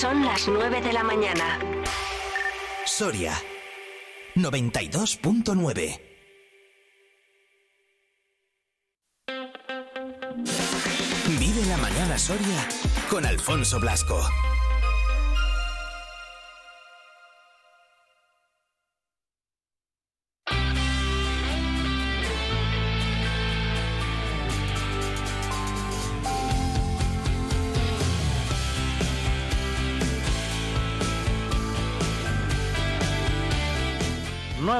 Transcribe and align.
Son 0.00 0.24
las 0.24 0.46
9 0.46 0.80
de 0.80 0.92
la 0.92 1.02
mañana. 1.02 1.58
Soria 2.86 3.32
92.9 4.36 6.00
Vive 11.40 11.66
la 11.66 11.76
mañana 11.78 12.16
Soria 12.16 12.68
con 13.10 13.26
Alfonso 13.26 13.80
Blasco. 13.80 14.20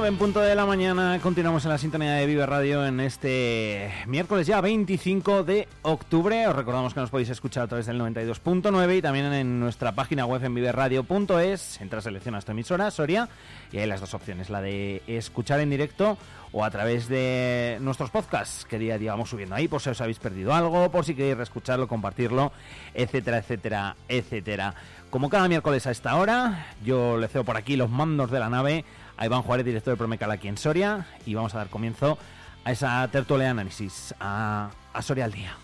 En 0.08 0.16
punto 0.16 0.40
de 0.40 0.54
la 0.54 0.64
mañana, 0.64 1.18
continuamos 1.22 1.66
en 1.66 1.70
la 1.70 1.76
sintonía 1.76 2.14
de 2.14 2.24
Vive 2.24 2.46
Radio 2.46 2.86
en 2.86 2.98
este 2.98 3.92
miércoles 4.06 4.46
ya 4.46 4.62
25 4.62 5.44
de 5.44 5.68
octubre. 5.82 6.46
Os 6.48 6.56
recordamos 6.56 6.94
que 6.94 7.00
nos 7.00 7.10
podéis 7.10 7.28
escuchar 7.28 7.64
a 7.64 7.66
través 7.66 7.84
del 7.84 8.00
92.9 8.00 8.96
y 8.96 9.02
también 9.02 9.26
en 9.34 9.60
nuestra 9.60 9.92
página 9.92 10.24
web 10.24 10.42
en 10.42 10.54
viveradio.es. 10.54 11.82
Entras, 11.82 12.04
seleccionas 12.04 12.46
tu 12.46 12.52
emisora, 12.52 12.90
Soria, 12.90 13.28
y 13.70 13.78
hay 13.78 13.86
las 13.86 14.00
dos 14.00 14.14
opciones, 14.14 14.48
la 14.48 14.62
de 14.62 15.02
escuchar 15.06 15.60
en 15.60 15.68
directo 15.68 16.16
o 16.52 16.64
a 16.64 16.70
través 16.70 17.08
de 17.08 17.76
nuestros 17.82 18.08
podcasts 18.08 18.64
que 18.64 18.78
día 18.78 18.94
a 18.94 18.98
día 18.98 19.10
vamos 19.10 19.28
subiendo 19.28 19.56
ahí 19.56 19.68
por 19.68 19.82
si 19.82 19.90
os 19.90 20.00
habéis 20.00 20.18
perdido 20.18 20.54
algo, 20.54 20.90
por 20.90 21.04
si 21.04 21.14
queréis 21.14 21.36
reescucharlo, 21.36 21.86
compartirlo, 21.86 22.50
etcétera, 22.94 23.36
etcétera, 23.36 23.96
etcétera. 24.08 24.74
Como 25.10 25.28
cada 25.28 25.48
miércoles 25.48 25.86
a 25.86 25.90
esta 25.90 26.16
hora, 26.16 26.66
yo 26.82 27.18
le 27.18 27.28
cedo 27.28 27.44
por 27.44 27.58
aquí 27.58 27.76
los 27.76 27.90
mandos 27.90 28.30
de 28.30 28.40
la 28.40 28.48
nave 28.48 28.86
a 29.18 29.26
Iván 29.26 29.42
Juárez, 29.42 29.66
director 29.66 29.92
de 29.92 29.98
Promecal 29.98 30.30
aquí 30.30 30.48
en 30.48 30.56
Soria, 30.56 31.06
y 31.26 31.34
vamos 31.34 31.54
a 31.54 31.58
dar 31.58 31.68
comienzo 31.68 32.16
a 32.64 32.72
esa 32.72 33.06
tertulia 33.08 33.46
de 33.46 33.50
análisis, 33.50 34.14
a, 34.20 34.70
a 34.92 35.02
Soria 35.02 35.24
al 35.24 35.32
día. 35.32 35.56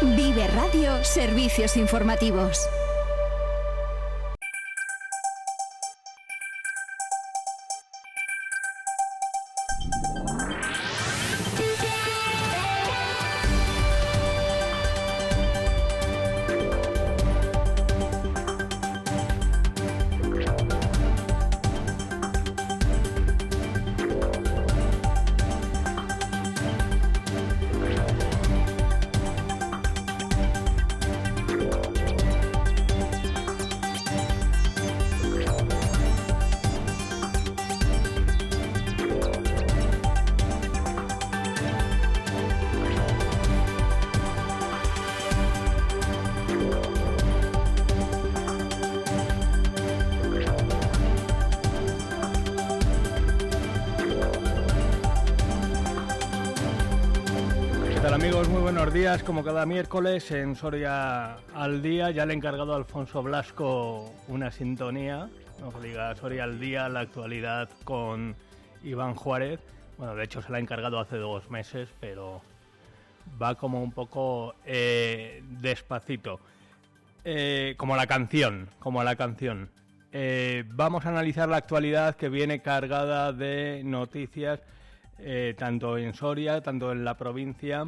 Vive 0.00 0.48
Radio 0.48 1.04
Servicios 1.04 1.76
Informativos. 1.76 2.68
Días. 58.98 59.22
Como 59.22 59.44
cada 59.44 59.64
miércoles 59.64 60.28
en 60.32 60.56
Soria 60.56 61.36
al 61.54 61.82
Día 61.82 62.10
ya 62.10 62.26
le 62.26 62.32
he 62.32 62.36
encargado 62.36 62.72
a 62.72 62.76
Alfonso 62.76 63.22
Blasco 63.22 64.12
una 64.26 64.50
sintonía. 64.50 65.28
No 65.60 65.70
diga 65.80 66.16
Soria 66.16 66.42
al 66.42 66.58
Día, 66.58 66.88
la 66.88 67.00
actualidad 67.00 67.68
con 67.84 68.34
Iván 68.82 69.14
Juárez. 69.14 69.60
Bueno, 69.98 70.16
de 70.16 70.24
hecho 70.24 70.42
se 70.42 70.50
la 70.50 70.58
ha 70.58 70.60
encargado 70.60 70.98
hace 70.98 71.16
dos 71.16 71.48
meses, 71.48 71.88
pero 72.00 72.42
va 73.40 73.54
como 73.54 73.84
un 73.84 73.92
poco 73.92 74.56
eh, 74.66 75.44
despacito. 75.48 76.40
Eh, 77.24 77.74
como 77.76 77.94
la 77.94 78.08
canción, 78.08 78.68
como 78.80 79.04
la 79.04 79.14
canción. 79.14 79.70
Eh, 80.10 80.64
vamos 80.70 81.06
a 81.06 81.10
analizar 81.10 81.48
la 81.48 81.58
actualidad 81.58 82.16
que 82.16 82.28
viene 82.28 82.62
cargada 82.62 83.32
de 83.32 83.82
noticias 83.84 84.58
tanto 85.56 85.98
en 85.98 86.14
Soria, 86.14 86.60
tanto 86.62 86.90
en 86.92 87.04
la 87.04 87.16
provincia, 87.16 87.86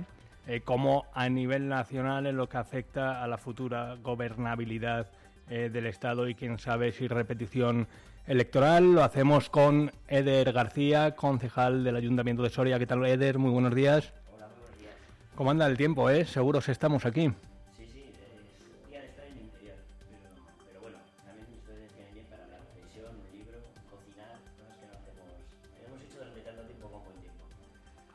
eh, 0.50 0.62
como 0.62 1.06
a 1.14 1.28
nivel 1.28 1.68
nacional 1.68 2.26
en 2.26 2.36
lo 2.36 2.48
que 2.48 2.56
afecta 2.56 3.22
a 3.22 3.28
la 3.28 3.38
futura 3.38 3.96
gobernabilidad 4.02 5.06
eh, 5.48 5.70
del 5.72 5.86
Estado 5.86 6.28
y 6.28 6.34
quién 6.34 6.58
sabe 6.58 6.90
si 6.90 7.06
repetición 7.06 7.86
electoral. 8.26 8.92
Lo 8.92 9.04
hacemos 9.04 9.48
con 9.48 9.92
Eder 10.08 10.52
García, 10.52 11.14
concejal 11.14 11.84
del 11.84 11.94
Ayuntamiento 11.94 12.42
de 12.42 12.50
Soria. 12.50 12.80
¿Qué 12.80 12.86
tal, 12.88 13.06
Eder? 13.06 13.38
Muy 13.38 13.52
buenos 13.52 13.76
días. 13.76 14.12
Hola, 14.34 14.48
buenos 14.48 14.76
días. 14.76 14.92
¿Cómo 15.36 15.52
anda 15.52 15.68
el 15.68 15.76
tiempo, 15.76 16.10
eh? 16.10 16.24
Seguros 16.24 16.68
estamos 16.68 17.06
aquí. 17.06 17.30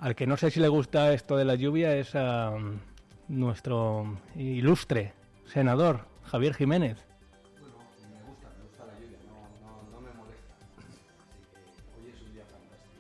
Al 0.06 0.16
que 0.16 0.28
no 0.28 0.38
sé 0.38 0.52
si 0.52 0.60
le 0.60 0.68
gusta 0.68 1.14
esto 1.14 1.36
de 1.36 1.46
la 1.46 1.56
lluvia 1.56 1.96
es 1.96 2.14
a 2.14 2.52
mm, 2.52 2.80
nuestro 3.40 4.20
ilustre 4.36 5.14
senador, 5.52 6.02
Javier 6.26 6.54
Jiménez. 6.54 7.04
Bueno, 7.60 7.76
me 8.14 8.30
gusta, 8.30 8.50
me 8.56 8.66
gusta 8.66 8.86
la 8.86 9.00
lluvia, 9.00 9.18
no, 9.26 9.66
no, 9.66 9.92
no 9.92 10.02
me 10.02 10.14
molesta. 10.14 10.54
Así 10.78 11.82
que 11.82 12.02
hoy 12.04 12.14
es 12.14 12.22
un 12.22 12.34
día 12.34 12.44
fantástico. 12.44 12.94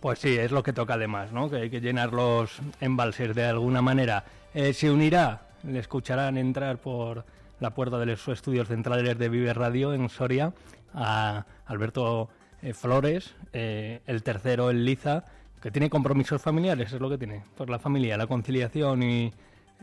Pues 0.00 0.18
sí, 0.18 0.36
es 0.36 0.50
lo 0.50 0.64
que 0.64 0.72
toca 0.72 0.94
además, 0.94 1.30
¿no? 1.30 1.48
Que 1.48 1.58
hay 1.58 1.70
que 1.70 1.80
llenar 1.80 2.12
los 2.12 2.58
embalses 2.80 3.32
de 3.32 3.44
alguna 3.44 3.80
manera. 3.80 4.24
Eh, 4.52 4.72
se 4.72 4.90
unirá, 4.90 5.42
le 5.62 5.78
escucharán 5.78 6.38
entrar 6.38 6.78
por 6.78 7.24
la 7.60 7.70
puerta 7.70 8.00
de 8.00 8.06
los 8.06 8.26
estudios 8.26 8.66
centrales 8.66 9.16
de 9.16 9.28
Vive 9.28 9.54
Radio 9.54 9.94
en 9.94 10.08
Soria 10.08 10.52
a 10.92 11.46
Alberto 11.66 12.30
eh, 12.62 12.74
Flores, 12.74 13.36
eh, 13.52 14.00
el 14.06 14.24
tercero 14.24 14.72
en 14.72 14.84
Liza, 14.84 15.24
que 15.60 15.70
tiene 15.70 15.90
compromisos 15.90 16.40
familiares, 16.40 16.92
es 16.92 17.00
lo 17.00 17.08
que 17.10 17.18
tiene, 17.18 17.44
por 17.56 17.70
la 17.70 17.78
familia, 17.78 18.16
la 18.16 18.26
conciliación 18.26 19.02
y 19.02 19.32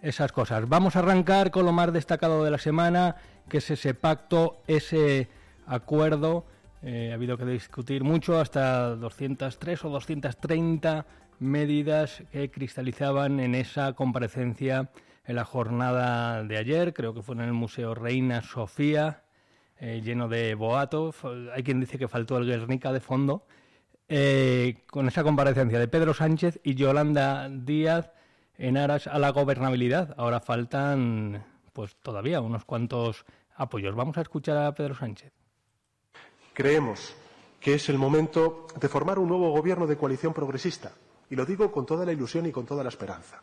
esas 0.01 0.31
cosas. 0.31 0.67
Vamos 0.67 0.95
a 0.95 0.99
arrancar 0.99 1.51
con 1.51 1.65
lo 1.65 1.71
más 1.71 1.91
destacado 1.93 2.43
de 2.43 2.51
la 2.51 2.57
semana, 2.57 3.15
que 3.49 3.57
es 3.57 3.71
ese 3.71 3.93
pacto, 3.93 4.61
ese 4.67 5.29
acuerdo. 5.65 6.45
Eh, 6.81 7.09
ha 7.11 7.15
habido 7.15 7.37
que 7.37 7.45
discutir 7.45 8.03
mucho, 8.03 8.39
hasta 8.39 8.95
203 8.95 9.85
o 9.85 9.89
230 9.89 11.05
medidas 11.39 12.23
que 12.31 12.51
cristalizaban 12.51 13.39
en 13.39 13.55
esa 13.55 13.93
comparecencia 13.93 14.89
en 15.25 15.35
la 15.35 15.45
jornada 15.45 16.43
de 16.43 16.57
ayer, 16.57 16.93
creo 16.93 17.13
que 17.13 17.21
fue 17.21 17.35
en 17.35 17.41
el 17.41 17.53
Museo 17.53 17.95
Reina 17.95 18.41
Sofía, 18.41 19.23
eh, 19.79 20.01
lleno 20.03 20.27
de 20.27 20.55
boatos. 20.55 21.15
Hay 21.53 21.63
quien 21.63 21.79
dice 21.79 21.97
que 21.97 22.07
faltó 22.07 22.37
el 22.37 22.45
Guernica 22.45 22.91
de 22.91 22.99
fondo. 22.99 23.45
Eh, 24.09 24.83
con 24.87 25.07
esa 25.07 25.23
comparecencia 25.23 25.79
de 25.79 25.87
Pedro 25.87 26.13
Sánchez 26.13 26.59
y 26.63 26.75
Yolanda 26.75 27.49
Díaz 27.49 28.11
en 28.57 28.77
aras 28.77 29.07
a 29.07 29.17
la 29.19 29.29
gobernabilidad. 29.31 30.13
Ahora 30.17 30.39
faltan, 30.39 31.43
pues 31.71 31.95
todavía, 32.01 32.41
unos 32.41 32.65
cuantos 32.65 33.25
apoyos. 33.55 33.95
Vamos 33.95 34.17
a 34.17 34.21
escuchar 34.21 34.57
a 34.57 34.73
Pedro 34.73 34.95
Sánchez. 34.95 35.31
Creemos 36.53 37.15
que 37.59 37.75
es 37.75 37.89
el 37.89 37.97
momento 37.97 38.67
de 38.79 38.89
formar 38.89 39.19
un 39.19 39.29
nuevo 39.29 39.51
gobierno 39.51 39.87
de 39.87 39.97
coalición 39.97 40.33
progresista. 40.33 40.91
Y 41.29 41.35
lo 41.35 41.45
digo 41.45 41.71
con 41.71 41.85
toda 41.85 42.05
la 42.05 42.11
ilusión 42.11 42.45
y 42.45 42.51
con 42.51 42.65
toda 42.65 42.83
la 42.83 42.89
esperanza. 42.89 43.41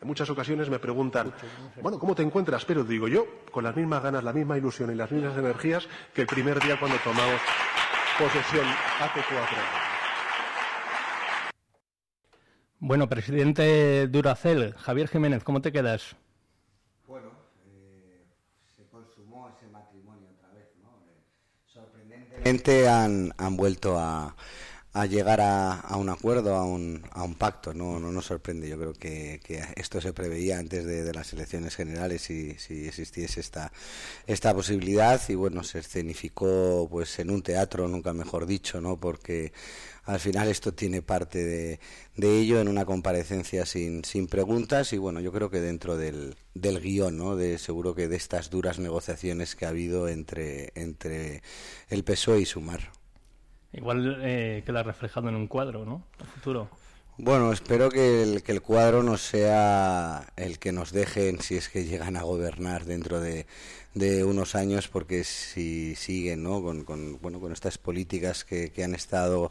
En 0.00 0.08
muchas 0.08 0.30
ocasiones 0.30 0.70
me 0.70 0.78
preguntan, 0.78 1.32
bueno, 1.82 1.98
¿cómo 1.98 2.14
te 2.14 2.22
encuentras? 2.22 2.64
Pero 2.64 2.84
digo 2.84 3.08
yo, 3.08 3.26
con 3.50 3.64
las 3.64 3.76
mismas 3.76 4.02
ganas, 4.02 4.24
la 4.24 4.32
misma 4.32 4.56
ilusión 4.56 4.90
y 4.90 4.94
las 4.94 5.10
mismas 5.10 5.36
energías 5.36 5.86
que 6.14 6.22
el 6.22 6.26
primer 6.26 6.60
día 6.60 6.78
cuando 6.78 6.98
tomamos 6.98 7.40
posesión 8.18 8.66
hace 9.00 9.20
cuatro 9.28 9.56
años. 9.56 9.97
Bueno, 12.80 13.08
presidente 13.08 14.06
Duracel, 14.06 14.72
Javier 14.74 15.08
Jiménez, 15.08 15.42
¿cómo 15.42 15.60
te 15.60 15.72
quedas? 15.72 16.14
Bueno, 17.08 17.32
eh, 17.66 18.24
se 18.76 18.84
consumó 18.86 19.48
ese 19.48 19.66
matrimonio 19.66 20.28
otra 20.36 20.48
vez, 20.54 20.68
¿no? 20.80 20.90
Eh, 21.08 21.24
sorprendentemente 21.66 22.88
han, 22.88 23.32
han 23.36 23.56
vuelto 23.56 23.98
a, 23.98 24.36
a 24.92 25.06
llegar 25.06 25.40
a, 25.40 25.74
a, 25.74 25.96
un 25.96 26.08
acuerdo, 26.08 26.54
a 26.54 26.64
un, 26.64 27.02
a 27.10 27.24
un 27.24 27.34
pacto. 27.34 27.74
No, 27.74 27.98
no 27.98 28.12
nos 28.12 28.26
sorprende. 28.26 28.68
Yo 28.68 28.78
creo 28.78 28.92
que, 28.92 29.40
que 29.42 29.60
esto 29.74 30.00
se 30.00 30.12
preveía 30.12 30.60
antes 30.60 30.84
de, 30.86 31.02
de, 31.02 31.12
las 31.12 31.32
elecciones 31.32 31.74
generales 31.74 32.22
si, 32.22 32.54
si 32.60 32.86
existiese 32.86 33.40
esta, 33.40 33.72
esta 34.26 34.54
posibilidad 34.54 35.20
y 35.28 35.34
bueno, 35.34 35.64
se 35.64 35.80
escenificó 35.80 36.86
pues 36.88 37.18
en 37.18 37.30
un 37.30 37.42
teatro, 37.42 37.88
nunca 37.88 38.12
mejor 38.12 38.46
dicho, 38.46 38.80
¿no? 38.80 38.98
Porque 38.98 39.52
al 40.08 40.20
final 40.20 40.48
esto 40.48 40.72
tiene 40.72 41.02
parte 41.02 41.44
de, 41.44 41.78
ello 42.40 42.60
en 42.60 42.68
una 42.68 42.86
comparecencia 42.86 43.66
sin, 43.66 44.06
sin 44.06 44.26
preguntas 44.26 44.94
y 44.94 44.98
bueno, 44.98 45.20
yo 45.20 45.32
creo 45.32 45.50
que 45.50 45.60
dentro 45.60 45.98
del, 45.98 46.34
del 46.54 46.80
guion, 46.80 47.18
¿no? 47.18 47.36
De, 47.36 47.58
seguro 47.58 47.94
que 47.94 48.08
de 48.08 48.16
estas 48.16 48.48
duras 48.48 48.78
negociaciones 48.78 49.54
que 49.54 49.66
ha 49.66 49.68
habido 49.68 50.08
entre, 50.08 50.72
entre 50.76 51.42
el 51.90 52.04
PSOE 52.04 52.40
y 52.40 52.46
Sumar. 52.46 52.90
Igual 53.74 54.20
eh, 54.22 54.62
queda 54.64 54.82
reflejado 54.82 55.28
en 55.28 55.34
un 55.34 55.46
cuadro, 55.46 55.84
¿no? 55.84 56.02
El 56.18 56.26
futuro. 56.26 56.70
Bueno, 57.20 57.52
espero 57.52 57.88
que 57.88 58.22
el, 58.22 58.44
que 58.44 58.52
el 58.52 58.62
cuadro 58.62 59.02
no 59.02 59.16
sea 59.16 60.24
el 60.36 60.60
que 60.60 60.70
nos 60.70 60.92
dejen 60.92 61.40
si 61.40 61.56
es 61.56 61.68
que 61.68 61.84
llegan 61.84 62.16
a 62.16 62.22
gobernar 62.22 62.84
dentro 62.84 63.20
de, 63.20 63.46
de 63.94 64.22
unos 64.22 64.54
años, 64.54 64.86
porque 64.86 65.24
si 65.24 65.96
siguen 65.96 66.44
¿no? 66.44 66.62
con, 66.62 66.84
con, 66.84 67.20
bueno, 67.20 67.40
con 67.40 67.52
estas 67.52 67.76
políticas 67.76 68.44
que, 68.44 68.70
que, 68.70 68.84
han 68.84 68.94
estado 68.94 69.50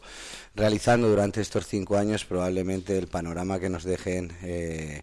realizando 0.56 1.10
durante 1.10 1.42
estos 1.42 1.68
cinco 1.68 1.98
años, 1.98 2.24
probablemente 2.24 2.98
el 2.98 3.08
panorama 3.08 3.60
que 3.60 3.70
nos 3.70 3.84
dejen 3.84 4.32
eh, 4.44 5.02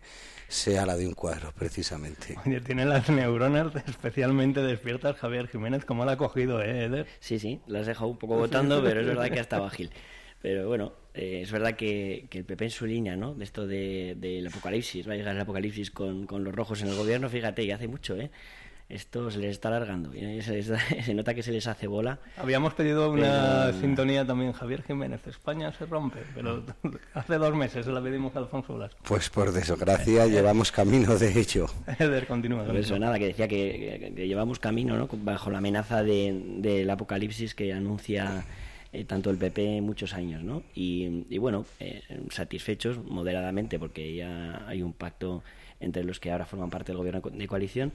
sea 0.49 0.87
la 0.87 0.97
de 0.97 1.07
un 1.07 1.13
cuadro, 1.13 1.53
precisamente. 1.53 2.35
Oye, 2.47 2.63
tiene 2.63 2.87
las 2.87 3.11
neuronas 3.11 3.77
especialmente 3.87 4.63
despiertas 4.63 5.17
Javier 5.19 5.49
Jiménez, 5.49 5.85
¿cómo 5.85 6.07
la 6.07 6.13
ha 6.13 6.17
cogido, 6.17 6.63
eh, 6.63 6.87
Eder? 6.87 7.07
Sí, 7.21 7.39
sí, 7.39 7.61
las 7.67 7.87
he 7.87 7.91
dejado 7.91 8.09
un 8.09 8.19
poco 8.19 8.37
votando, 8.37 8.83
pero 8.83 9.03
es 9.03 9.07
verdad 9.07 9.31
que 9.31 9.39
ha 9.39 9.43
estado 9.43 9.67
ágil. 9.67 9.91
Pero 10.41 10.67
bueno, 10.67 11.04
eh, 11.15 11.41
es 11.43 11.53
verdad 11.53 11.75
que, 11.77 12.27
que, 12.29 12.39
el 12.39 12.45
PP 12.45 12.65
en 12.65 12.71
su 12.71 12.87
línea, 12.87 13.17
¿no? 13.17 13.35
De 13.35 13.45
esto 13.45 13.67
del 13.67 14.21
de, 14.21 14.41
de 14.43 14.49
apocalipsis, 14.49 15.09
va 15.09 15.13
a 15.13 15.17
llegar 15.17 15.37
el 15.37 15.41
apocalipsis 15.41 15.93
con, 15.93 16.27
con, 16.27 16.43
los 16.43 16.55
rojos 16.55 16.83
en 16.83 16.89
el 16.89 16.97
gobierno, 16.97 17.29
fíjate, 17.29 17.63
y 17.63 17.71
hace 17.71 17.87
mucho, 17.87 18.17
¿eh? 18.17 18.31
Esto 18.89 19.31
se 19.31 19.39
les 19.39 19.53
está 19.53 19.69
alargando, 19.69 20.13
se, 20.13 20.53
les 20.53 20.69
da, 20.69 20.79
se, 21.05 21.15
nota 21.15 21.33
que 21.33 21.43
se 21.43 21.53
les 21.53 21.67
hace 21.67 21.87
bola. 21.87 22.19
Habíamos 22.37 22.75
pedido 22.75 23.11
una 23.11 23.67
pero... 23.67 23.81
sintonía 23.81 24.27
también, 24.27 24.53
Javier 24.53 24.83
Jiménez, 24.83 25.27
España 25.27 25.73
se 25.73 25.87
rompe, 25.87 26.19
pero 26.35 26.65
hace 27.15 27.39
dos 27.39 27.55
meses 27.55 27.87
se 27.87 27.93
la 27.93 28.03
pedimos 28.03 28.37
a 28.37 28.41
Alfonso 28.41 28.75
Blas. 28.75 28.93
Pues 29.05 29.31
por 29.31 29.53
desgracia 29.53 30.27
llevamos 30.29 30.71
camino 30.71 31.17
de 31.17 31.31
ello. 31.39 31.67
Eder, 31.99 32.27
continúa. 32.27 32.65
Por 32.65 32.77
eso 32.77 32.99
nada, 32.99 33.19
que 33.19 33.29
decía 33.29 33.49
que, 33.49 34.01
que, 34.01 34.15
que 34.15 34.29
llevamos 34.29 34.59
camino, 34.59 34.99
¿no? 34.99 35.09
Bajo 35.11 35.51
la 35.51 35.59
amenaza 35.59 36.03
del 36.03 36.61
de, 36.61 36.91
apocalipsis 36.91 37.55
que 37.55 37.73
anuncia 37.73 38.45
eh, 38.94 39.05
tanto 39.05 39.31
el 39.31 39.38
PP 39.38 39.81
muchos 39.81 40.14
años, 40.14 40.44
¿no? 40.44 40.62
Y, 40.73 41.26
bueno, 41.38 41.67
eh, 41.81 42.02
satisfechos 42.31 43.05
moderadamente 43.05 43.76
porque 43.76 44.14
ya 44.14 44.64
hay 44.69 44.82
un 44.82 44.93
pacto 44.93 45.43
entre 45.81 46.05
los 46.05 46.20
que 46.20 46.31
ahora 46.31 46.46
forman 46.46 46.70
parte 46.70 46.93
del 46.93 46.99
gobierno 46.99 47.20
de 47.20 47.49
coalición 47.49 47.93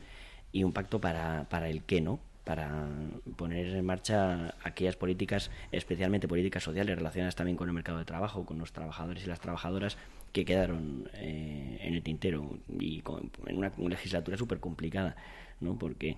y 0.52 0.66
un 0.66 0.74
pacto 0.74 1.00
para, 1.00 1.48
para 1.50 1.70
el 1.70 1.84
qué, 1.84 2.02
¿no? 2.02 2.20
Para 2.44 2.90
poner 3.38 3.68
en 3.68 3.86
marcha 3.86 4.56
aquellas 4.62 4.98
políticas, 4.98 5.52
especialmente 5.72 6.28
políticas 6.28 6.64
sociales 6.64 6.98
relacionadas 6.98 7.36
también 7.36 7.56
con 7.56 7.70
el 7.70 7.74
mercado 7.74 8.00
de 8.00 8.06
trabajo, 8.06 8.46
con 8.46 8.58
los 8.58 8.74
trabajadores 8.74 9.24
y 9.24 9.28
las 9.28 9.40
trabajadoras 9.40 9.98
que 10.34 10.44
quedaron 10.44 11.10
eh, 11.14 11.78
en 11.82 11.94
el 11.94 12.04
tintero 12.04 12.60
y 12.78 13.00
con, 13.02 13.32
en 13.48 13.58
una 13.58 13.72
legislatura 13.88 14.36
súper 14.36 14.60
complicada, 14.60 15.16
¿no? 15.62 15.80
Porque 15.80 16.18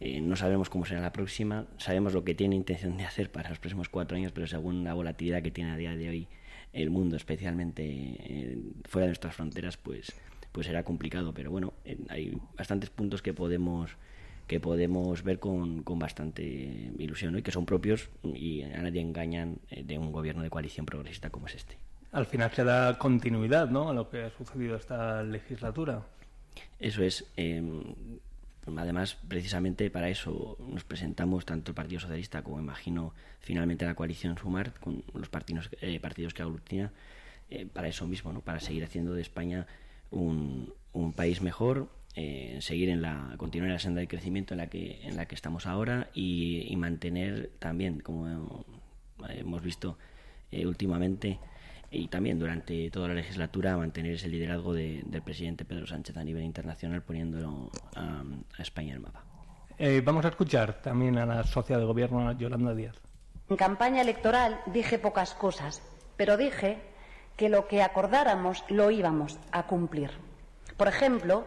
eh, 0.00 0.20
no 0.20 0.34
sabemos 0.34 0.70
cómo 0.70 0.86
será 0.86 1.00
la 1.00 1.12
próxima, 1.12 1.66
sabemos 1.76 2.14
lo 2.14 2.24
que 2.24 2.34
tiene 2.34 2.56
intención 2.56 2.96
de 2.96 3.04
hacer 3.04 3.30
para 3.30 3.50
los 3.50 3.58
próximos 3.58 3.88
cuatro 3.88 4.16
años, 4.16 4.32
pero 4.32 4.46
según 4.46 4.82
la 4.82 4.94
volatilidad 4.94 5.42
que 5.42 5.50
tiene 5.50 5.72
a 5.72 5.76
día 5.76 5.94
de 5.94 6.08
hoy 6.08 6.28
el 6.72 6.90
mundo, 6.90 7.16
especialmente 7.16 7.84
eh, 7.84 8.58
fuera 8.84 9.04
de 9.04 9.10
nuestras 9.10 9.34
fronteras, 9.34 9.76
pues, 9.76 10.12
pues 10.52 10.66
será 10.66 10.84
complicado. 10.84 11.34
Pero 11.34 11.50
bueno, 11.50 11.74
eh, 11.84 11.98
hay 12.08 12.38
bastantes 12.56 12.90
puntos 12.90 13.22
que 13.22 13.34
podemos 13.34 13.96
que 14.46 14.58
podemos 14.58 15.22
ver 15.22 15.38
con, 15.38 15.84
con 15.84 16.00
bastante 16.00 16.42
ilusión 16.98 17.34
¿no? 17.34 17.38
y 17.38 17.42
que 17.42 17.52
son 17.52 17.66
propios 17.66 18.10
y 18.24 18.62
a 18.62 18.82
nadie 18.82 19.00
engañan 19.00 19.58
de 19.70 19.96
un 19.96 20.10
gobierno 20.10 20.42
de 20.42 20.50
coalición 20.50 20.86
progresista 20.86 21.30
como 21.30 21.46
es 21.46 21.54
este. 21.54 21.78
Al 22.10 22.26
final 22.26 22.50
se 22.50 22.64
da 22.64 22.98
continuidad 22.98 23.70
¿no? 23.70 23.90
a 23.90 23.94
lo 23.94 24.10
que 24.10 24.24
ha 24.24 24.30
sucedido 24.30 24.74
esta 24.74 25.22
legislatura. 25.22 26.02
Eso 26.80 27.04
es. 27.04 27.30
Eh, 27.36 27.62
Además, 28.66 29.16
precisamente 29.26 29.90
para 29.90 30.08
eso 30.08 30.56
nos 30.68 30.84
presentamos 30.84 31.44
tanto 31.44 31.70
el 31.70 31.74
Partido 31.74 32.00
Socialista 32.00 32.42
como, 32.42 32.60
imagino, 32.60 33.14
finalmente 33.40 33.86
la 33.86 33.94
coalición 33.94 34.36
Sumar, 34.36 34.74
con 34.74 35.02
los 35.14 35.28
partidos, 35.28 35.70
eh, 35.80 35.98
partidos 36.00 36.34
que 36.34 36.42
aglutina, 36.42 36.92
eh, 37.50 37.66
para 37.66 37.88
eso 37.88 38.06
mismo, 38.06 38.32
¿no? 38.32 38.42
para 38.42 38.60
seguir 38.60 38.84
haciendo 38.84 39.14
de 39.14 39.22
España 39.22 39.66
un, 40.10 40.72
un 40.92 41.12
país 41.12 41.40
mejor, 41.40 41.88
eh, 42.14 42.58
seguir 42.60 42.90
en 42.90 43.02
la, 43.02 43.34
continuar 43.38 43.68
en 43.68 43.74
la 43.74 43.80
senda 43.80 44.00
de 44.00 44.08
crecimiento 44.08 44.54
en 44.54 44.58
la 44.58 44.66
que, 44.68 45.00
en 45.04 45.16
la 45.16 45.26
que 45.26 45.34
estamos 45.34 45.66
ahora 45.66 46.10
y, 46.12 46.66
y 46.68 46.76
mantener 46.76 47.50
también, 47.58 48.00
como 48.00 48.64
hemos 49.28 49.62
visto 49.62 49.96
últimamente, 50.52 51.38
y 51.90 52.08
también 52.08 52.38
durante 52.38 52.90
toda 52.90 53.08
la 53.08 53.14
legislatura 53.14 53.76
mantener 53.76 54.14
ese 54.14 54.28
liderazgo 54.28 54.72
de, 54.72 55.02
del 55.06 55.22
presidente 55.22 55.64
Pedro 55.64 55.86
Sánchez 55.86 56.16
a 56.16 56.24
nivel 56.24 56.44
internacional 56.44 57.02
poniéndolo 57.02 57.70
a, 57.96 58.22
a 58.58 58.62
España 58.62 58.90
en 58.90 58.96
el 58.96 59.00
mapa. 59.00 59.24
Eh, 59.78 60.02
vamos 60.04 60.24
a 60.24 60.28
escuchar 60.28 60.82
también 60.82 61.18
a 61.18 61.26
la 61.26 61.42
socia 61.42 61.78
de 61.78 61.84
gobierno 61.84 62.30
Yolanda 62.32 62.74
Díaz. 62.74 62.96
En 63.48 63.56
campaña 63.56 64.02
electoral 64.02 64.60
dije 64.66 64.98
pocas 64.98 65.34
cosas, 65.34 65.82
pero 66.16 66.36
dije 66.36 66.78
que 67.36 67.48
lo 67.48 67.66
que 67.66 67.82
acordáramos 67.82 68.64
lo 68.68 68.90
íbamos 68.90 69.38
a 69.50 69.66
cumplir. 69.66 70.10
Por 70.76 70.86
ejemplo, 70.86 71.46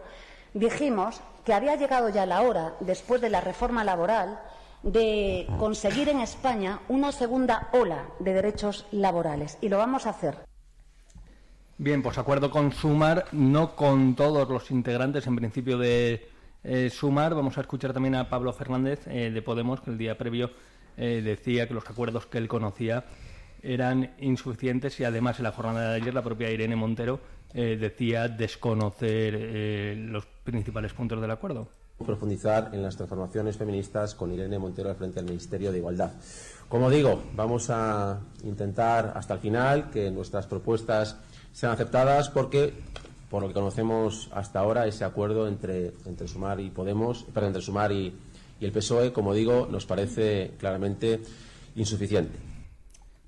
dijimos 0.52 1.22
que 1.44 1.54
había 1.54 1.76
llegado 1.76 2.08
ya 2.08 2.26
la 2.26 2.42
hora, 2.42 2.74
después 2.80 3.20
de 3.20 3.30
la 3.30 3.40
reforma 3.40 3.84
laboral, 3.84 4.40
de 4.84 5.46
conseguir 5.58 6.08
en 6.08 6.20
España 6.20 6.80
una 6.88 7.10
segunda 7.10 7.68
ola 7.72 8.10
de 8.20 8.34
derechos 8.34 8.86
laborales 8.92 9.58
y 9.60 9.68
lo 9.68 9.78
vamos 9.78 10.06
a 10.06 10.10
hacer. 10.10 10.36
Bien, 11.78 12.02
pues 12.02 12.18
acuerdo 12.18 12.50
con 12.50 12.70
Sumar, 12.70 13.26
no 13.32 13.74
con 13.74 14.14
todos 14.14 14.48
los 14.48 14.70
integrantes 14.70 15.26
en 15.26 15.36
principio 15.36 15.76
de 15.78 16.28
eh, 16.62 16.90
Sumar. 16.90 17.34
Vamos 17.34 17.58
a 17.58 17.62
escuchar 17.62 17.92
también 17.92 18.14
a 18.14 18.28
Pablo 18.28 18.52
Fernández 18.52 19.06
eh, 19.08 19.30
de 19.30 19.42
Podemos, 19.42 19.80
que 19.80 19.90
el 19.90 19.98
día 19.98 20.16
previo 20.16 20.50
eh, 20.96 21.20
decía 21.24 21.66
que 21.66 21.74
los 21.74 21.88
acuerdos 21.90 22.26
que 22.26 22.38
él 22.38 22.46
conocía 22.46 23.04
eran 23.62 24.14
insuficientes 24.20 25.00
y 25.00 25.04
además 25.04 25.38
en 25.38 25.44
la 25.44 25.52
jornada 25.52 25.90
de 25.90 25.96
ayer 25.96 26.14
la 26.14 26.22
propia 26.22 26.50
Irene 26.50 26.76
Montero 26.76 27.18
decía 27.54 28.26
desconocer 28.26 29.96
los 29.96 30.26
principales 30.42 30.92
puntos 30.92 31.20
del 31.20 31.30
acuerdo 31.30 31.68
profundizar 31.98 32.70
en 32.72 32.82
las 32.82 32.96
transformaciones 32.96 33.56
feministas 33.56 34.14
con 34.14 34.32
Irene 34.32 34.58
Montero 34.58 34.90
al 34.90 34.96
frente 34.96 35.16
del 35.16 35.26
Ministerio 35.26 35.70
de 35.70 35.78
Igualdad. 35.78 36.12
Como 36.68 36.90
digo, 36.90 37.22
vamos 37.34 37.70
a 37.70 38.18
intentar 38.42 39.12
hasta 39.14 39.34
el 39.34 39.40
final 39.40 39.90
que 39.90 40.10
nuestras 40.10 40.46
propuestas 40.46 41.16
sean 41.52 41.72
aceptadas 41.72 42.30
porque, 42.30 42.74
por 43.30 43.42
lo 43.42 43.48
que 43.48 43.54
conocemos 43.54 44.28
hasta 44.32 44.58
ahora, 44.58 44.86
ese 44.86 45.04
acuerdo 45.04 45.46
entre, 45.46 45.92
entre 46.04 46.26
Sumar 46.26 46.58
y 46.60 46.70
Podemos, 46.70 47.24
perdón, 47.32 47.48
entre 47.48 47.62
Sumar 47.62 47.92
y, 47.92 48.12
el 48.60 48.72
PSOE, 48.72 49.12
como 49.12 49.34
digo, 49.34 49.68
nos 49.70 49.84
parece 49.84 50.52
claramente 50.58 51.20
insuficiente. 51.76 52.38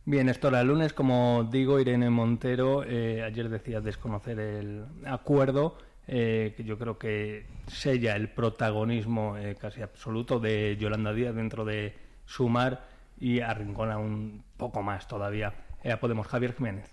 Bien, 0.06 0.30
esto 0.30 0.48
era 0.48 0.62
el 0.62 0.68
lunes, 0.68 0.94
como 0.94 1.46
digo, 1.50 1.78
Irene 1.78 2.08
Montero 2.08 2.84
eh, 2.84 3.22
ayer 3.22 3.50
decía 3.50 3.82
desconocer 3.82 4.38
el 4.38 4.86
acuerdo 5.04 5.76
eh, 6.08 6.54
que 6.56 6.64
yo 6.64 6.78
creo 6.78 6.98
que 6.98 7.46
sella 7.66 8.14
el 8.14 8.30
protagonismo 8.30 9.36
eh, 9.36 9.56
casi 9.60 9.82
absoluto 9.82 10.38
de 10.38 10.76
Yolanda 10.78 11.12
Díaz 11.12 11.34
dentro 11.34 11.64
de 11.64 11.94
Sumar 12.26 12.88
y 13.18 13.40
arrincona 13.40 13.98
un 13.98 14.44
poco 14.56 14.82
más 14.82 15.08
todavía. 15.08 15.52
Eh, 15.82 15.96
Podemos, 15.96 16.26
Javier 16.26 16.54
Jiménez. 16.54 16.90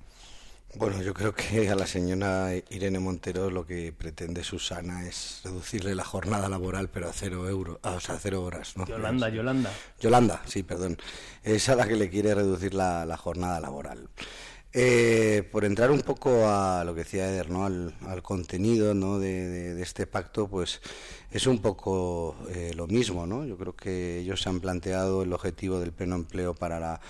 Bueno, 0.76 1.04
yo 1.04 1.14
creo 1.14 1.36
que 1.36 1.70
a 1.70 1.76
la 1.76 1.86
señora 1.86 2.50
Irene 2.72 2.98
Montero 2.98 3.52
lo 3.52 3.64
que 3.64 3.94
pretende 3.94 4.44
Susana 4.44 5.08
es 5.08 5.42
reducirle 5.44 5.94
la 5.94 6.04
jornada 6.04 6.50
laboral, 6.50 6.90
pero 6.90 7.10
a 7.10 7.14
cero 7.14 7.48
euros, 7.48 7.78
o 7.84 8.00
sea, 8.00 8.16
a 8.16 8.20
cero 8.20 8.44
horas. 8.44 8.76
¿no? 8.76 8.86
Yolanda, 8.88 9.30
Yolanda. 9.30 9.72
Yolanda, 10.00 10.42
sí, 10.46 10.64
perdón. 10.64 10.98
Es 11.44 11.70
a 11.70 11.76
la 11.76 11.88
que 11.88 11.96
le 11.96 12.10
quiere 12.10 12.34
reducir 12.34 12.74
la, 12.74 13.06
la 13.06 13.18
jornada 13.18 13.60
laboral. 13.60 14.10
Eh, 14.76 15.48
por 15.52 15.66
entrar 15.66 15.92
un 15.92 16.02
poco 16.02 16.50
a 16.50 16.84
lo 16.84 16.96
que 16.96 17.04
decía 17.04 17.30
Eder, 17.30 17.52
¿no? 17.52 17.64
al, 17.66 17.94
al 18.08 18.24
contenido 18.24 18.96
¿no? 18.96 19.20
de, 19.20 19.48
de, 19.48 19.76
de, 19.76 19.84
este 19.84 20.08
pacto, 20.08 20.48
pues 20.48 20.82
es 21.34 21.48
un 21.48 21.60
poco 21.60 22.36
eh, 22.50 22.74
lo 22.76 22.86
mismo, 22.86 23.26
¿no? 23.26 23.44
Yo 23.44 23.58
creo 23.58 23.76
que 23.76 24.20
ellos 24.20 24.40
se 24.44 24.50
han 24.50 24.60
planteado 24.60 25.24
el 25.24 25.34
objetivo 25.34 25.80
del 25.80 25.92
pleno 25.92 26.16
empleo 26.16 26.54
para 26.54 26.80
la 26.80 27.02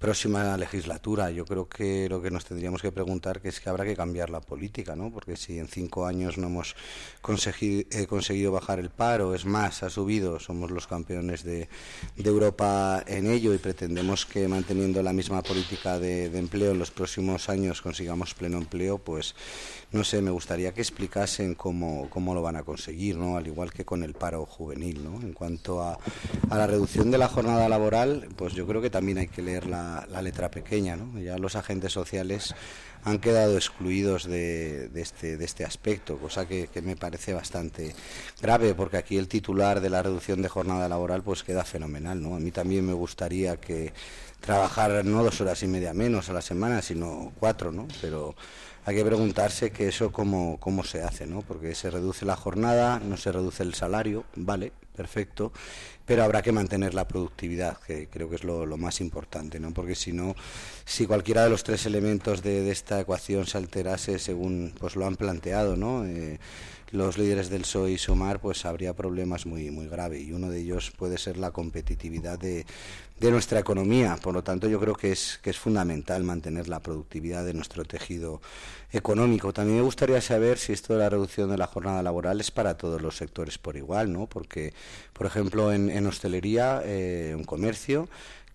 próxima 0.00 0.56
legislatura. 0.56 1.30
Yo 1.30 1.44
creo 1.44 1.68
que 1.68 2.08
lo 2.08 2.20
que 2.20 2.30
nos 2.30 2.46
tendríamos 2.46 2.82
que 2.82 2.90
preguntar 2.90 3.40
que 3.40 3.48
es 3.48 3.60
que 3.60 3.68
habrá 3.68 3.84
que 3.84 3.94
cambiar 3.94 4.30
la 4.30 4.40
política, 4.40 4.96
¿no? 4.96 5.10
Porque 5.10 5.36
si 5.36 5.58
en 5.58 5.68
cinco 5.68 6.06
años 6.06 6.38
no 6.38 6.48
hemos 6.48 6.74
conseguido, 7.20 7.86
eh, 7.90 8.06
conseguido 8.06 8.50
bajar 8.50 8.80
el 8.80 8.88
paro, 8.88 9.34
es 9.34 9.44
más, 9.44 9.82
ha 9.82 9.90
subido, 9.90 10.40
somos 10.40 10.70
los 10.70 10.86
campeones 10.86 11.44
de, 11.44 11.68
Europa 12.16 13.02
en 13.06 13.26
ello 13.26 13.52
y 13.52 13.58
pretendemos 13.58 14.24
que 14.24 14.46
manteniendo 14.46 15.02
la 15.02 15.12
misma 15.12 15.42
política 15.42 15.98
de, 15.98 16.26
empleo 16.26 16.70
en 16.70 16.78
los 16.78 16.90
próximos 16.90 17.48
años 17.48 17.82
consigamos 17.82 18.34
pleno 18.34 18.56
empleo, 18.56 18.98
pues 18.98 19.34
no 19.90 20.04
sé, 20.04 20.22
me 20.22 20.30
gustaría 20.30 20.72
que 20.72 20.80
explicasen 20.80 21.54
cómo, 21.54 22.08
cómo 22.08 22.34
lo 22.34 22.40
van 22.40 22.56
a 22.56 22.62
conseguir, 22.62 23.16
¿no? 23.16 23.36
Al 23.36 23.48
igual 23.48 23.69
que 23.70 23.84
con 23.84 24.02
el 24.02 24.14
paro 24.14 24.46
juvenil, 24.46 25.04
¿no? 25.04 25.20
En 25.20 25.32
cuanto 25.32 25.82
a, 25.82 25.98
a 26.48 26.58
la 26.58 26.66
reducción 26.66 27.10
de 27.10 27.18
la 27.18 27.28
jornada 27.28 27.68
laboral, 27.68 28.28
pues 28.36 28.54
yo 28.54 28.66
creo 28.66 28.80
que 28.80 28.90
también 28.90 29.18
hay 29.18 29.28
que 29.28 29.42
leer 29.42 29.66
la 29.66 30.22
letra 30.22 30.50
pequeña. 30.50 30.96
¿no? 30.96 31.20
Ya 31.20 31.38
los 31.38 31.56
agentes 31.56 31.92
sociales 31.92 32.54
han 33.04 33.18
quedado 33.18 33.54
excluidos 33.54 34.24
de, 34.24 34.90
este, 34.94 35.36
de 35.36 35.44
este 35.44 35.64
aspecto, 35.64 36.18
cosa 36.18 36.46
que, 36.46 36.68
me 36.82 36.96
parece 36.96 37.32
bastante 37.32 37.94
grave, 38.40 38.74
porque 38.74 38.98
aquí 38.98 39.16
el 39.16 39.28
titular 39.28 39.80
de 39.80 39.90
la 39.90 40.02
reducción 40.02 40.42
de 40.42 40.48
jornada 40.48 40.88
laboral 40.88 41.22
pues 41.22 41.42
queda 41.42 41.64
fenomenal. 41.64 42.22
¿no? 42.22 42.36
A 42.36 42.40
mí 42.40 42.50
también 42.50 42.86
me 42.86 42.92
gustaría 42.92 43.56
que 43.56 43.92
trabajar 44.40 45.04
no 45.04 45.22
dos 45.22 45.40
horas 45.40 45.62
y 45.62 45.66
media 45.66 45.94
menos 45.94 46.28
a 46.28 46.32
la 46.32 46.42
semana, 46.42 46.82
sino 46.82 47.32
cuatro, 47.38 47.72
¿no? 47.72 47.88
pero 48.00 48.34
hay 48.90 48.96
que 48.96 49.04
preguntarse 49.04 49.70
que 49.70 49.86
eso 49.86 50.10
cómo, 50.10 50.58
cómo 50.58 50.82
se 50.82 51.02
hace, 51.02 51.24
¿no? 51.24 51.42
porque 51.42 51.76
se 51.76 51.90
reduce 51.90 52.26
la 52.26 52.34
jornada, 52.34 52.98
no 52.98 53.16
se 53.16 53.30
reduce 53.30 53.62
el 53.62 53.74
salario, 53.74 54.24
vale, 54.34 54.72
perfecto, 54.96 55.52
pero 56.04 56.24
habrá 56.24 56.42
que 56.42 56.50
mantener 56.50 56.92
la 56.92 57.06
productividad, 57.06 57.78
que 57.78 58.08
creo 58.08 58.28
que 58.28 58.34
es 58.34 58.42
lo, 58.42 58.66
más 58.76 59.00
importante, 59.00 59.60
¿no? 59.60 59.72
Porque 59.72 59.94
si 59.94 60.12
no, 60.12 60.34
si 60.84 61.06
cualquiera 61.06 61.44
de 61.44 61.50
los 61.50 61.62
tres 61.62 61.86
elementos 61.86 62.42
de, 62.42 62.68
esta 62.68 63.00
ecuación 63.00 63.46
se 63.46 63.58
alterase 63.58 64.18
según 64.18 64.74
pues 64.78 64.96
lo 64.96 65.06
han 65.06 65.14
planteado, 65.14 65.76
¿no? 65.76 66.04
Eh, 66.04 66.40
los 66.90 67.16
líderes 67.16 67.48
del 67.48 67.62
PSOE 67.62 67.92
y 67.92 67.98
Sumar, 67.98 68.40
pues 68.40 68.64
habría 68.64 68.94
problemas 68.94 69.46
muy, 69.46 69.70
muy 69.70 69.86
graves 69.86 70.20
y 70.22 70.32
uno 70.32 70.50
de 70.50 70.60
ellos 70.60 70.90
puede 70.90 71.16
ser 71.16 71.36
la 71.36 71.52
competitividad 71.52 72.38
de, 72.38 72.66
de 73.20 73.30
nuestra 73.30 73.60
economía. 73.60 74.16
Por 74.16 74.32
lo 74.32 74.42
tanto, 74.42 74.66
yo 74.66 74.80
creo 74.80 74.94
que 74.94 75.12
es, 75.12 75.38
que 75.42 75.50
es 75.50 75.58
fundamental 75.58 76.24
mantener 76.24 76.68
la 76.68 76.80
productividad 76.80 77.44
de 77.44 77.52
nuestro 77.52 77.84
tejido 77.84 78.40
económico. 78.92 79.52
También 79.52 79.76
me 79.76 79.84
gustaría 79.84 80.20
saber 80.22 80.58
si 80.58 80.72
esto 80.72 80.94
de 80.94 81.00
la 81.00 81.10
reducción 81.10 81.50
de 81.50 81.58
la 81.58 81.66
jornada 81.66 82.02
laboral 82.02 82.40
es 82.40 82.50
para 82.50 82.78
todos 82.78 83.02
los 83.02 83.16
sectores 83.16 83.58
por 83.58 83.76
igual, 83.76 84.10
¿no? 84.10 84.26
Porque, 84.26 84.72
por 85.12 85.26
ejemplo, 85.26 85.70
en, 85.70 85.90
en 85.90 86.06
hostelería, 86.06 86.82
eh, 86.84 87.34
un 87.36 87.44
comercio, 87.44 88.08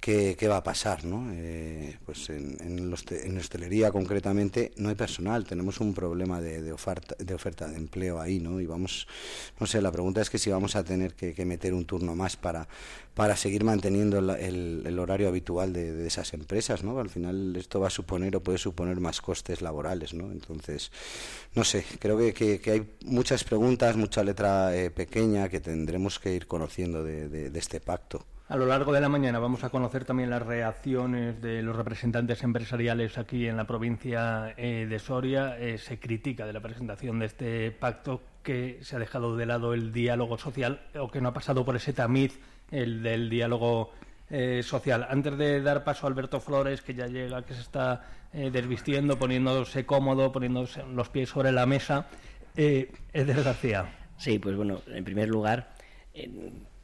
¿Qué, 0.05 0.47
va 0.47 0.57
a 0.57 0.63
pasar? 0.63 1.03
¿no? 1.03 1.31
Eh, 1.33 1.97
pues 2.05 2.29
en, 2.29 2.57
en, 2.61 2.93
hostelería 3.39 3.91
concretamente 3.91 4.71
no 4.77 4.89
hay 4.89 4.95
personal, 4.95 5.45
tenemos 5.45 5.79
un 5.79 5.95
problema 5.95 6.39
de, 6.39 6.71
oferta, 6.71 7.15
de 7.17 7.33
oferta 7.33 7.67
de 7.67 7.75
empleo 7.77 8.21
ahí, 8.21 8.39
¿no? 8.39 8.61
Y 8.61 8.67
vamos, 8.67 9.07
no 9.59 9.65
sé, 9.65 9.81
la 9.81 9.91
pregunta 9.91 10.21
es 10.21 10.29
que 10.29 10.37
si 10.37 10.51
vamos 10.51 10.75
a 10.75 10.83
tener 10.83 11.15
que, 11.15 11.43
meter 11.43 11.73
un 11.73 11.85
turno 11.85 12.15
más 12.15 12.37
para, 12.37 12.67
para 13.15 13.35
seguir 13.35 13.63
manteniendo 13.63 14.19
el, 14.19 14.99
horario 14.99 15.27
habitual 15.27 15.73
de, 15.73 16.05
esas 16.05 16.35
empresas, 16.35 16.83
¿no? 16.83 16.99
Al 16.99 17.09
final 17.09 17.55
esto 17.55 17.79
va 17.79 17.87
a 17.87 17.89
suponer 17.89 18.35
o 18.35 18.43
puede 18.43 18.59
suponer 18.59 18.99
más 18.99 19.21
costes 19.21 19.63
laborales, 19.63 20.13
¿no? 20.13 20.31
Entonces, 20.31 20.91
no 21.55 21.63
sé, 21.63 21.83
creo 21.97 22.15
que, 22.35 22.61
hay 22.67 22.87
muchas 23.05 23.43
preguntas, 23.43 23.97
mucha 23.97 24.23
letra 24.23 24.77
eh, 24.77 24.91
pequeña 24.91 25.49
que 25.49 25.61
tendremos 25.61 26.19
que 26.19 26.35
ir 26.35 26.45
conociendo 26.45 27.03
de 27.03 27.51
este 27.55 27.79
pacto. 27.79 28.23
A 28.47 28.57
lo 28.57 28.67
largo 28.67 28.93
de 28.93 29.01
la 29.01 29.09
mañana 29.09 29.39
vamos 29.39 29.63
a 29.63 29.71
conocer 29.71 30.05
también 30.05 30.29
las 30.29 30.43
reacciones 30.43 31.41
de 31.41 31.63
los 31.63 31.75
representantes 31.75 32.43
empresariales 32.43 33.17
aquí 33.17 33.47
en 33.47 33.57
la 33.57 33.65
provincia 33.65 34.53
eh, 34.55 34.85
de 34.87 34.99
Soria. 34.99 35.57
Eh, 35.57 35.79
se 35.79 35.97
critica 35.97 36.45
de 36.45 36.53
la 36.53 36.59
presentación 36.59 37.17
de 37.17 37.25
este 37.25 37.71
pacto 37.71 38.21
que 38.43 38.77
se 38.83 38.97
ha 38.97 38.99
dejado 38.99 39.35
de 39.35 39.47
lado 39.47 39.73
el 39.73 39.91
diálogo 39.91 40.37
social 40.37 40.79
o 40.95 41.09
que 41.09 41.21
no 41.21 41.29
ha 41.29 41.33
pasado 41.33 41.65
por 41.65 41.75
ese 41.75 41.91
tamiz 41.91 42.39
el 42.69 43.01
del 43.01 43.31
diálogo 43.31 43.93
eh, 44.29 44.61
social. 44.61 45.07
Antes 45.09 45.39
de 45.39 45.63
dar 45.63 45.83
paso 45.83 46.05
a 46.05 46.09
Alberto 46.11 46.39
Flores, 46.39 46.83
que 46.83 46.93
ya 46.93 47.07
llega, 47.07 47.43
que 47.43 47.55
se 47.55 47.61
está 47.61 48.03
desvistiendo, 48.31 49.17
poniéndose 49.17 49.85
cómodo, 49.85 50.31
poniéndose 50.31 50.83
los 50.83 51.07
pies 51.07 51.29
sobre 51.29 51.53
la 51.53 51.65
mesa, 51.65 52.07
García. 53.13 53.95
Sí, 54.17 54.39
pues 54.39 54.57
bueno, 54.57 54.81
en 54.87 55.05
primer 55.05 55.29
lugar 55.29 55.73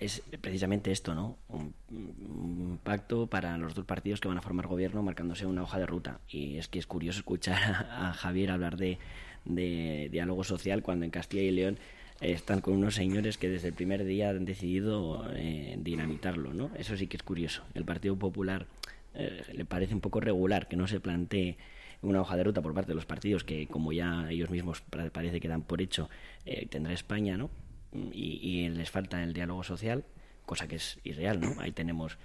es 0.02 0.24
precisamente 0.42 0.92
esto, 0.92 1.14
¿no? 1.14 1.38
Un, 1.48 2.80
pacto 2.84 3.28
para 3.28 3.58
los 3.60 3.76
dos 3.76 3.86
partidos 3.86 4.20
que 4.20 4.28
van 4.28 4.40
a 4.40 4.42
formar 4.42 4.66
gobierno 4.66 5.04
marcándose 5.04 5.46
una 5.46 5.62
hoja 5.62 5.78
de 5.78 5.86
ruta. 5.86 6.20
Y 6.28 6.58
es 6.58 6.68
que 6.68 6.80
es 6.80 6.88
curioso 6.88 7.20
escuchar 7.20 7.62
a, 7.92 8.12
Javier 8.14 8.50
hablar 8.50 8.76
de, 8.76 8.98
diálogo 9.46 10.44
social 10.44 10.82
cuando 10.82 11.06
en 11.06 11.12
Castilla 11.12 11.44
y 11.44 11.52
León 11.52 11.78
están 12.20 12.62
con 12.62 12.74
unos 12.74 12.96
señores 12.96 13.38
que 13.38 13.50
desde 13.50 13.68
el 13.68 13.74
primer 13.76 14.04
día 14.04 14.32
han 14.32 14.46
decidido 14.46 15.28
eh, 15.36 15.78
dinamitarlo, 15.80 16.54
¿no? 16.54 16.72
Eso 16.76 16.98
sí 16.98 17.06
que 17.06 17.18
es 17.18 17.24
curioso. 17.24 17.64
El 17.76 17.86
Partido 17.86 18.16
Popular 18.16 18.66
eh, 19.14 19.44
le 19.54 19.66
parece 19.66 19.94
un 19.94 20.02
poco 20.02 20.20
regular 20.20 20.68
que 20.68 20.76
no 20.76 20.88
se 20.88 21.00
plantee 21.00 21.58
una 22.02 22.22
hoja 22.22 22.36
de 22.36 22.44
ruta 22.44 22.62
por 22.64 22.74
parte 22.74 22.90
de 22.90 22.96
los 22.96 23.06
partidos 23.06 23.44
que, 23.44 23.68
como 23.68 23.92
ya 23.92 24.28
ellos 24.32 24.50
mismos 24.50 24.82
parece 25.12 25.40
que 25.40 25.48
dan 25.48 25.62
por 25.62 25.82
hecho, 25.82 26.10
eh, 26.46 26.66
tendrá 26.68 26.94
España, 26.94 27.38
¿no? 27.38 27.52
Y, 27.94 28.70
les 28.70 28.90
falta 28.90 29.22
el 29.24 29.34
diálogo 29.34 29.64
social, 29.64 30.06
cosa 30.46 30.68
que 30.68 30.76
es 30.76 31.00
irreal, 31.04 31.40
¿no? 31.40 31.60
Ahí 31.60 31.72
tenemos 31.72 32.18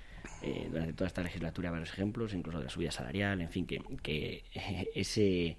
eh, 0.42 0.68
durante 0.70 0.92
toda 0.92 1.08
esta 1.08 1.22
legislatura 1.22 1.70
varios 1.70 1.90
ejemplos, 1.90 2.34
incluso 2.34 2.58
de 2.58 2.64
la 2.64 2.70
subida 2.70 2.90
salarial, 2.90 3.40
en 3.40 3.50
fin, 3.50 3.66
que, 3.66 3.82
que 4.02 4.44
ese, 4.94 5.56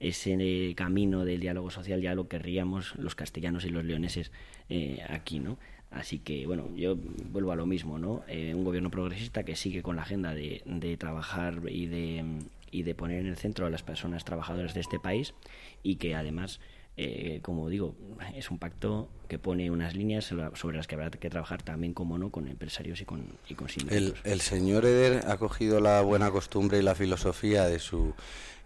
ese 0.00 0.74
camino 0.76 1.24
del 1.24 1.40
diálogo 1.40 1.70
social 1.70 2.00
ya 2.00 2.14
lo 2.14 2.28
querríamos 2.28 2.94
los 2.96 3.14
castellanos 3.14 3.64
y 3.64 3.70
los 3.70 3.84
leoneses 3.84 4.32
eh, 4.68 5.02
aquí, 5.08 5.40
¿no? 5.40 5.58
Así 5.90 6.18
que, 6.18 6.46
bueno, 6.46 6.68
yo 6.76 6.96
vuelvo 6.96 7.52
a 7.52 7.56
lo 7.56 7.64
mismo, 7.64 7.98
¿no? 7.98 8.24
Eh, 8.28 8.54
un 8.54 8.64
gobierno 8.64 8.90
progresista 8.90 9.44
que 9.44 9.56
sigue 9.56 9.82
con 9.82 9.96
la 9.96 10.02
agenda 10.02 10.34
de, 10.34 10.62
de 10.66 10.96
trabajar 10.96 11.62
y 11.70 11.86
de, 11.86 12.24
y 12.70 12.82
de 12.82 12.94
poner 12.94 13.20
en 13.20 13.26
el 13.26 13.36
centro 13.36 13.66
a 13.66 13.70
las 13.70 13.82
personas 13.82 14.24
trabajadoras 14.24 14.74
de 14.74 14.80
este 14.80 14.98
país 14.98 15.32
y 15.82 15.96
que 15.96 16.14
además 16.14 16.60
eh, 16.96 17.40
como 17.42 17.68
digo, 17.68 17.94
es 18.34 18.50
un 18.50 18.58
pacto 18.58 19.08
que 19.28 19.38
pone 19.38 19.70
unas 19.70 19.94
líneas 19.94 20.24
sobre 20.24 20.76
las 20.76 20.86
que 20.86 20.94
habrá 20.94 21.10
que 21.10 21.28
trabajar 21.28 21.62
también, 21.62 21.92
como 21.92 22.16
no, 22.16 22.30
con 22.30 22.48
empresarios 22.48 23.00
y 23.00 23.04
con, 23.04 23.26
y 23.48 23.54
con. 23.54 23.68
El, 23.90 24.14
el 24.24 24.40
señor 24.40 24.86
Eder 24.86 25.24
ha 25.28 25.36
cogido 25.36 25.80
la 25.80 26.00
buena 26.00 26.30
costumbre 26.30 26.78
y 26.78 26.82
la 26.82 26.94
filosofía 26.94 27.64
de 27.66 27.80
su 27.80 28.14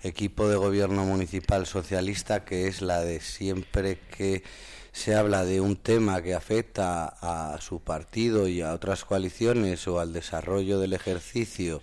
equipo 0.02 0.48
de 0.48 0.56
gobierno 0.56 1.04
municipal 1.04 1.66
socialista, 1.66 2.44
que 2.44 2.68
es 2.68 2.82
la 2.82 3.00
de 3.00 3.20
siempre 3.20 3.98
que 4.16 4.44
se 4.92 5.14
habla 5.14 5.44
de 5.44 5.60
un 5.60 5.76
tema 5.76 6.22
que 6.22 6.34
afecta 6.34 7.06
a 7.20 7.60
su 7.60 7.80
partido 7.80 8.48
y 8.48 8.60
a 8.60 8.72
otras 8.72 9.04
coaliciones 9.04 9.86
o 9.88 10.00
al 10.00 10.12
desarrollo 10.12 10.78
del 10.78 10.92
ejercicio 10.92 11.82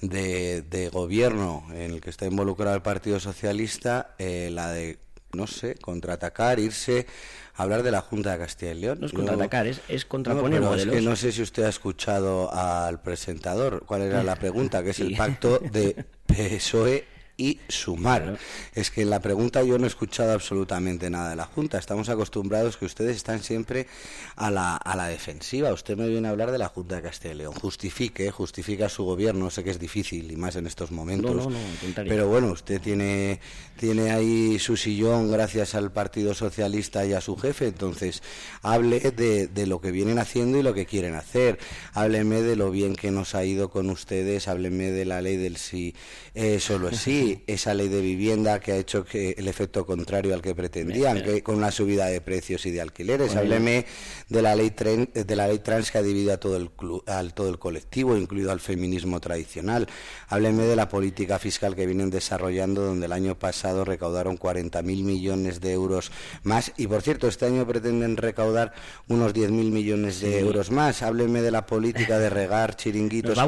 de, 0.00 0.62
de 0.62 0.88
gobierno 0.88 1.64
en 1.70 1.92
el 1.92 2.00
que 2.00 2.10
está 2.10 2.26
involucrado 2.26 2.76
el 2.76 2.82
Partido 2.82 3.20
Socialista, 3.20 4.14
eh, 4.18 4.50
la 4.52 4.70
de 4.70 4.98
no 5.34 5.46
sé, 5.46 5.76
contraatacar, 5.76 6.58
irse 6.58 7.06
a 7.54 7.62
hablar 7.62 7.82
de 7.82 7.90
la 7.90 8.00
Junta 8.00 8.32
de 8.32 8.38
Castilla 8.38 8.72
y 8.72 8.80
León. 8.80 8.98
No 9.00 9.06
es 9.06 9.12
contraatacar, 9.12 9.66
es, 9.66 9.80
es 9.88 10.04
contraponer 10.04 10.60
no, 10.60 10.74
Es 10.74 10.86
que 10.86 11.00
no 11.00 11.16
sé 11.16 11.32
si 11.32 11.42
usted 11.42 11.64
ha 11.64 11.68
escuchado 11.68 12.52
al 12.52 13.00
presentador 13.00 13.84
cuál 13.86 14.02
era 14.02 14.22
la 14.22 14.36
pregunta, 14.40 14.82
que 14.82 14.90
es 14.90 15.00
el 15.00 15.16
pacto 15.16 15.58
de 15.58 16.04
PSOE 16.26 17.11
y 17.42 17.58
sumar. 17.68 18.38
Es 18.72 18.92
que 18.92 19.02
en 19.02 19.10
la 19.10 19.20
pregunta 19.20 19.64
yo 19.64 19.76
no 19.76 19.84
he 19.84 19.88
escuchado 19.88 20.32
absolutamente 20.32 21.10
nada 21.10 21.30
de 21.30 21.36
la 21.36 21.46
Junta. 21.46 21.76
Estamos 21.76 22.08
acostumbrados 22.08 22.76
que 22.76 22.84
ustedes 22.84 23.16
están 23.16 23.42
siempre 23.42 23.88
a 24.36 24.52
la, 24.52 24.76
a 24.76 24.94
la 24.94 25.08
defensiva. 25.08 25.72
Usted 25.72 25.96
me 25.96 26.08
viene 26.08 26.28
a 26.28 26.30
hablar 26.30 26.52
de 26.52 26.58
la 26.58 26.68
Junta 26.68 26.96
de 26.96 27.02
Castilla 27.02 27.34
y 27.34 27.38
León. 27.38 27.54
Justifique, 27.54 28.30
justifica 28.30 28.88
su 28.88 29.04
gobierno. 29.04 29.50
Sé 29.50 29.64
que 29.64 29.70
es 29.70 29.80
difícil 29.80 30.30
y 30.30 30.36
más 30.36 30.54
en 30.54 30.68
estos 30.68 30.92
momentos. 30.92 31.48
pero 31.96 32.28
bueno, 32.28 32.52
usted 32.52 32.80
tiene, 32.80 33.40
tiene 33.76 34.12
ahí 34.12 34.60
su 34.60 34.76
sillón 34.76 35.32
gracias 35.32 35.74
al 35.74 35.90
Partido 35.90 36.34
Socialista 36.34 37.04
y 37.04 37.12
a 37.12 37.20
su 37.20 37.36
jefe. 37.36 37.66
Entonces, 37.66 38.22
hable 38.62 39.00
de, 39.00 39.48
de 39.48 39.66
lo 39.66 39.80
que 39.80 39.90
vienen 39.90 40.20
haciendo 40.20 40.58
y 40.58 40.62
lo 40.62 40.74
que 40.74 40.86
quieren 40.86 41.16
hacer. 41.16 41.58
Hábleme 41.92 42.40
de 42.42 42.54
lo 42.54 42.70
bien 42.70 42.94
que 42.94 43.10
nos 43.10 43.34
ha 43.34 43.44
ido 43.44 43.68
con 43.68 43.90
ustedes. 43.90 44.46
Hábleme 44.46 44.92
de 44.92 45.04
la 45.06 45.20
ley 45.20 45.36
del 45.36 45.56
sí, 45.56 45.96
eh, 46.34 46.60
solo 46.60 46.88
es 46.88 46.98
sí 46.98 47.31
esa 47.46 47.74
ley 47.74 47.88
de 47.88 48.00
vivienda 48.00 48.60
que 48.60 48.72
ha 48.72 48.76
hecho 48.76 49.04
que 49.04 49.34
el 49.38 49.48
efecto 49.48 49.86
contrario 49.86 50.34
al 50.34 50.42
que 50.42 50.54
pretendían, 50.54 51.22
que 51.22 51.42
con 51.42 51.56
una 51.56 51.70
subida 51.70 52.06
de 52.06 52.20
precios 52.20 52.66
y 52.66 52.70
de 52.70 52.80
alquileres. 52.80 53.36
Hábleme 53.36 53.86
de 54.28 54.42
la 54.42 54.54
ley 54.54 54.70
de 54.70 55.36
la 55.36 55.46
ley 55.46 55.58
trans 55.58 55.90
que 55.90 55.98
ha 55.98 56.02
dividido 56.02 56.32
a 56.32 56.38
todo 56.38 56.56
el 56.56 56.70
al 57.06 57.34
todo 57.34 57.48
el 57.48 57.58
colectivo, 57.58 58.16
incluido 58.16 58.52
al 58.52 58.60
feminismo 58.60 59.20
tradicional. 59.20 59.88
Hábleme 60.28 60.64
de 60.64 60.76
la 60.76 60.88
política 60.88 61.38
fiscal 61.38 61.74
que 61.74 61.86
vienen 61.86 62.10
desarrollando, 62.10 62.82
donde 62.82 63.06
el 63.06 63.12
año 63.12 63.38
pasado 63.38 63.84
recaudaron 63.84 64.38
40.000 64.38 64.82
millones 64.82 65.60
de 65.60 65.72
euros 65.72 66.10
más 66.42 66.72
y 66.76 66.86
por 66.86 67.02
cierto 67.02 67.28
este 67.28 67.46
año 67.46 67.66
pretenden 67.66 68.16
recaudar 68.16 68.72
unos 69.08 69.34
10.000 69.34 69.50
millones 69.50 70.20
de 70.20 70.38
euros 70.38 70.70
más. 70.70 71.02
Hábleme 71.02 71.42
de 71.42 71.50
la 71.50 71.66
política 71.66 72.18
de 72.18 72.30
regar 72.30 72.76
chiringuitos 72.76 73.38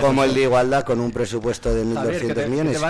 como, 0.00 0.24
el 0.24 0.34
de 0.34 0.42
igualdad 0.42 0.84
con 0.84 1.00
un 1.00 1.10
presupuesto 1.10 1.74
de 1.74 1.84
1.200 1.84 2.47
millones. 2.48 2.80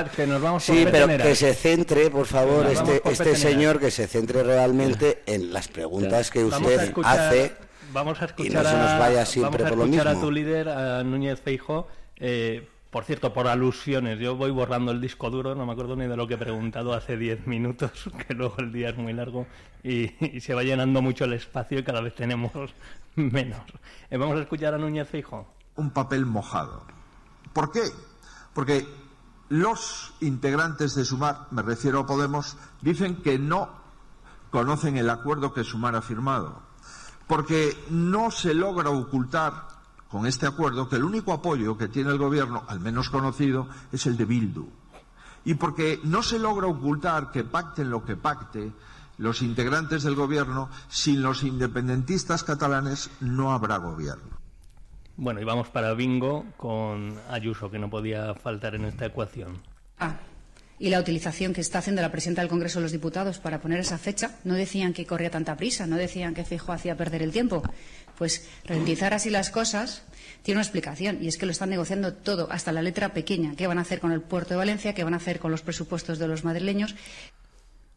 sí, 0.61 0.87
pero 0.91 1.07
que 1.07 1.35
se 1.35 1.55
centre, 1.55 2.11
por 2.11 2.27
favor, 2.27 2.67
este, 2.67 3.03
este 3.05 3.37
señor, 3.37 3.79
que 3.79 3.91
se 3.91 4.07
centre 4.07 4.43
realmente 4.43 5.23
en 5.27 5.53
las 5.53 5.69
preguntas 5.69 6.31
que 6.31 6.45
usted 6.45 6.93
hace. 7.05 7.53
Vamos 7.93 8.21
a 8.21 8.27
escuchar, 8.27 8.65
vaya 8.99 9.25
siempre 9.25 9.65
vamos 9.65 9.81
a, 9.81 9.85
escuchar 9.85 10.09
a 10.09 10.21
tu 10.21 10.31
líder, 10.31 10.69
a 10.69 11.03
Núñez 11.05 11.41
Feijo. 11.41 11.89
Eh, 12.17 12.69
por 12.91 13.05
cierto, 13.05 13.35
por 13.35 13.49
alusiones, 13.49 14.19
yo 14.19 14.37
voy 14.37 14.51
borrando 14.51 14.93
el 14.93 15.01
disco 15.01 15.31
duro, 15.31 15.55
no 15.55 15.67
me 15.67 15.73
acuerdo 15.73 15.95
ni 15.95 16.07
de 16.07 16.17
lo 16.17 16.27
que 16.27 16.35
he 16.35 16.39
preguntado 16.39 16.95
hace 16.95 17.19
10 17.19 17.47
minutos, 17.47 18.11
que 18.27 18.35
luego 18.35 18.57
el 18.59 18.73
día 18.73 18.91
es 18.91 18.97
muy 18.97 19.13
largo 19.13 19.47
y, 19.83 20.09
se 20.41 20.55
va 20.55 20.63
llenando 20.63 21.03
mucho 21.03 21.25
el 21.25 21.35
espacio 21.35 21.79
y 21.79 21.83
cada 21.83 22.01
vez 22.01 22.15
tenemos 22.15 22.53
menos. 23.15 23.61
Eh, 24.11 24.17
vamos 24.17 24.39
a 24.39 24.43
escuchar 24.43 24.75
a 24.75 24.79
Núñez 24.79 25.09
Feijo. 25.09 25.47
Un 25.77 25.91
papel 25.91 26.25
mojado. 26.25 26.87
¿Por 27.53 27.71
qué? 27.73 27.83
Porque 28.55 28.87
los 29.49 30.13
integrantes 30.21 30.95
de 30.95 31.05
Sumar, 31.05 31.47
me 31.51 31.63
refiero 31.63 32.01
a 32.01 32.07
Podemos, 32.07 32.57
dicen 32.83 33.23
que 33.23 33.39
no 33.39 33.71
conocen 34.51 34.97
el 34.97 35.11
acuerdo 35.11 35.53
que 35.53 35.65
Sumar 35.65 35.97
ha 35.97 36.03
firmado, 36.03 36.63
porque 37.27 37.77
no 37.91 38.31
se 38.31 38.55
logra 38.55 38.91
ocultar 38.91 39.69
con 40.11 40.27
este 40.27 40.47
acuerdo 40.47 40.89
que 40.89 40.97
el 40.97 41.05
único 41.05 41.33
apoyo 41.33 41.77
que 41.77 41.89
tiene 41.89 42.11
el 42.11 42.19
Gobierno, 42.19 42.65
al 42.67 42.81
menos 42.81 43.11
conocido, 43.11 43.69
es 43.93 44.07
el 44.07 44.17
de 44.17 44.25
Bildu. 44.25 44.69
Y 45.45 45.55
porque 45.55 46.01
no 46.05 46.23
se 46.23 46.39
logra 46.39 46.67
ocultar 46.67 47.31
que 47.31 47.45
pacten 47.45 47.91
lo 47.91 48.05
que 48.05 48.17
pacte 48.17 48.73
los 49.19 49.43
integrantes 49.43 50.05
del 50.05 50.15
Gobierno, 50.15 50.71
sin 50.89 51.23
los 51.23 51.43
independentistas 51.43 52.45
catalanes 52.45 53.11
no 53.21 53.53
habrá 53.53 53.77
Gobierno. 53.79 54.38
Bueno, 55.19 55.41
y 55.41 55.45
vamos 55.45 55.69
para 55.69 55.95
bingo 55.95 56.47
con 56.57 57.19
Ayuso, 57.29 57.73
que 57.73 57.81
no 57.81 57.91
podía 57.91 58.35
faltar 58.35 58.77
en 58.77 58.85
esta 58.85 59.07
ecuación. 59.07 59.61
Ah, 59.99 60.15
y 60.79 60.91
la 60.91 61.01
utilización 61.01 61.53
que 61.53 61.61
está 61.61 61.81
haciendo 61.81 62.01
la 62.03 62.13
presidenta 62.13 62.41
del 62.41 62.49
Congreso 62.49 62.79
de 62.79 62.85
los 62.85 62.93
Diputados 62.93 63.41
para 63.41 63.61
poner 63.61 63.81
esa 63.81 63.99
fecha. 63.99 64.37
No 64.45 64.55
decían 64.55 64.93
que 64.93 65.07
corría 65.07 65.29
tanta 65.29 65.57
prisa, 65.57 65.89
no 65.89 65.97
decían 65.97 66.35
que 66.35 66.45
Fijo 66.45 66.71
hacía 66.71 66.97
perder 66.97 67.25
el 67.25 67.33
tiempo. 67.33 67.65
Pues 68.17 68.49
ralentizar 68.65 69.13
así 69.13 69.29
las 69.29 69.51
cosas 69.51 70.05
tiene 70.45 70.59
una 70.59 70.65
explicación 70.65 71.19
y 71.21 71.27
es 71.27 71.37
que 71.37 71.47
lo 71.47 71.53
están 71.53 71.71
negociando 71.71 72.15
todo, 72.15 72.47
hasta 72.53 72.71
la 72.71 72.81
letra 72.81 73.13
pequeña. 73.13 73.57
¿Qué 73.57 73.67
van 73.67 73.79
a 73.79 73.83
hacer 73.83 73.99
con 73.99 74.13
el 74.13 74.21
puerto 74.21 74.51
de 74.51 74.59
Valencia? 74.59 74.95
¿Qué 74.95 75.03
van 75.03 75.15
a 75.15 75.17
hacer 75.17 75.41
con 75.41 75.51
los 75.51 75.63
presupuestos 75.63 76.21
de 76.21 76.29
los 76.29 76.45
madrileños? 76.45 76.95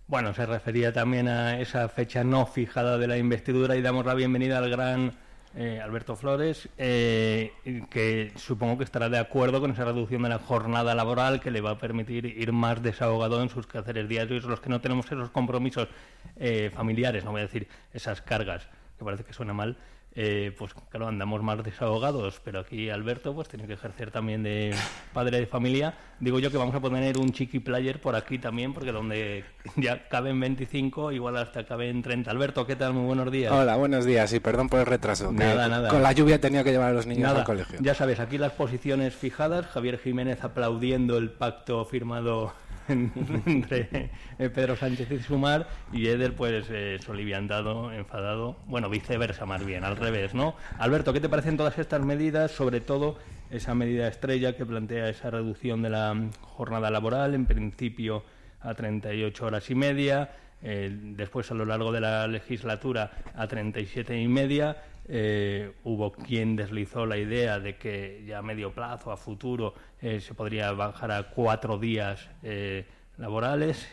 Bueno, 0.07 0.33
se 0.33 0.47
refería 0.47 0.91
también 0.91 1.27
a 1.27 1.59
esa 1.59 1.87
fecha 1.87 2.23
no 2.23 2.47
fijada 2.47 2.97
de 2.97 3.07
la 3.07 3.19
investidura 3.19 3.75
y 3.75 3.83
damos 3.83 4.07
la 4.07 4.15
bienvenida 4.15 4.57
al 4.57 4.71
gran 4.71 5.13
eh, 5.55 5.81
Alberto 5.83 6.15
Flores, 6.15 6.69
eh, 6.77 7.51
que 7.89 8.31
supongo 8.37 8.77
que 8.77 8.83
estará 8.83 9.09
de 9.09 9.19
acuerdo 9.19 9.59
con 9.59 9.71
esa 9.71 9.83
reducción 9.83 10.23
de 10.23 10.29
la 10.29 10.39
jornada 10.39 10.95
laboral 10.95 11.41
que 11.41 11.51
le 11.51 11.59
va 11.59 11.71
a 11.71 11.77
permitir 11.77 12.25
ir 12.25 12.53
más 12.53 12.81
desahogado 12.81 13.41
en 13.41 13.49
sus 13.49 13.67
quehaceres 13.67 14.07
diarios, 14.07 14.45
los 14.45 14.61
que 14.61 14.69
no 14.69 14.79
tenemos 14.79 15.05
esos 15.07 15.29
compromisos 15.29 15.89
eh, 16.37 16.71
familiares, 16.73 17.25
no 17.25 17.31
voy 17.31 17.41
a 17.41 17.43
decir 17.45 17.67
esas 17.93 18.21
cargas, 18.21 18.67
que 18.97 19.03
parece 19.03 19.23
que 19.23 19.33
suena 19.33 19.53
mal, 19.53 19.77
eh, 20.13 20.53
pues 20.57 20.73
claro, 20.89 21.07
andamos 21.07 21.41
más 21.41 21.63
desahogados, 21.63 22.41
pero 22.43 22.59
aquí 22.59 22.89
Alberto 22.89 23.33
pues 23.33 23.47
tiene 23.47 23.65
que 23.65 23.73
ejercer 23.73 24.11
también 24.11 24.43
de 24.43 24.75
padre 25.13 25.39
de 25.39 25.45
familia. 25.45 25.93
Digo 26.19 26.39
yo 26.39 26.51
que 26.51 26.57
vamos 26.57 26.75
a 26.75 26.81
poner 26.81 27.17
un 27.17 27.31
chiqui 27.31 27.59
player 27.59 28.01
por 28.01 28.15
aquí 28.15 28.37
también, 28.37 28.73
porque 28.73 28.91
donde 28.91 29.45
ya 29.77 30.09
caben 30.09 30.39
25, 30.39 31.13
igual 31.13 31.37
hasta 31.37 31.65
caben 31.65 32.01
30. 32.01 32.29
Alberto, 32.29 32.67
¿qué 32.67 32.75
tal? 32.75 32.93
Muy 32.93 33.05
buenos 33.05 33.31
días. 33.31 33.53
Hola, 33.53 33.77
buenos 33.77 34.03
días 34.03 34.33
y 34.33 34.41
perdón 34.41 34.67
por 34.67 34.81
el 34.81 34.85
retraso. 34.85 35.31
Nada, 35.31 35.69
nada. 35.69 35.87
Con 35.87 36.03
la 36.03 36.11
lluvia 36.11 36.35
he 36.35 36.39
tenido 36.39 36.63
que 36.65 36.71
llevar 36.71 36.89
a 36.89 36.93
los 36.93 37.07
niños 37.07 37.31
al 37.31 37.45
colegio. 37.45 37.79
Ya 37.81 37.95
sabes, 37.95 38.19
aquí 38.19 38.37
las 38.37 38.51
posiciones 38.51 39.15
fijadas, 39.15 39.67
Javier 39.67 39.97
Jiménez 39.97 40.43
aplaudiendo 40.43 41.17
el 41.17 41.31
pacto 41.31 41.85
firmado 41.85 42.53
entre 43.45 44.09
eh, 44.37 44.49
Pedro 44.49 44.75
Sánchez 44.75 45.11
y 45.11 45.19
Sumar 45.19 45.67
y 45.91 46.07
Eder 46.07 46.35
pues 46.35 46.65
eh, 46.69 46.97
soliviantado, 47.03 47.91
enfadado, 47.91 48.57
bueno, 48.67 48.89
viceversa 48.89 49.45
más 49.45 49.65
bien, 49.65 49.83
al 49.83 49.97
revés, 49.97 50.33
¿no? 50.33 50.55
Alberto, 50.77 51.13
¿qué 51.13 51.19
te 51.19 51.29
parecen 51.29 51.57
todas 51.57 51.77
estas 51.79 52.01
medidas, 52.01 52.51
sobre 52.51 52.81
todo 52.81 53.17
esa 53.49 53.75
medida 53.75 54.07
estrella 54.07 54.55
que 54.55 54.65
plantea 54.65 55.09
esa 55.09 55.29
reducción 55.29 55.81
de 55.81 55.89
la 55.89 56.15
jornada 56.41 56.89
laboral, 56.89 57.33
en 57.33 57.45
principio 57.45 58.23
a 58.61 58.73
38 58.73 59.45
horas 59.45 59.69
y 59.69 59.75
media, 59.75 60.29
eh, 60.63 60.95
después 61.15 61.49
a 61.49 61.55
lo 61.55 61.65
largo 61.65 61.91
de 61.91 62.01
la 62.01 62.27
legislatura 62.27 63.11
a 63.35 63.47
37 63.47 64.19
y 64.19 64.27
media, 64.27 64.77
eh, 65.07 65.73
hubo 65.83 66.11
quien 66.11 66.55
deslizó 66.55 67.05
la 67.05 67.17
idea 67.17 67.59
de 67.59 67.75
que 67.75 68.23
ya 68.25 68.39
a 68.39 68.41
medio 68.41 68.71
plazo, 68.71 69.11
a 69.11 69.17
futuro, 69.17 69.73
eh, 70.01 70.19
se 70.19 70.33
podría 70.33 70.71
bajar 70.71 71.11
a 71.11 71.29
cuatro 71.31 71.77
días 71.77 72.29
eh, 72.43 72.85
laborales 73.17 73.87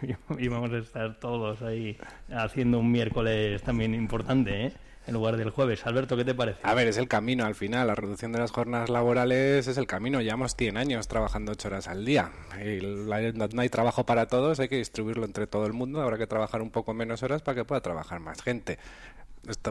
y 0.38 0.48
vamos 0.48 0.72
a 0.72 0.78
estar 0.78 1.18
todos 1.18 1.62
ahí 1.62 1.96
haciendo 2.30 2.80
un 2.80 2.90
miércoles 2.90 3.62
también 3.62 3.94
importante, 3.94 4.72
en 5.06 5.14
lugar 5.14 5.38
del 5.38 5.48
jueves. 5.50 5.86
Alberto, 5.86 6.18
¿qué 6.18 6.24
te 6.24 6.34
parece? 6.34 6.60
A 6.62 6.74
ver, 6.74 6.86
es 6.86 6.98
el 6.98 7.08
camino 7.08 7.46
al 7.46 7.54
final. 7.54 7.86
La 7.86 7.94
reducción 7.94 8.30
de 8.30 8.40
las 8.40 8.50
jornadas 8.50 8.90
laborales 8.90 9.66
es 9.66 9.78
el 9.78 9.86
camino. 9.86 10.20
Llevamos 10.20 10.54
100 10.54 10.76
años 10.76 11.08
trabajando 11.08 11.52
8 11.52 11.68
horas 11.68 11.88
al 11.88 12.04
día. 12.04 12.30
Y 12.62 12.84
no 12.84 13.62
hay 13.62 13.68
trabajo 13.70 14.04
para 14.04 14.26
todos, 14.26 14.60
hay 14.60 14.68
que 14.68 14.76
distribuirlo 14.76 15.24
entre 15.24 15.46
todo 15.46 15.64
el 15.64 15.72
mundo. 15.72 16.02
Habrá 16.02 16.18
que 16.18 16.26
trabajar 16.26 16.60
un 16.60 16.70
poco 16.70 16.92
menos 16.92 17.22
horas 17.22 17.40
para 17.40 17.54
que 17.54 17.64
pueda 17.64 17.80
trabajar 17.80 18.20
más 18.20 18.42
gente 18.42 18.78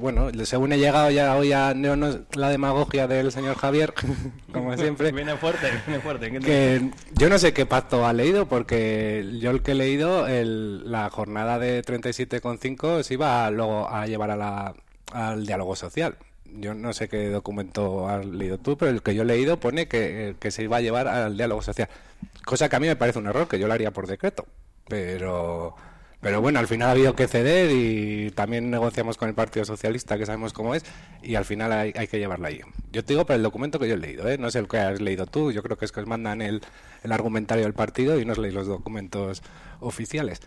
bueno, 0.01 0.29
según 0.45 0.73
he 0.73 0.77
llegado 0.77 1.09
ya 1.11 1.35
hoy 1.35 1.51
a 1.51 1.73
la 1.73 2.49
demagogia 2.49 3.07
del 3.07 3.31
señor 3.31 3.57
Javier, 3.57 3.93
como 4.53 4.75
siempre. 4.77 5.11
viene 5.11 5.37
fuerte, 5.37 5.71
viene 5.85 6.01
fuerte. 6.01 6.31
Que 6.39 6.91
yo 7.13 7.29
no 7.29 7.37
sé 7.37 7.53
qué 7.53 7.65
pacto 7.65 8.05
ha 8.05 8.13
leído, 8.13 8.47
porque 8.47 9.37
yo 9.39 9.51
el 9.51 9.61
que 9.61 9.71
he 9.71 9.75
leído, 9.75 10.25
la 10.27 11.09
jornada 11.09 11.59
de 11.59 11.83
37,5 11.83 13.03
se 13.03 13.13
iba 13.13 13.49
luego 13.51 13.89
a 13.89 14.07
llevar 14.07 14.31
a 14.31 14.35
la, 14.35 14.73
al 15.11 15.45
diálogo 15.45 15.75
social. 15.75 16.17
Yo 16.45 16.73
no 16.73 16.93
sé 16.93 17.09
qué 17.09 17.29
documento 17.29 18.07
has 18.07 18.25
leído 18.25 18.57
tú, 18.57 18.77
pero 18.77 18.89
el 18.91 19.01
que 19.01 19.13
yo 19.13 19.23
he 19.23 19.25
leído 19.25 19.59
pone 19.59 19.87
que, 19.87 20.35
que 20.39 20.51
se 20.51 20.63
iba 20.63 20.77
a 20.77 20.81
llevar 20.81 21.07
al 21.07 21.37
diálogo 21.37 21.61
social. 21.61 21.89
Cosa 22.45 22.69
que 22.69 22.75
a 22.77 22.79
mí 22.79 22.87
me 22.87 22.95
parece 22.95 23.19
un 23.19 23.27
error, 23.27 23.47
que 23.47 23.59
yo 23.59 23.67
lo 23.67 23.73
haría 23.73 23.91
por 23.91 24.07
decreto. 24.07 24.45
Pero 24.87 25.75
pero 26.19 26.41
bueno, 26.41 26.59
al 26.59 26.67
final 26.67 26.89
ha 26.89 26.91
habido 26.91 27.15
que 27.15 27.27
ceder 27.27 27.71
y 27.71 28.31
también 28.31 28.71
negociamos 28.71 29.17
con 29.17 29.29
el 29.29 29.35
Partido 29.35 29.65
Socialista, 29.65 30.17
que 30.17 30.25
sabemos 30.25 30.51
cómo 30.51 30.73
es, 30.73 30.83
y 31.21 31.35
al 31.35 31.45
final 31.45 31.71
hay, 31.71 32.07
que 32.07 32.17
llevarla 32.17 32.47
ahí. 32.47 32.61
Yo 32.91 33.03
te 33.03 33.13
digo 33.13 33.25
por 33.25 33.35
el 33.35 33.43
documento 33.43 33.77
que 33.77 33.87
yo 33.87 33.93
he 33.93 33.97
leído, 33.97 34.27
¿eh? 34.27 34.37
no 34.37 34.49
sé 34.49 34.59
el 34.59 34.67
que 34.67 34.79
has 34.79 34.99
leído 34.99 35.27
tú, 35.27 35.51
yo 35.51 35.61
creo 35.61 35.77
que 35.77 35.85
es 35.85 35.91
que 35.91 35.99
os 35.99 36.07
mandan 36.07 36.41
el, 36.41 36.61
el 37.03 37.11
argumentario 37.11 37.65
del 37.65 37.73
partido 37.73 38.19
y 38.19 38.25
no 38.25 38.31
os 38.31 38.39
leéis 38.39 38.55
los 38.55 38.67
documentos 38.67 39.43
oficiales. 39.79 40.41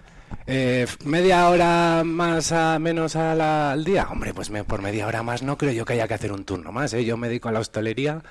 Eh, 0.46 0.86
¿Media 1.04 1.48
hora 1.48 2.02
más 2.04 2.50
a 2.50 2.78
menos 2.80 3.14
al 3.14 3.84
día? 3.84 4.08
Hombre, 4.10 4.34
pues 4.34 4.50
por 4.66 4.82
media 4.82 5.06
hora 5.06 5.22
más 5.22 5.42
no 5.42 5.56
creo 5.56 5.72
yo 5.72 5.84
que 5.84 5.94
haya 5.94 6.08
que 6.08 6.14
hacer 6.14 6.32
un 6.32 6.44
turno 6.44 6.72
más. 6.72 6.92
¿eh? 6.94 7.04
Yo 7.04 7.16
me 7.16 7.28
dedico 7.28 7.48
a 7.48 7.52
la 7.52 7.60
hostelería 7.60 8.22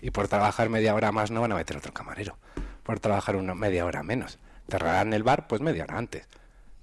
y 0.00 0.10
por 0.10 0.28
trabajar 0.28 0.68
media 0.68 0.94
hora 0.94 1.12
más 1.12 1.30
no 1.30 1.40
van 1.40 1.52
a 1.52 1.56
meter 1.56 1.76
otro 1.76 1.92
camarero. 1.92 2.38
Por 2.82 3.00
trabajar 3.00 3.36
una 3.36 3.54
media 3.54 3.84
hora 3.84 4.02
menos. 4.02 4.38
Cerrarán 4.68 5.12
el 5.12 5.22
bar 5.22 5.46
pues 5.46 5.60
media 5.60 5.84
hora 5.84 5.98
antes 5.98 6.26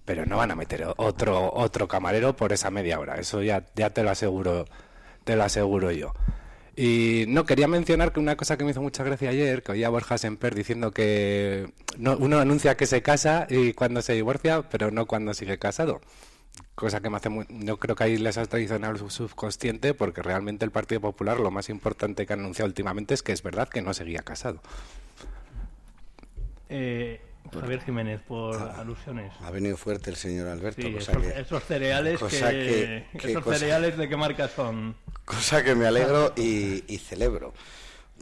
pero 0.06 0.26
no 0.26 0.38
van 0.38 0.52
a 0.52 0.56
meter 0.56 0.86
otro 0.98 1.52
otro 1.54 1.88
camarero 1.88 2.36
por 2.36 2.54
esa 2.54 2.72
media 2.72 3.00
hora. 3.00 3.16
Eso 3.16 3.42
ya 3.42 3.66
ya 3.76 3.90
te 3.92 4.04
lo 4.04 4.12
aseguro 4.12 4.66
te 5.24 5.36
lo 5.36 5.44
aseguro 5.44 5.92
yo. 5.92 6.14
Y 6.76 7.26
no 7.28 7.46
quería 7.46 7.68
mencionar 7.68 8.12
que 8.14 8.20
una 8.20 8.36
cosa 8.36 8.58
que 8.58 8.64
me 8.64 8.72
hizo 8.72 8.82
mucha 8.82 9.04
gracia 9.04 9.30
ayer 9.30 9.62
que 9.62 9.74
oía 9.74 9.88
a 9.88 9.90
Borja 9.92 10.18
Semper 10.18 10.56
diciendo 10.56 10.92
que 10.92 11.72
uno 12.00 12.40
anuncia 12.40 12.76
que 12.76 12.88
se 12.88 13.04
casa 13.04 13.46
y 13.50 13.74
cuando 13.74 14.02
se 14.02 14.14
divorcia 14.14 14.64
pero 14.70 14.92
no 14.92 15.06
cuando 15.06 15.34
sigue 15.34 15.60
casado. 15.60 16.02
Cosa 16.76 17.02
que 17.02 17.10
me 17.10 17.18
hace 17.18 17.30
muy, 17.30 17.46
yo 17.50 17.78
creo 17.78 17.96
que 17.96 18.04
ahí 18.04 18.18
les 18.18 18.38
ha 18.38 18.46
traicionado 18.46 18.98
su 18.98 19.10
subconsciente 19.10 19.94
porque 19.94 20.22
realmente 20.22 20.66
el 20.66 20.72
Partido 20.72 21.02
Popular 21.02 21.40
lo 21.40 21.52
más 21.52 21.70
importante 21.70 22.26
que 22.26 22.34
ha 22.34 22.36
anunciado 22.36 22.68
últimamente 22.68 23.14
es 23.14 23.24
que 23.24 23.32
es 23.32 23.44
verdad 23.44 23.70
que 23.70 23.82
no 23.82 23.94
seguía 23.94 24.22
casado. 24.22 24.60
Eh, 26.70 27.22
Javier 27.52 27.82
Jiménez, 27.82 28.22
por 28.22 28.56
alusiones. 28.56 29.32
Ha 29.42 29.52
venido 29.52 29.78
fuerte 29.78 30.10
el 30.10 30.16
señor 30.16 30.48
Alberto. 30.48 30.82
esos, 30.82 31.64
cereales, 31.64 32.20
que, 32.20 33.06
esos 33.14 33.44
cereales 33.46 33.98
de 33.98 34.10
qué 34.10 34.18
marca 34.18 34.48
son. 34.48 34.96
Cosa 35.26 35.64
que 35.64 35.76
me 35.76 35.86
alegro 35.86 36.34
y, 36.36 36.98
celebro. 36.98 37.54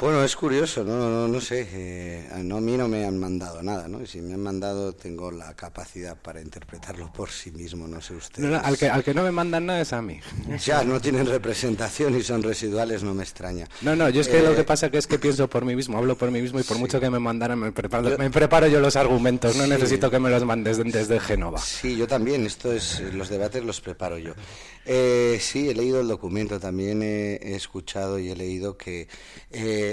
Bueno, 0.01 0.23
es 0.23 0.35
curioso, 0.35 0.83
no, 0.83 0.97
no, 1.11 1.27
no 1.27 1.39
sé, 1.39 1.67
eh, 1.73 2.27
no, 2.43 2.57
a 2.57 2.61
mí 2.61 2.75
no 2.75 2.87
me 2.87 3.05
han 3.05 3.19
mandado 3.19 3.61
nada, 3.61 3.87
¿no? 3.87 4.01
Y 4.01 4.07
si 4.07 4.19
me 4.19 4.33
han 4.33 4.41
mandado 4.41 4.93
tengo 4.93 5.29
la 5.29 5.53
capacidad 5.55 6.17
para 6.19 6.41
interpretarlo 6.41 7.13
por 7.13 7.29
sí 7.29 7.51
mismo, 7.51 7.87
no 7.87 8.01
sé 8.01 8.15
ustedes. 8.15 8.49
No, 8.49 8.57
no, 8.57 8.65
al, 8.65 8.79
que, 8.79 8.89
al 8.89 9.03
que 9.03 9.13
no 9.13 9.21
me 9.21 9.29
mandan 9.29 9.67
nada 9.67 9.81
es 9.81 9.93
a 9.93 10.01
mí. 10.01 10.19
Ya, 10.65 10.83
no 10.83 10.99
tienen 10.99 11.27
representación 11.27 12.17
y 12.17 12.23
son 12.23 12.41
residuales, 12.41 13.03
no 13.03 13.13
me 13.13 13.21
extraña. 13.21 13.67
No, 13.81 13.95
no, 13.95 14.09
yo 14.09 14.21
es 14.21 14.27
que 14.27 14.41
lo 14.41 14.53
Eh, 14.53 14.55
que 14.55 14.63
pasa 14.63 14.89
que 14.89 14.97
es 14.97 15.05
que 15.05 15.19
pienso 15.19 15.47
por 15.47 15.65
mí 15.65 15.75
mismo, 15.75 15.99
hablo 15.99 16.17
por 16.17 16.31
mí 16.31 16.41
mismo 16.41 16.59
y 16.59 16.63
por 16.63 16.79
mucho 16.79 16.99
que 16.99 17.11
me 17.11 17.19
mandaran, 17.19 17.59
me 17.59 17.71
preparo, 17.71 18.17
me 18.17 18.31
preparo 18.31 18.65
yo 18.67 18.79
los 18.79 18.95
argumentos, 18.95 19.55
no 19.55 19.65
Sí. 19.65 19.69
necesito 19.69 20.09
que 20.09 20.17
me 20.17 20.31
los 20.31 20.43
mandes 20.43 20.77
de- 20.77 20.83
desde 20.85 21.19
Génova. 21.19 21.59
Sí, 21.59 21.95
yo 21.95 22.07
también, 22.07 22.43
esto 22.47 22.73
es, 22.73 23.01
los 23.13 23.29
debates 23.29 23.63
los 23.63 23.79
preparo 23.81 24.17
yo. 24.17 24.33
Eh, 24.83 25.37
sí, 25.39 25.69
he 25.69 25.75
leído 25.75 26.01
el 26.01 26.07
documento, 26.07 26.59
también 26.59 27.03
he, 27.03 27.35
he 27.35 27.55
escuchado 27.55 28.17
y 28.17 28.31
he 28.31 28.35
leído 28.35 28.77
que 28.77 29.07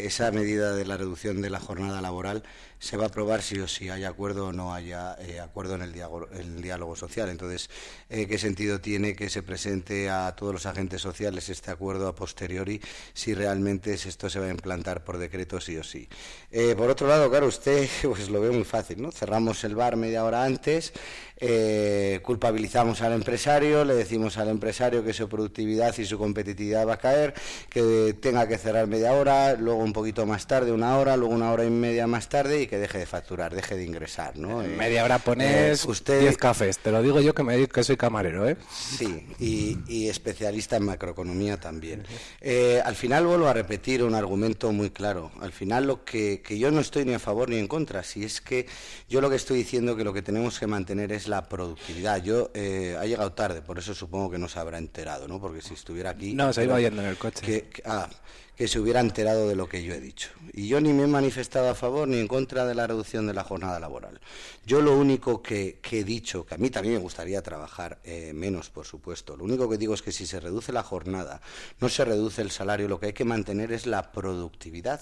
esa 0.07 0.31
medida 0.33 0.75
de 0.75 0.85
la 0.85 0.97
reducción 0.97 1.41
de 1.43 1.51
la 1.51 1.61
jornada 1.61 2.01
laboral 2.01 2.43
se 2.79 2.97
va 2.97 3.05
a 3.05 3.07
aprobar 3.09 3.43
sí 3.43 3.59
o 3.59 3.67
sí, 3.67 3.89
haya 3.91 4.09
acuerdo 4.09 4.47
o 4.49 4.53
no 4.53 4.73
haya 4.73 5.17
eh, 5.21 5.41
acuerdo 5.41 5.75
en 5.75 5.83
el, 5.83 5.93
diálogo, 5.93 6.29
el 6.33 6.63
diálogo 6.63 6.95
social. 6.97 7.29
Entonces, 7.29 7.69
eh, 8.09 8.27
¿qué 8.29 8.39
sentido 8.39 8.81
tiene 8.81 9.17
que 9.17 9.31
se 9.31 9.43
presente 9.43 10.11
a 10.11 10.35
todos 10.37 10.53
los 10.53 10.67
agentes 10.67 11.01
sociales 11.03 11.49
este 11.49 11.71
acuerdo 11.71 12.07
a 12.09 12.15
posteriori 12.15 12.81
si 13.15 13.35
realmente 13.35 13.95
es- 13.95 14.07
esto 14.07 14.31
se 14.31 14.39
va 14.39 14.47
a 14.47 14.51
implantar 14.51 15.03
por 15.05 15.19
decreto 15.19 15.61
sí 15.61 15.77
o 15.77 15.83
sí? 15.85 16.09
Eh, 16.51 16.75
por 16.77 16.89
otro 16.91 17.07
lado, 17.09 17.29
claro, 17.31 17.47
usted 17.47 17.89
pues 18.03 18.29
lo 18.31 18.41
ve 18.41 18.51
muy 18.51 18.65
fácil, 18.65 19.03
¿no? 19.03 19.11
Cerramos 19.13 19.65
el 19.65 19.75
bar 19.75 19.97
media 19.97 20.25
hora 20.25 20.45
antes, 20.45 20.93
eh, 21.41 22.21
culpabilizamos 22.23 23.01
al 23.03 23.13
empresario, 23.13 23.85
le 23.85 23.95
decimos 23.95 24.39
al 24.39 24.49
empresario 24.49 25.05
que 25.05 25.13
su 25.13 25.29
productividad 25.29 25.97
y 25.99 26.05
su 26.05 26.19
competitividad 26.19 26.87
va 26.87 26.95
a 26.95 26.99
caer, 26.99 27.35
que 27.69 28.17
tenga 28.21 28.47
que 28.49 28.59
cerrar 28.59 28.87
media 28.87 29.13
hora, 29.13 29.55
luego 29.55 29.83
un 29.83 29.93
poquito 29.93 30.27
más 30.27 30.47
tarde, 30.47 30.73
una 30.73 30.97
hora, 30.99 31.17
luego 31.17 31.35
una 31.35 31.53
hora 31.53 31.65
y 31.65 31.71
media 31.71 32.07
más 32.07 32.29
tarde 32.29 32.63
y 32.63 32.67
que 32.67 32.79
deje 32.79 32.99
de 32.99 33.07
facturar, 33.07 33.55
deje 33.55 33.77
de 33.77 33.85
ingresar, 33.85 34.37
¿no? 34.37 34.63
En 34.63 34.73
Eh, 34.73 34.77
media 34.77 35.05
hora 35.05 35.19
pones 35.19 35.85
eh, 35.85 35.89
usted 35.89 36.21
10 36.21 36.37
cafés, 36.39 36.79
te 36.79 36.91
lo 36.91 37.03
digo 37.03 37.21
yo 37.21 37.35
que 37.35 37.43
me 37.43 37.59
que 37.69 37.83
soy 37.85 37.97
camarero, 37.97 38.49
¿eh? 38.49 38.57
Sí, 38.71 39.27
y, 39.39 39.79
y 39.89 40.09
especialista 40.09 40.77
en 40.77 40.85
macroeconomía 40.85 41.59
también. 41.59 42.05
Eh, 42.41 42.81
al 42.85 42.95
final 42.95 43.27
vuelvo 43.27 43.49
a 43.49 43.53
repetir 43.53 44.03
un 44.03 44.15
argumento 44.15 44.73
muy 44.73 44.91
claro. 44.91 45.31
Al 45.41 45.53
final 45.53 45.87
lo 45.87 46.05
que, 46.05 46.41
que 46.41 46.59
yo 46.59 46.71
no 46.71 46.81
estoy 46.81 47.05
ni 47.05 47.15
a 47.15 47.19
favor 47.19 47.49
ni 47.51 47.57
en 47.59 47.69
contra, 47.69 48.03
si 48.03 48.25
es 48.25 48.41
que 48.41 48.67
yo 49.09 49.21
lo 49.21 49.31
que 49.31 49.37
estoy 49.37 49.59
diciendo 49.59 49.97
que 49.97 50.05
lo 50.05 50.13
que 50.13 50.23
tenemos 50.23 50.59
que 50.59 50.67
mantener 50.67 51.13
es 51.13 51.28
la 51.29 51.49
productividad. 51.49 52.23
Yo 52.23 52.51
eh, 52.55 52.97
ha 52.99 53.05
llegado 53.07 53.33
tarde, 53.33 53.63
por 53.63 53.79
eso 53.79 53.95
supongo 53.95 54.31
que 54.31 54.39
no 54.39 54.49
se 54.49 54.59
habrá 54.59 54.79
enterado, 54.79 55.29
¿no? 55.29 55.41
Porque 55.41 55.61
si 55.61 55.75
estuviera 55.75 56.11
aquí 56.11 56.35
No, 56.35 56.53
se 56.53 56.65
iba 56.65 56.81
yendo 56.81 57.03
en 57.03 57.09
el 57.09 57.17
coche. 57.19 57.45
Que, 57.45 57.69
que- 57.69 57.83
ah, 57.85 58.09
que 58.57 58.67
se 58.67 58.81
hubiera 58.81 58.99
enterado 58.99 59.47
de 59.49 59.55
lo 59.55 59.69
que 59.69 59.85
yo 59.85 59.95
he 59.95 60.01
dicho. 60.01 60.31
Y 60.53 60.67
yo 60.67 60.81
ni 60.81 60.93
me 60.93 61.05
he 61.05 61.07
manifestado 61.07 61.69
a 61.71 61.77
favor 61.77 62.09
ni 62.09 62.19
en 62.19 62.27
contra 62.27 62.67
de 62.67 62.75
la 62.75 62.89
reducción 62.89 63.25
de 63.29 63.33
la 63.33 63.45
jornada 63.45 63.79
laboral. 63.79 64.21
Yo 64.67 64.81
lo 64.83 64.97
único 64.99 65.41
que, 65.45 65.79
que 65.81 66.01
he 66.01 66.05
dicho, 66.05 66.45
que 66.45 66.57
a 66.57 66.59
mí 66.59 66.69
también 66.69 66.95
me 66.95 67.01
gustaría 67.01 67.41
trabajar 67.41 68.01
eh, 68.03 68.33
menos, 68.35 68.69
por 68.69 68.85
supuesto, 68.85 69.37
lo 69.37 69.45
único 69.45 69.69
que 69.71 69.79
digo 69.79 69.95
es 69.95 70.03
que 70.03 70.11
si 70.11 70.27
se 70.27 70.41
reduce 70.41 70.73
la 70.73 70.83
jornada, 70.83 71.41
no 71.79 71.89
se 71.89 72.05
reduce 72.05 72.43
el 72.43 72.51
salario, 72.51 72.89
lo 72.89 72.99
que 72.99 73.07
hay 73.07 73.13
que 73.13 73.25
mantener 73.25 73.71
es 73.71 73.87
la 73.87 74.11
productividad. 74.11 75.01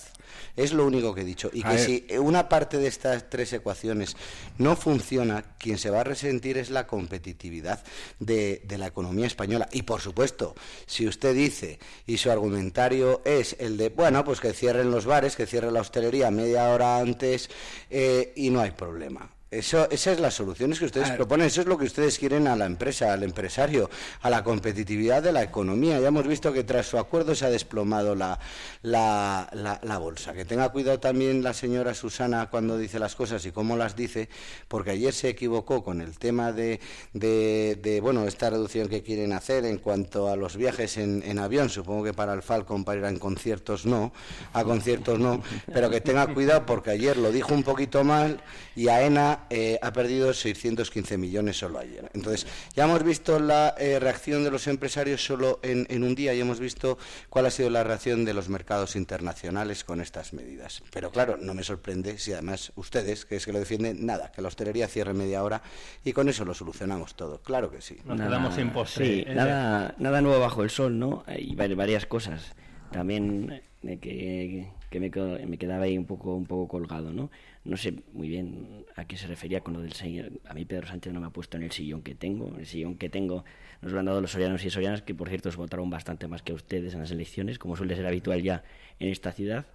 Es 0.54 0.74
lo 0.74 0.84
único 0.84 1.14
que 1.14 1.22
he 1.22 1.24
dicho. 1.24 1.48
Y 1.50 1.60
A 1.64 1.70
que 1.70 1.76
ver. 1.76 1.86
si 1.86 2.06
una 2.18 2.50
parte 2.50 2.76
de 2.76 2.88
estas 2.88 3.30
tres 3.30 3.54
ecuaciones 3.54 4.18
no 4.58 4.76
funciona, 4.76 5.42
quien 5.58 5.78
se 5.78 5.88
va 5.88 6.02
a 6.02 6.04
resentir 6.16 6.56
es 6.56 6.70
la 6.70 6.86
competitividad 6.86 7.84
de, 8.18 8.62
la 8.78 8.86
economía 8.86 9.26
española. 9.26 9.68
Y 9.72 9.82
por 9.82 10.00
supuesto, 10.00 10.54
si 10.86 11.06
usted 11.06 11.34
dice 11.34 11.78
y 12.06 12.16
su 12.16 12.30
argumentario 12.30 13.22
es 13.24 13.56
el 13.58 13.76
de, 13.76 13.90
bueno, 13.90 14.24
pues 14.24 14.40
que 14.40 14.52
cierren 14.52 14.90
los 14.90 15.04
bares, 15.04 15.36
que 15.36 15.46
cierre 15.46 15.70
la 15.70 15.80
hostelería 15.80 16.30
media 16.30 16.70
hora 16.70 16.98
antes 16.98 17.50
eh, 17.90 18.32
y 18.36 18.50
no 18.50 18.60
hay 18.60 18.70
problema. 18.70 19.35
Eso, 19.48 19.88
esa 19.90 20.10
es 20.10 20.18
la 20.18 20.32
solución 20.32 20.72
es 20.72 20.80
que 20.80 20.86
ustedes 20.86 21.12
proponen, 21.12 21.46
eso 21.46 21.60
es 21.60 21.68
lo 21.68 21.78
que 21.78 21.84
ustedes 21.84 22.18
quieren 22.18 22.48
a 22.48 22.56
la 22.56 22.66
empresa, 22.66 23.12
al 23.12 23.22
empresario, 23.22 23.88
a 24.22 24.28
la 24.28 24.42
competitividad 24.42 25.22
de 25.22 25.30
la 25.30 25.44
economía. 25.44 26.00
Ya 26.00 26.08
hemos 26.08 26.26
visto 26.26 26.52
que 26.52 26.64
tras 26.64 26.86
su 26.86 26.98
acuerdo 26.98 27.32
se 27.36 27.46
ha 27.46 27.50
desplomado 27.50 28.16
la, 28.16 28.40
la, 28.82 29.48
la- 29.52 29.78
la 29.84 29.98
bolsa. 29.98 30.32
Que 30.32 30.44
tenga 30.44 30.68
cuidado 30.70 30.98
también 30.98 31.44
la 31.44 31.54
señora 31.54 31.94
Susana 31.94 32.50
cuando 32.50 32.76
dice 32.76 32.98
las 32.98 33.14
cosas 33.14 33.46
y 33.46 33.52
cómo 33.52 33.76
las 33.76 33.94
dice, 33.94 34.28
porque 34.66 34.90
ayer 34.90 35.14
se 35.14 35.28
equivocó 35.28 35.84
con 35.84 36.00
el 36.00 36.18
tema 36.18 36.50
de, 36.50 36.80
de, 37.12 37.78
de, 37.80 38.00
bueno, 38.00 38.26
esta 38.26 38.50
reducción 38.50 38.88
que 38.88 39.04
quieren 39.04 39.32
hacer 39.32 39.64
en 39.64 39.78
cuanto 39.78 40.28
a 40.28 40.34
los 40.34 40.56
viajes 40.56 40.96
en, 40.96 41.22
en 41.24 41.38
avión. 41.38 41.68
Supongo 41.68 42.02
que 42.02 42.12
para 42.12 42.32
el 42.34 42.42
Falcon, 42.42 42.84
para 42.84 42.98
ir 42.98 43.04
a 43.06 43.18
conciertos 43.20 43.86
no, 43.86 44.12
a 44.54 44.64
conciertos 44.64 45.20
no, 45.20 45.40
pero 45.72 45.88
que 45.88 46.00
tenga 46.00 46.26
cuidado 46.34 46.66
porque 46.66 46.90
ayer 46.90 47.16
lo 47.16 47.30
dijo 47.30 47.54
un 47.54 47.62
poquito 47.62 48.02
mal 48.02 48.42
y 48.74 48.88
AENA 48.88 49.35
eh, 49.50 49.78
ha 49.82 49.92
perdido 49.92 50.32
615 50.32 51.18
millones 51.18 51.56
solo 51.58 51.78
ayer. 51.78 52.10
Entonces, 52.14 52.46
ya 52.74 52.84
hemos 52.84 53.02
visto 53.02 53.38
la 53.38 53.74
eh, 53.78 53.98
reacción 53.98 54.44
de 54.44 54.50
los 54.50 54.66
empresarios 54.66 55.24
solo 55.24 55.58
en, 55.62 55.86
en 55.90 56.02
un 56.04 56.14
día 56.14 56.34
y 56.34 56.40
hemos 56.40 56.60
visto 56.60 56.98
cuál 57.28 57.46
ha 57.46 57.50
sido 57.50 57.70
la 57.70 57.84
reacción 57.84 58.24
de 58.24 58.34
los 58.34 58.48
mercados 58.48 58.96
internacionales 58.96 59.84
con 59.84 60.00
estas 60.00 60.32
medidas. 60.32 60.82
Pero 60.92 61.10
claro, 61.10 61.36
no 61.40 61.54
me 61.54 61.62
sorprende 61.62 62.18
si 62.18 62.32
además 62.32 62.72
ustedes, 62.76 63.24
que 63.24 63.36
es 63.36 63.46
que 63.46 63.52
lo 63.52 63.58
defienden, 63.58 64.04
nada, 64.06 64.30
que 64.32 64.42
la 64.42 64.48
hostelería 64.48 64.88
cierre 64.88 65.14
media 65.14 65.42
hora 65.42 65.62
y 66.04 66.12
con 66.12 66.28
eso 66.28 66.44
lo 66.44 66.54
solucionamos 66.54 67.14
todo. 67.16 67.40
Claro 67.42 67.70
que 67.70 67.80
sí. 67.80 67.96
Nos 68.04 68.20
quedamos 68.20 68.54
sin 68.54 68.70
postre. 68.70 69.06
Sí, 69.06 69.24
Eh, 69.26 69.34
nada, 69.34 69.94
nada 69.98 70.20
nuevo 70.20 70.40
bajo 70.40 70.62
el 70.62 70.70
sol, 70.70 70.98
¿no? 70.98 71.22
Hay 71.26 71.54
vari- 71.54 71.76
varias 71.76 72.06
cosas. 72.06 72.52
También 72.92 73.62
que, 74.00 74.66
que 74.90 75.00
me, 75.00 75.10
quedo- 75.10 75.38
me 75.46 75.58
quedaba 75.58 75.84
ahí 75.84 75.98
un 75.98 76.06
poco, 76.06 76.34
un 76.34 76.46
poco 76.46 76.68
colgado, 76.68 77.12
¿no? 77.12 77.30
No 77.66 77.76
sé 77.76 77.94
muy 78.12 78.28
bien 78.28 78.86
a 78.94 79.06
qué 79.06 79.16
se 79.16 79.26
refería 79.26 79.60
con 79.60 79.74
lo 79.74 79.80
del 79.80 79.92
señor. 79.92 80.30
A 80.44 80.54
mí 80.54 80.64
Pedro 80.64 80.86
Sánchez 80.86 81.12
no 81.12 81.20
me 81.20 81.26
ha 81.26 81.30
puesto 81.30 81.56
en 81.56 81.64
el 81.64 81.72
sillón 81.72 82.02
que 82.02 82.14
tengo. 82.14 82.56
El 82.56 82.66
sillón 82.66 82.96
que 82.96 83.08
tengo 83.08 83.44
nos 83.82 83.92
lo 83.92 83.98
han 83.98 84.06
dado 84.06 84.20
los 84.20 84.30
sorianos 84.30 84.64
y 84.64 84.70
sorianas, 84.70 85.02
que 85.02 85.14
por 85.14 85.28
cierto 85.28 85.50
votaron 85.56 85.90
bastante 85.90 86.28
más 86.28 86.42
que 86.42 86.52
ustedes 86.52 86.94
en 86.94 87.00
las 87.00 87.10
elecciones, 87.10 87.58
como 87.58 87.76
suele 87.76 87.96
ser 87.96 88.06
habitual 88.06 88.40
ya 88.42 88.62
en 89.00 89.08
esta 89.08 89.32
ciudad. 89.32 89.66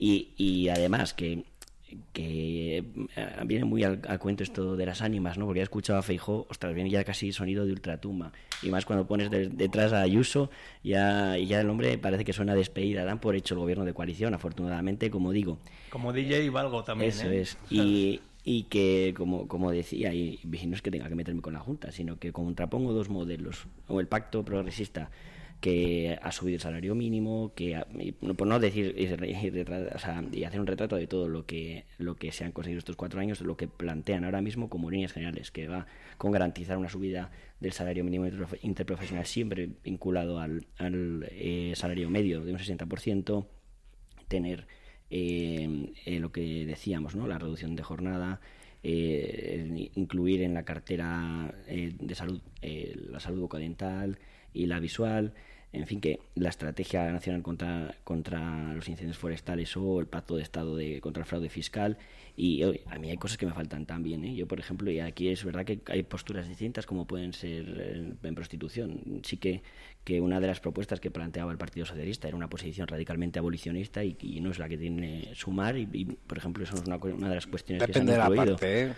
Y, 0.00 0.34
y 0.36 0.68
además 0.68 1.14
que 1.14 1.44
que 2.22 2.78
eh, 3.16 3.44
viene 3.46 3.64
muy 3.64 3.84
al, 3.84 4.00
al 4.08 4.18
cuento 4.18 4.42
esto 4.42 4.76
de 4.76 4.86
las 4.86 5.02
ánimas, 5.02 5.38
¿no? 5.38 5.46
Porque 5.46 5.60
he 5.60 5.62
escuchado 5.62 5.98
a 5.98 6.02
Feijó, 6.02 6.46
ostras, 6.50 6.74
viene 6.74 6.90
ya 6.90 7.04
casi 7.04 7.32
sonido 7.32 7.64
de 7.64 7.72
ultratumba. 7.72 8.32
Y 8.62 8.70
más 8.70 8.84
cuando 8.84 9.06
pones 9.06 9.30
de- 9.30 9.48
detrás 9.48 9.92
a 9.92 10.00
Ayuso, 10.02 10.50
ya, 10.82 11.38
y 11.38 11.46
ya 11.46 11.60
el 11.60 11.70
hombre 11.70 11.96
parece 11.98 12.24
que 12.24 12.32
suena 12.32 12.54
despedida. 12.54 13.04
Dan 13.04 13.20
por 13.20 13.36
hecho 13.36 13.54
el 13.54 13.60
gobierno 13.60 13.84
de 13.84 13.94
coalición, 13.94 14.34
afortunadamente, 14.34 15.10
como 15.10 15.30
digo. 15.32 15.58
Como 15.90 16.12
DJ 16.12 16.50
Valgo 16.50 16.82
también, 16.82 17.10
Eso 17.10 17.28
¿eh? 17.30 17.40
es. 17.42 17.58
Y, 17.70 18.20
y 18.44 18.64
que, 18.64 19.14
como, 19.16 19.46
como 19.46 19.70
decía, 19.70 20.12
y, 20.12 20.40
y 20.42 20.66
no 20.66 20.74
es 20.74 20.82
que 20.82 20.90
tenga 20.90 21.08
que 21.08 21.14
meterme 21.14 21.40
con 21.40 21.52
la 21.52 21.60
Junta, 21.60 21.92
sino 21.92 22.18
que 22.18 22.32
contrapongo 22.32 22.92
dos 22.92 23.08
modelos. 23.10 23.66
O 23.86 24.00
el 24.00 24.08
pacto 24.08 24.44
progresista 24.44 25.10
que 25.60 26.16
ha 26.22 26.30
subido 26.30 26.54
el 26.56 26.60
salario 26.60 26.94
mínimo, 26.94 27.52
que 27.56 27.74
ha- 27.76 27.86
por 28.36 28.46
no 28.46 28.60
decir 28.60 28.94
y, 28.96 29.02
y 29.04 30.44
hacer 30.44 30.60
un 30.60 30.66
retrato 30.66 30.96
de 30.96 31.06
todo 31.08 31.28
lo 31.28 31.46
que 31.46 31.84
lo 31.98 32.14
que 32.16 32.30
se 32.30 32.44
han 32.44 32.52
conseguido 32.52 32.78
estos 32.78 32.94
cuatro 32.96 33.20
años, 33.20 33.40
lo 33.40 33.56
que 33.56 33.66
plantean 33.66 34.24
ahora 34.24 34.40
mismo 34.40 34.68
como 34.68 34.90
líneas 34.90 35.12
generales, 35.12 35.50
que 35.50 35.66
va 35.66 35.86
con 36.16 36.30
garantizar 36.30 36.78
una 36.78 36.88
subida 36.88 37.30
del 37.60 37.72
salario 37.72 38.04
mínimo 38.04 38.26
interprofe- 38.26 38.58
interprofesional 38.62 39.26
siempre 39.26 39.68
vinculado 39.82 40.38
al, 40.38 40.64
eh, 41.32 41.72
salario 41.74 42.08
medio 42.08 42.44
de 42.44 42.52
un 42.52 42.58
60%, 42.58 43.46
tener 44.28 44.66
eh, 45.10 45.92
eh, 46.04 46.20
lo 46.20 46.30
que 46.30 46.66
decíamos, 46.66 47.16
¿no? 47.16 47.26
la 47.26 47.38
reducción 47.38 47.74
de 47.74 47.82
jornada, 47.82 48.40
eh, 48.84 49.90
incluir 49.96 50.42
en 50.42 50.54
la 50.54 50.64
cartera 50.64 51.52
eh, 51.66 51.92
de 51.98 52.14
salud 52.14 52.40
la 53.10 53.18
salud 53.20 53.40
bucodental 53.40 54.18
y 54.52 54.66
la 54.66 54.78
visual, 54.80 55.34
en 55.72 55.86
fin, 55.86 56.00
que 56.00 56.20
la 56.34 56.48
estrategia 56.48 57.10
nacional 57.12 57.42
contra, 57.42 57.94
contra 58.04 58.72
los 58.74 58.88
incendios 58.88 59.18
forestales 59.18 59.76
o 59.76 60.00
el 60.00 60.06
pacto 60.06 60.36
de 60.36 60.42
Estado 60.42 60.76
de, 60.76 61.00
contra 61.00 61.22
el 61.22 61.26
fraude 61.26 61.50
fiscal. 61.50 61.98
Y 62.40 62.62
oye, 62.62 62.84
a 62.86 63.00
mí 63.00 63.10
hay 63.10 63.16
cosas 63.16 63.36
que 63.36 63.46
me 63.46 63.52
faltan 63.52 63.84
también. 63.84 64.24
¿eh? 64.24 64.32
Yo, 64.36 64.46
por 64.46 64.60
ejemplo, 64.60 64.88
y 64.92 65.00
aquí 65.00 65.28
es 65.28 65.44
verdad 65.44 65.64
que 65.64 65.80
hay 65.86 66.04
posturas 66.04 66.46
distintas 66.46 66.86
como 66.86 67.04
pueden 67.04 67.32
ser 67.32 67.64
eh, 67.80 68.12
en 68.22 68.34
prostitución. 68.36 69.20
Sí 69.24 69.38
que, 69.38 69.60
que 70.04 70.20
una 70.20 70.38
de 70.38 70.46
las 70.46 70.60
propuestas 70.60 71.00
que 71.00 71.10
planteaba 71.10 71.50
el 71.50 71.58
Partido 71.58 71.84
Socialista 71.84 72.28
era 72.28 72.36
una 72.36 72.48
posición 72.48 72.86
radicalmente 72.86 73.40
abolicionista 73.40 74.04
y, 74.04 74.16
y 74.20 74.40
no 74.40 74.52
es 74.52 74.60
la 74.60 74.68
que 74.68 74.78
tiene 74.78 75.30
Sumar. 75.34 75.76
Y, 75.76 75.88
y, 75.92 76.04
por 76.04 76.38
ejemplo, 76.38 76.62
eso 76.62 76.76
es 76.76 76.82
una, 76.86 76.96
una 76.98 77.28
de 77.28 77.34
las 77.34 77.48
cuestiones 77.48 77.84
Depende 77.84 78.12
que 78.12 78.12
de 78.12 78.16
se 78.18 78.22
han 78.22 78.30
la 78.30 78.36
incluido. 78.36 78.56
parte, 78.56 78.82
¿eh? 78.82 78.92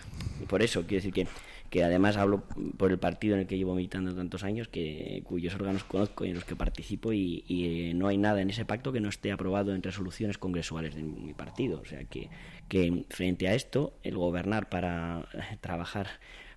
Por 0.46 0.62
eso, 0.62 0.82
quiero 0.82 0.96
decir 0.96 1.14
que, 1.14 1.26
que 1.70 1.82
además 1.82 2.18
hablo 2.18 2.44
por 2.76 2.90
el 2.90 2.98
partido 2.98 3.36
en 3.36 3.40
el 3.40 3.46
que 3.46 3.56
llevo 3.56 3.74
militando 3.74 4.14
tantos 4.14 4.44
años, 4.44 4.68
que 4.68 5.22
cuyos 5.24 5.54
órganos 5.54 5.84
conozco 5.84 6.26
y 6.26 6.28
en 6.28 6.34
los 6.34 6.44
que 6.44 6.56
participo, 6.56 7.12
y, 7.14 7.44
y, 7.48 7.90
eh, 7.90 7.94
no 7.94 8.06
hay 8.08 8.18
nada 8.18 8.42
en 8.42 8.50
ese 8.50 8.66
pacto 8.66 8.92
que 8.92 9.00
no 9.00 9.08
esté 9.08 9.32
aprobado 9.32 9.74
en 9.74 9.82
resoluciones 9.82 10.36
congresuales 10.36 10.94
de 10.94 11.02
mi 11.04 11.32
partido. 11.32 11.80
O 11.80 11.86
sea 11.86 12.04
que, 12.04 12.28
que 12.70 13.04
frente 13.10 13.48
a 13.48 13.54
esto, 13.54 13.92
el 14.02 14.16
gobernar 14.16 14.70
para 14.70 15.28
eh, 15.34 15.58
trabajar 15.60 16.06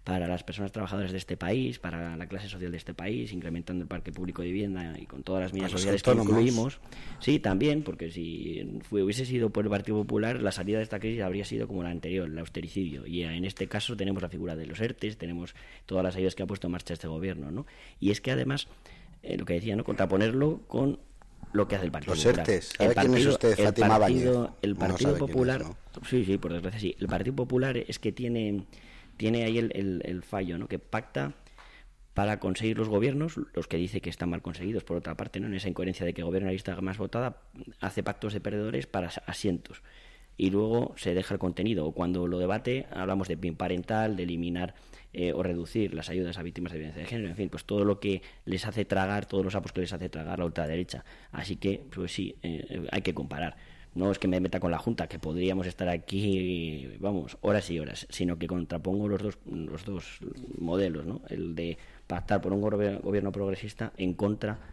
para 0.06 0.28
las 0.28 0.44
personas 0.44 0.74
trabajadoras 0.74 1.14
de 1.14 1.18
este 1.18 1.38
país, 1.38 1.80
para 1.80 2.18
la 2.18 2.28
clase 2.28 2.50
social 2.50 2.70
de 2.72 2.78
este 2.78 2.94
país, 2.94 3.32
incrementando 3.32 3.84
el 3.84 3.88
parque 3.88 4.12
público 4.12 4.42
de 4.42 4.50
vivienda 4.50 4.94
y 5.00 5.06
con 5.06 5.24
todas 5.24 5.44
las 5.44 5.54
medidas 5.54 5.72
sociales 5.72 6.04
que 6.04 6.12
incluimos. 6.34 6.80
Sí, 7.20 7.40
también, 7.40 7.84
porque 7.84 8.12
si 8.12 8.80
fue- 8.82 9.02
hubiese 9.02 9.26
sido 9.26 9.50
por 9.50 9.64
el 9.64 9.70
Partido 9.70 9.96
Popular, 9.98 10.42
la 10.42 10.52
salida 10.52 10.80
de 10.80 10.84
esta 10.84 11.00
crisis 11.00 11.22
habría 11.22 11.46
sido 11.46 11.68
como 11.70 11.84
la 11.84 11.90
anterior, 11.90 12.28
el 12.28 12.38
austericidio. 12.38 13.08
Y 13.08 13.24
en 13.24 13.46
este 13.46 13.68
caso 13.70 13.96
tenemos 13.96 14.22
la 14.22 14.28
figura 14.28 14.58
de 14.58 14.66
los 14.66 14.82
ERTES, 14.82 15.18
tenemos 15.18 15.56
todas 15.86 16.04
las 16.04 16.18
ayudas 16.18 16.36
que 16.36 16.44
ha 16.44 16.48
puesto 16.48 16.68
en 16.68 16.72
marcha 16.74 16.94
este 16.94 17.08
gobierno, 17.08 17.50
¿no? 17.52 17.66
Y 18.02 18.12
es 18.12 18.20
que 18.20 18.32
además, 18.32 18.68
eh, 19.24 19.38
lo 19.38 19.46
que 19.46 19.54
decía, 19.54 19.78
¿no? 19.78 19.86
Contraponerlo 19.86 20.64
con 20.68 21.00
lo 21.54 21.68
que 21.68 21.76
hace 21.76 21.86
el 21.86 21.92
Partido 21.92 22.14
Los 22.16 22.24
Popular. 22.24 22.40
ERTES. 22.50 22.70
El 22.72 22.78
¿Sabe 22.78 22.94
quién 22.96 23.06
es 23.06 23.12
partido- 23.12 23.32
usted? 23.32 23.60
el 23.60 23.66
Fátima 23.66 24.00
partido, 24.00 24.56
el 24.62 24.76
Partido 24.76 25.14
es, 25.14 25.20
Popular, 25.20 25.62
¿no? 25.62 25.78
sí, 26.10 26.26
sí, 26.26 26.38
por 26.38 26.52
desgracia 26.54 26.80
sí. 26.80 26.96
El 27.00 27.08
Partido 27.08 27.36
Popular 27.36 27.78
es 27.78 28.00
que 28.00 28.12
tiene, 28.12 28.66
tiene 29.18 29.44
ahí 29.46 29.58
el, 29.58 29.72
el- 29.76 30.02
el 30.06 30.24
fallo, 30.24 30.58
¿no? 30.58 30.68
Que 30.68 30.80
pacta 30.80 31.34
para 32.14 32.40
conseguir 32.40 32.78
los 32.78 32.90
gobiernos, 32.90 33.40
los 33.56 33.68
que 33.68 33.78
dice 33.78 34.00
que 34.02 34.10
están 34.10 34.30
mal 34.30 34.42
conseguidos, 34.44 34.84
por 34.84 34.98
otra 34.98 35.16
parte, 35.18 35.40
¿no? 35.40 35.48
en 35.48 35.56
esa 35.56 35.68
incoherencia 35.68 36.06
de 36.06 36.14
que 36.14 36.22
gobierna 36.22 36.48
la 36.50 36.54
lista 36.54 36.80
más 36.82 36.98
votada, 37.00 37.38
hace 37.82 38.04
pactos 38.04 38.34
de 38.34 38.40
perdedores 38.42 38.86
para 38.86 39.08
as- 39.08 39.22
asientos. 39.26 39.82
Y 40.38 40.50
luego 40.52 40.94
se 40.98 41.14
deja 41.14 41.34
el 41.36 41.40
contenido. 41.40 41.86
O 41.86 41.92
cuando 41.92 42.28
lo 42.28 42.40
debate, 42.40 42.88
hablamos 42.92 43.28
de 43.28 43.38
PIN 43.38 43.56
parental, 43.56 44.16
de 44.16 44.24
eliminar 44.24 44.74
eh, 45.14 45.32
o 45.34 45.44
reducir 45.44 45.94
las 45.94 46.10
ayudas 46.10 46.38
a 46.38 46.44
víctimas 46.44 46.72
de 46.72 46.80
violencia 46.80 47.04
de 47.04 47.08
género, 47.08 47.30
en 47.30 47.36
fin, 47.36 47.50
pues 47.50 47.66
todo 47.66 47.86
lo 47.86 48.00
que 48.00 48.22
les 48.46 48.66
hace 48.66 48.84
tragar, 48.84 49.26
todos 49.28 49.44
los 49.44 49.54
sapos 49.54 49.72
que 49.72 49.82
les 49.82 49.94
hace 49.94 50.10
tragar 50.10 50.40
la 50.40 50.46
ultraderecha. 50.46 51.06
Así 51.32 51.56
que, 51.56 51.84
pues 51.94 52.12
sí, 52.12 52.36
eh, 52.42 52.88
hay 52.92 53.02
que 53.02 53.14
comparar. 53.14 53.56
No 53.96 54.12
es 54.12 54.18
que 54.18 54.28
me 54.28 54.40
meta 54.40 54.60
con 54.60 54.72
la 54.72 54.80
Junta, 54.80 55.08
que 55.08 55.20
podríamos 55.20 55.68
estar 55.68 55.88
aquí, 55.88 56.98
vamos, 57.00 57.38
horas 57.42 57.70
y 57.70 57.80
horas, 57.80 58.08
sino 58.10 58.40
que 58.40 58.48
contrapongo 58.48 59.08
los 59.08 59.22
dos, 59.22 59.38
los 59.46 59.86
dos 59.86 60.20
modelos, 60.58 61.06
¿no? 61.06 61.22
El 61.30 61.54
de 61.54 61.78
pactar 62.08 62.42
por 62.42 62.54
un 62.54 62.62
gobierno 62.62 63.32
progresista 63.32 63.94
en 63.98 64.16
contra 64.16 64.73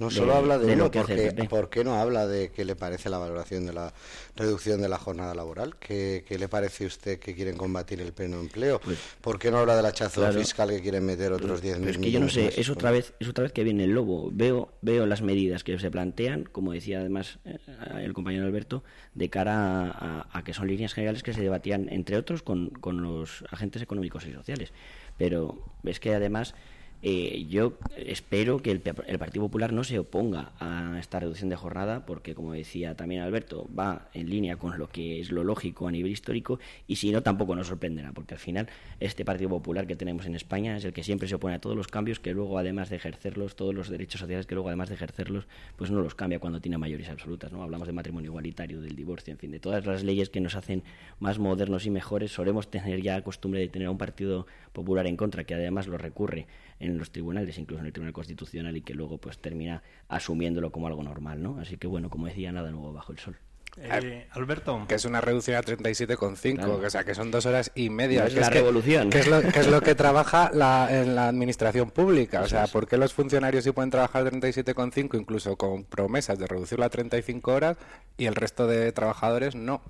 No 0.00 0.08
de- 0.08 0.14
solo 0.14 0.34
habla 0.34 0.58
de, 0.58 0.76
lo 0.76 0.90
que 0.90 1.00
hace 1.00 1.32
porque. 1.32 1.48
¿por 1.48 1.70
qué 1.70 1.82
no 1.84 1.94
habla 1.94 2.26
de 2.26 2.50
qué 2.50 2.64
le 2.64 2.76
parece 2.76 3.10
la 3.10 3.18
valoración 3.18 3.66
de 3.66 3.72
la 3.72 3.92
reducción 4.36 4.80
de 4.80 4.88
la 4.88 4.98
jornada 4.98 5.34
laboral? 5.34 5.74
¿Qué, 5.76 6.24
qué 6.26 6.38
le 6.38 6.48
parece 6.48 6.84
a 6.84 6.86
usted 6.86 7.18
que 7.18 7.34
quieren 7.34 7.56
combatir 7.56 8.00
el 8.00 8.12
pleno 8.12 8.38
empleo? 8.38 8.80
¿Por 9.20 9.38
qué 9.38 9.50
no 9.50 9.58
habla 9.58 9.74
del 9.76 9.86
hachazo 9.86 10.20
Pues, 10.20 10.30
claro. 10.30 10.40
fiscal 10.40 10.68
que 10.70 10.80
quieren 10.82 11.04
meter 11.04 11.32
otros 11.32 11.60
10 11.60 11.74
Pero 11.78 11.86
mil 11.86 11.90
es 11.90 11.98
que 11.98 12.10
yo 12.12 12.20
no 12.20 12.26
millones 12.26 12.34
sé, 12.34 12.44
más? 12.44 12.58
es 12.58 12.70
otra 12.70 12.90
vez, 12.90 13.12
es 13.18 13.28
otra 13.28 13.42
vez 13.42 13.52
que 13.52 13.64
viene 13.64 13.84
el 13.84 13.90
lobo. 13.90 14.30
Veo, 14.32 14.72
veo 14.82 15.06
las 15.06 15.22
medidas 15.22 15.64
que 15.64 15.78
se 15.78 15.90
plantean, 15.90 16.44
como 16.44 16.72
decía 16.72 17.00
además 17.00 17.38
eh, 17.44 17.58
el 18.02 18.12
compañero 18.12 18.46
Alberto, 18.46 18.84
de 19.14 19.30
cara 19.30 19.82
a, 19.90 20.20
a- 20.22 20.38
a 20.38 20.44
que 20.44 20.54
son 20.54 20.68
líneas 20.68 20.94
generales 20.94 21.22
que 21.22 21.32
se 21.32 21.40
debatían, 21.40 21.88
entre 21.90 22.16
otros, 22.16 22.42
con, 22.42 22.70
con 22.70 23.02
los 23.02 23.44
agentes 23.50 23.82
económicos 23.82 24.24
y 24.26 24.32
sociales. 24.32 24.72
Pero 25.16 25.58
es 25.82 25.98
que 25.98 26.14
además 26.14 26.54
eh, 27.00 27.46
yo 27.48 27.78
espero 27.96 28.60
que 28.60 28.72
el, 28.72 28.82
el 29.06 29.18
Partido 29.18 29.44
Popular 29.44 29.72
no 29.72 29.84
se 29.84 29.98
oponga 30.00 30.52
a 30.58 30.98
esta 30.98 31.20
reducción 31.20 31.48
de 31.48 31.56
jornada, 31.56 32.04
porque 32.04 32.34
como 32.34 32.52
decía 32.52 32.96
también 32.96 33.22
Alberto, 33.22 33.68
va 33.76 34.08
en 34.14 34.28
línea 34.28 34.56
con 34.56 34.78
lo 34.78 34.88
que 34.88 35.20
es 35.20 35.30
lo 35.30 35.44
lógico 35.44 35.86
a 35.86 35.92
nivel 35.92 36.10
histórico, 36.10 36.58
y 36.86 36.96
si 36.96 37.12
no, 37.12 37.22
tampoco 37.22 37.54
nos 37.54 37.68
sorprenderá, 37.68 38.12
porque 38.12 38.34
al 38.34 38.40
final 38.40 38.68
este 38.98 39.24
Partido 39.24 39.50
Popular 39.50 39.86
que 39.86 39.94
tenemos 39.94 40.26
en 40.26 40.34
España 40.34 40.76
es 40.76 40.84
el 40.84 40.92
que 40.92 41.04
siempre 41.04 41.28
se 41.28 41.36
opone 41.36 41.54
a 41.54 41.60
todos 41.60 41.76
los 41.76 41.86
cambios, 41.86 42.18
que 42.18 42.32
luego 42.32 42.58
además 42.58 42.90
de 42.90 42.96
ejercerlos, 42.96 43.54
todos 43.54 43.74
los 43.74 43.88
derechos 43.88 44.20
sociales 44.20 44.46
que 44.46 44.54
luego 44.54 44.68
además 44.68 44.88
de 44.88 44.96
ejercerlos, 44.96 45.46
pues 45.76 45.90
no 45.90 46.00
los 46.00 46.14
cambia 46.16 46.40
cuando 46.40 46.60
tiene 46.60 46.78
mayorías 46.78 47.10
absolutas, 47.10 47.52
¿no? 47.52 47.62
Hablamos 47.62 47.86
de 47.86 47.92
matrimonio 47.92 48.30
igualitario, 48.30 48.80
del 48.80 48.96
divorcio, 48.96 49.32
en 49.32 49.38
fin, 49.38 49.52
de 49.52 49.60
todas 49.60 49.86
las 49.86 50.02
leyes 50.02 50.30
que 50.30 50.40
nos 50.40 50.56
hacen 50.56 50.82
más 51.20 51.38
modernos 51.38 51.86
y 51.86 51.90
mejores, 51.90 52.32
solemos 52.32 52.70
tener 52.70 53.02
ya 53.02 53.22
costumbre 53.22 53.60
de 53.60 53.68
tener 53.68 53.86
a 53.86 53.90
un 53.92 53.98
Partido 53.98 54.46
Popular 54.72 55.06
en 55.06 55.16
contra, 55.16 55.44
que 55.44 55.54
además 55.54 55.86
lo 55.86 55.98
recurre 55.98 56.46
en 56.80 56.96
los 56.98 57.10
tribunales, 57.10 57.58
incluso 57.58 57.80
en 57.80 57.86
el 57.86 57.92
Tribunal 57.92 58.12
Constitucional, 58.12 58.76
y 58.76 58.82
que 58.82 58.94
luego 58.94 59.18
pues 59.18 59.38
termina 59.38 59.82
asumiéndolo 60.08 60.70
como 60.70 60.86
algo 60.86 61.02
normal, 61.02 61.42
¿no? 61.42 61.58
Así 61.60 61.76
que 61.76 61.86
bueno, 61.86 62.08
como 62.10 62.26
decía, 62.26 62.52
nada 62.52 62.70
nuevo 62.70 62.92
bajo 62.92 63.12
el 63.12 63.18
sol. 63.18 63.36
Eh, 63.80 64.26
Alberto. 64.32 64.86
Que 64.88 64.96
es 64.96 65.04
una 65.04 65.20
reducción 65.20 65.56
a 65.56 65.62
37,5, 65.62 66.56
Claro. 66.56 66.80
o 66.84 66.90
sea, 66.90 67.04
que 67.04 67.14
son 67.14 67.30
dos 67.30 67.46
horas 67.46 67.70
y 67.76 67.90
media. 67.90 68.22
No 68.22 68.26
es 68.26 68.34
que 68.34 68.40
la 68.40 68.48
que- 68.50 68.58
revolución. 68.58 69.10
Que 69.10 69.20
es, 69.20 69.28
lo, 69.28 69.40
que 69.40 69.60
es 69.60 69.68
lo 69.68 69.80
que 69.80 69.94
trabaja 69.94 70.50
la, 70.52 70.88
en 70.90 71.14
la 71.14 71.28
administración 71.28 71.90
pública. 71.90 72.40
O 72.42 72.48
sea, 72.48 72.66
¿por 72.66 72.88
qué 72.88 72.96
los 72.96 73.12
funcionarios 73.14 73.62
sí 73.64 73.70
pueden 73.70 73.90
trabajar 73.90 74.24
37,5, 74.24 75.16
incluso 75.20 75.56
con 75.56 75.84
promesas 75.84 76.38
de 76.40 76.46
reducirlo 76.48 76.84
a 76.86 76.88
35 76.88 77.52
horas, 77.52 77.76
y 78.16 78.26
el 78.26 78.34
resto 78.34 78.66
de 78.66 78.90
trabajadores 78.90 79.54
no? 79.54 79.80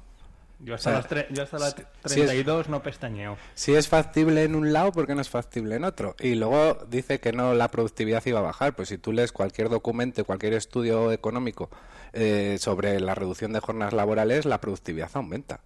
Yo 0.60 0.72
O 0.72 0.76
hasta, 0.76 0.90
sea, 0.90 0.98
las 1.00 1.08
tre- 1.08 1.26
yo 1.32 1.42
hasta 1.44 1.58
las 1.58 1.76
si- 2.06 2.14
32 2.14 2.68
no 2.68 2.82
pestañeo. 2.82 3.36
Si 3.54 3.74
es 3.74 3.86
factible 3.88 4.42
en 4.42 4.56
un 4.56 4.72
lado, 4.72 4.90
¿por 4.90 5.06
qué 5.06 5.14
no 5.14 5.20
es 5.20 5.28
factible 5.28 5.76
en 5.76 5.84
otro? 5.84 6.16
Y 6.18 6.34
luego 6.34 6.78
dice 6.90 7.20
que 7.20 7.32
no 7.32 7.54
la 7.54 7.70
productividad 7.70 8.26
iba 8.26 8.40
a 8.40 8.42
bajar. 8.42 8.74
Pues 8.74 8.88
si 8.88 8.98
tú 8.98 9.12
lees 9.12 9.30
cualquier 9.30 9.68
documento, 9.68 10.24
cualquier 10.24 10.54
estudio 10.54 11.12
económico 11.12 11.70
eh, 12.12 12.56
sobre 12.60 12.98
la 12.98 13.14
reducción 13.14 13.52
de 13.52 13.60
jornadas 13.60 13.92
laborales, 13.94 14.46
la 14.46 14.60
productividad 14.60 15.10
aumenta. 15.14 15.60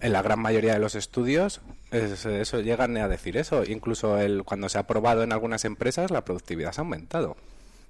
En 0.00 0.12
la 0.12 0.22
gran 0.22 0.40
mayoría 0.40 0.72
de 0.72 0.78
los 0.80 0.94
estudios 0.96 1.60
es- 1.92 2.24
eso 2.26 2.60
llegan 2.60 2.96
a 2.96 3.06
decir 3.06 3.36
eso. 3.36 3.62
Incluso 3.64 4.18
el, 4.18 4.42
cuando 4.42 4.68
se 4.68 4.78
ha 4.78 4.86
probado 4.88 5.22
en 5.22 5.32
algunas 5.32 5.64
empresas, 5.64 6.10
la 6.10 6.24
productividad 6.24 6.72
se 6.72 6.80
ha 6.80 6.82
aumentado. 6.82 7.36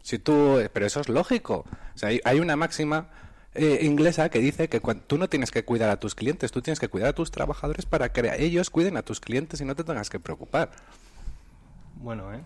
Si 0.02 0.18
tú, 0.18 0.60
pero 0.72 0.84
eso 0.86 1.00
es 1.00 1.08
lógico. 1.08 1.64
O 1.94 1.98
sea, 1.98 2.08
hay, 2.10 2.20
hay 2.24 2.40
una 2.40 2.56
máxima 2.56 3.06
eh, 3.54 3.80
inglesa 3.82 4.28
que 4.28 4.38
dice 4.38 4.68
que 4.68 4.80
cuan- 4.80 5.00
tú 5.06 5.18
no 5.18 5.28
tienes 5.28 5.50
que 5.50 5.64
cuidar 5.64 5.90
a 5.90 5.98
tus 5.98 6.14
clientes, 6.14 6.52
tú 6.52 6.62
tienes 6.62 6.78
que 6.80 6.88
cuidar 6.88 7.08
a 7.10 7.12
tus 7.12 7.30
trabajadores 7.30 7.86
para 7.86 8.12
que 8.12 8.30
ellos 8.38 8.70
cuiden 8.70 8.96
a 8.96 9.02
tus 9.02 9.20
clientes 9.20 9.60
y 9.60 9.64
no 9.64 9.74
te 9.74 9.84
tengas 9.84 10.08
que 10.10 10.20
preocupar. 10.20 10.70
Bueno, 11.96 12.32
¿eh? 12.34 12.40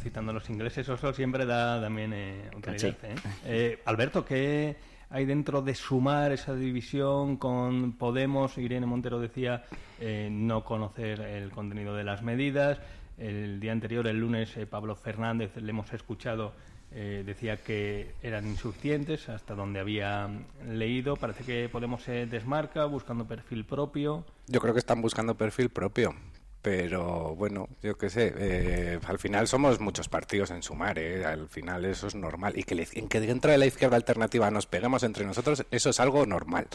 Citando 0.00 0.30
a 0.30 0.34
los 0.34 0.48
ingleses, 0.48 0.88
eso 0.88 1.12
siempre 1.12 1.44
da 1.46 1.80
también 1.80 2.12
eh, 2.12 2.50
Caché. 2.60 2.88
¿eh? 3.02 3.14
Eh, 3.46 3.82
Alberto, 3.84 4.24
¿qué 4.24 4.76
hay 5.10 5.24
dentro 5.24 5.60
de 5.62 5.74
sumar 5.74 6.30
esa 6.30 6.54
división 6.54 7.36
con 7.36 7.92
Podemos? 7.92 8.58
Irene 8.58 8.86
Montero 8.86 9.18
decía 9.18 9.64
eh, 9.98 10.28
no 10.30 10.62
conocer 10.64 11.20
el 11.20 11.50
contenido 11.50 11.96
de 11.96 12.04
las 12.04 12.22
medidas. 12.22 12.78
El 13.18 13.58
día 13.60 13.72
anterior, 13.72 14.06
el 14.06 14.18
lunes, 14.20 14.56
eh, 14.56 14.66
Pablo 14.66 14.94
Fernández, 14.94 15.50
le 15.56 15.70
hemos 15.70 15.92
escuchado, 15.92 16.52
eh, 16.94 17.22
decía 17.26 17.56
que 17.58 18.14
eran 18.22 18.46
insuficientes 18.46 19.28
hasta 19.28 19.54
donde 19.54 19.80
había 19.80 20.28
leído. 20.68 21.16
Parece 21.16 21.44
que 21.44 21.68
Podemos 21.68 22.02
se 22.02 22.26
desmarca 22.26 22.84
buscando 22.84 23.26
perfil 23.26 23.64
propio. 23.64 24.24
Yo 24.46 24.60
creo 24.60 24.72
que 24.74 24.80
están 24.80 25.00
buscando 25.02 25.34
perfil 25.36 25.70
propio. 25.70 26.14
Pero 26.62 27.34
bueno, 27.34 27.68
yo 27.82 27.98
qué 27.98 28.08
sé, 28.08 28.32
eh, 28.36 29.00
al 29.08 29.18
final 29.18 29.48
somos 29.48 29.80
muchos 29.80 30.08
partidos 30.08 30.52
en 30.52 30.62
sumar, 30.62 30.96
¿eh? 30.96 31.24
al 31.24 31.48
final 31.48 31.84
eso 31.84 32.06
es 32.06 32.14
normal. 32.14 32.52
Y 32.56 32.62
que, 32.62 32.76
le- 32.76 32.86
en 32.94 33.08
que 33.08 33.18
dentro 33.18 33.50
de 33.50 33.58
la 33.58 33.66
izquierda 33.66 33.96
alternativa 33.96 34.48
nos 34.48 34.66
peguemos 34.66 35.02
entre 35.02 35.24
nosotros, 35.24 35.66
eso 35.72 35.90
es 35.90 35.98
algo 35.98 36.24
normal. 36.24 36.68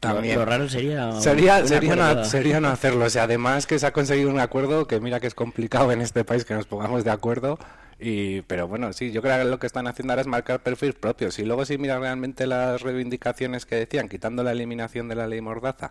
También. 0.00 0.38
Lo 0.38 0.46
raro 0.46 0.70
sería 0.70 1.12
Sería, 1.20 1.58
un 1.58 1.68
sería, 1.68 1.96
no, 1.96 2.24
sería 2.24 2.60
no 2.60 2.68
hacerlo. 2.68 3.04
O 3.04 3.10
sea, 3.10 3.24
además 3.24 3.66
que 3.66 3.78
se 3.78 3.84
ha 3.86 3.92
conseguido 3.92 4.30
un 4.30 4.40
acuerdo 4.40 4.86
que 4.86 5.00
mira 5.00 5.20
que 5.20 5.26
es 5.26 5.34
complicado 5.34 5.92
en 5.92 6.00
este 6.00 6.24
país 6.24 6.46
que 6.46 6.54
nos 6.54 6.64
pongamos 6.66 7.04
de 7.04 7.10
acuerdo. 7.10 7.58
Y, 7.98 8.42
pero 8.42 8.68
bueno, 8.68 8.92
sí, 8.92 9.10
yo 9.10 9.22
creo 9.22 9.38
que 9.38 9.44
lo 9.44 9.58
que 9.58 9.66
están 9.66 9.86
haciendo 9.86 10.12
ahora 10.12 10.22
es 10.22 10.26
marcar 10.26 10.62
perfil 10.62 10.92
propios. 10.94 11.38
Y 11.38 11.44
luego 11.44 11.64
si 11.64 11.78
miras 11.78 12.00
realmente 12.00 12.46
las 12.46 12.82
reivindicaciones 12.82 13.64
que 13.66 13.76
decían, 13.76 14.08
quitando 14.08 14.42
la 14.42 14.52
eliminación 14.52 15.08
de 15.08 15.14
la 15.14 15.26
ley 15.26 15.40
Mordaza, 15.40 15.90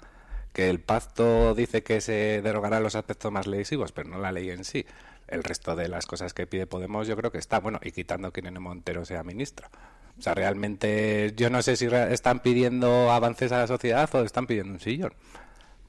que 0.53 0.69
el 0.69 0.79
pacto 0.79 1.55
dice 1.55 1.83
que 1.83 2.01
se 2.01 2.41
derogará 2.41 2.79
los 2.79 2.95
aspectos 2.95 3.31
más 3.31 3.47
lesivos, 3.47 3.91
pero 3.91 4.09
no 4.09 4.19
la 4.19 4.31
ley 4.31 4.51
en 4.51 4.63
sí. 4.63 4.85
El 5.27 5.43
resto 5.43 5.75
de 5.75 5.89
las 5.89 6.05
cosas 6.05 6.33
que 6.35 6.45
pide 6.45 6.67
Podemos 6.67 7.07
yo 7.07 7.17
creo 7.17 7.31
que 7.31 7.39
está, 7.39 7.59
bueno, 7.59 7.79
y 7.83 7.91
quitando 7.91 8.31
que 8.31 8.41
Irene 8.41 8.59
Montero 8.59 9.03
sea 9.05 9.23
ministra. 9.23 9.69
O 10.17 10.21
sea, 10.21 10.33
realmente 10.33 11.33
yo 11.35 11.49
no 11.49 11.61
sé 11.61 11.75
si 11.75 11.87
están 11.87 12.39
pidiendo 12.39 13.11
avances 13.11 13.51
a 13.51 13.57
la 13.57 13.67
sociedad 13.67 14.09
o 14.15 14.23
están 14.23 14.47
pidiendo 14.47 14.73
un 14.73 14.79
sillón. 14.79 15.13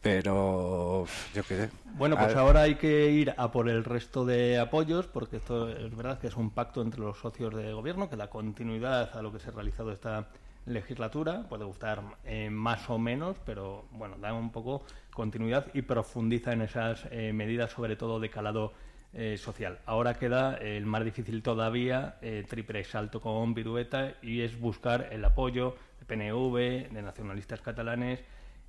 Pero 0.03 1.07
yo 1.35 1.43
qué 1.43 1.57
sé. 1.57 1.71
Bueno, 1.95 2.17
pues 2.17 2.35
ahora 2.37 2.63
hay 2.63 2.77
que 2.77 3.11
ir 3.11 3.35
a 3.37 3.51
por 3.51 3.69
el 3.69 3.85
resto 3.85 4.25
de 4.25 4.59
apoyos, 4.59 5.07
porque 5.07 5.37
esto 5.39 5.69
es 5.69 5.97
verdad 5.97 6.19
que 6.19 6.29
es 6.29 6.37
un 6.37 6.51
pacto 6.51 6.83
entre 6.83 7.01
los 7.01 7.19
socios 7.19 7.55
de 7.55 7.73
gobierno 7.73 8.09
que 8.09 8.17
da 8.17 8.29
continuidad 8.29 9.17
a 9.17 9.23
lo 9.23 9.33
que 9.33 9.39
se 9.39 9.49
ha 9.49 9.53
realizado 9.53 9.93
esta 9.93 10.29
legislatura. 10.67 11.47
Puede 11.49 11.65
gustar 11.65 12.03
eh, 12.25 12.51
más 12.51 12.89
o 12.91 12.99
menos, 12.99 13.37
pero 13.45 13.87
bueno, 13.93 14.17
da 14.19 14.33
un 14.33 14.53
poco 14.53 14.83
continuidad 15.13 15.67
y 15.75 15.83
profundiza 15.83 16.53
en 16.53 16.63
esas 16.63 17.07
eh, 17.11 17.33
medidas, 17.33 17.73
sobre 17.73 17.97
todo 17.97 18.21
de 18.21 18.31
calado 18.31 18.73
eh, 19.19 19.39
social. 19.39 19.79
Ahora 19.87 20.13
queda 20.15 20.57
el 20.57 20.85
más 20.85 21.03
difícil 21.03 21.43
todavía, 21.43 22.19
eh, 22.21 22.45
triple 22.47 22.85
salto 22.85 23.19
con 23.19 23.55
Virueta, 23.55 24.13
y 24.21 24.43
es 24.43 24.61
buscar 24.61 25.09
el 25.11 25.25
apoyo 25.25 25.75
de 25.99 26.05
PNV, 26.05 26.93
de 26.93 27.03
nacionalistas 27.03 27.63
catalanes, 27.63 28.21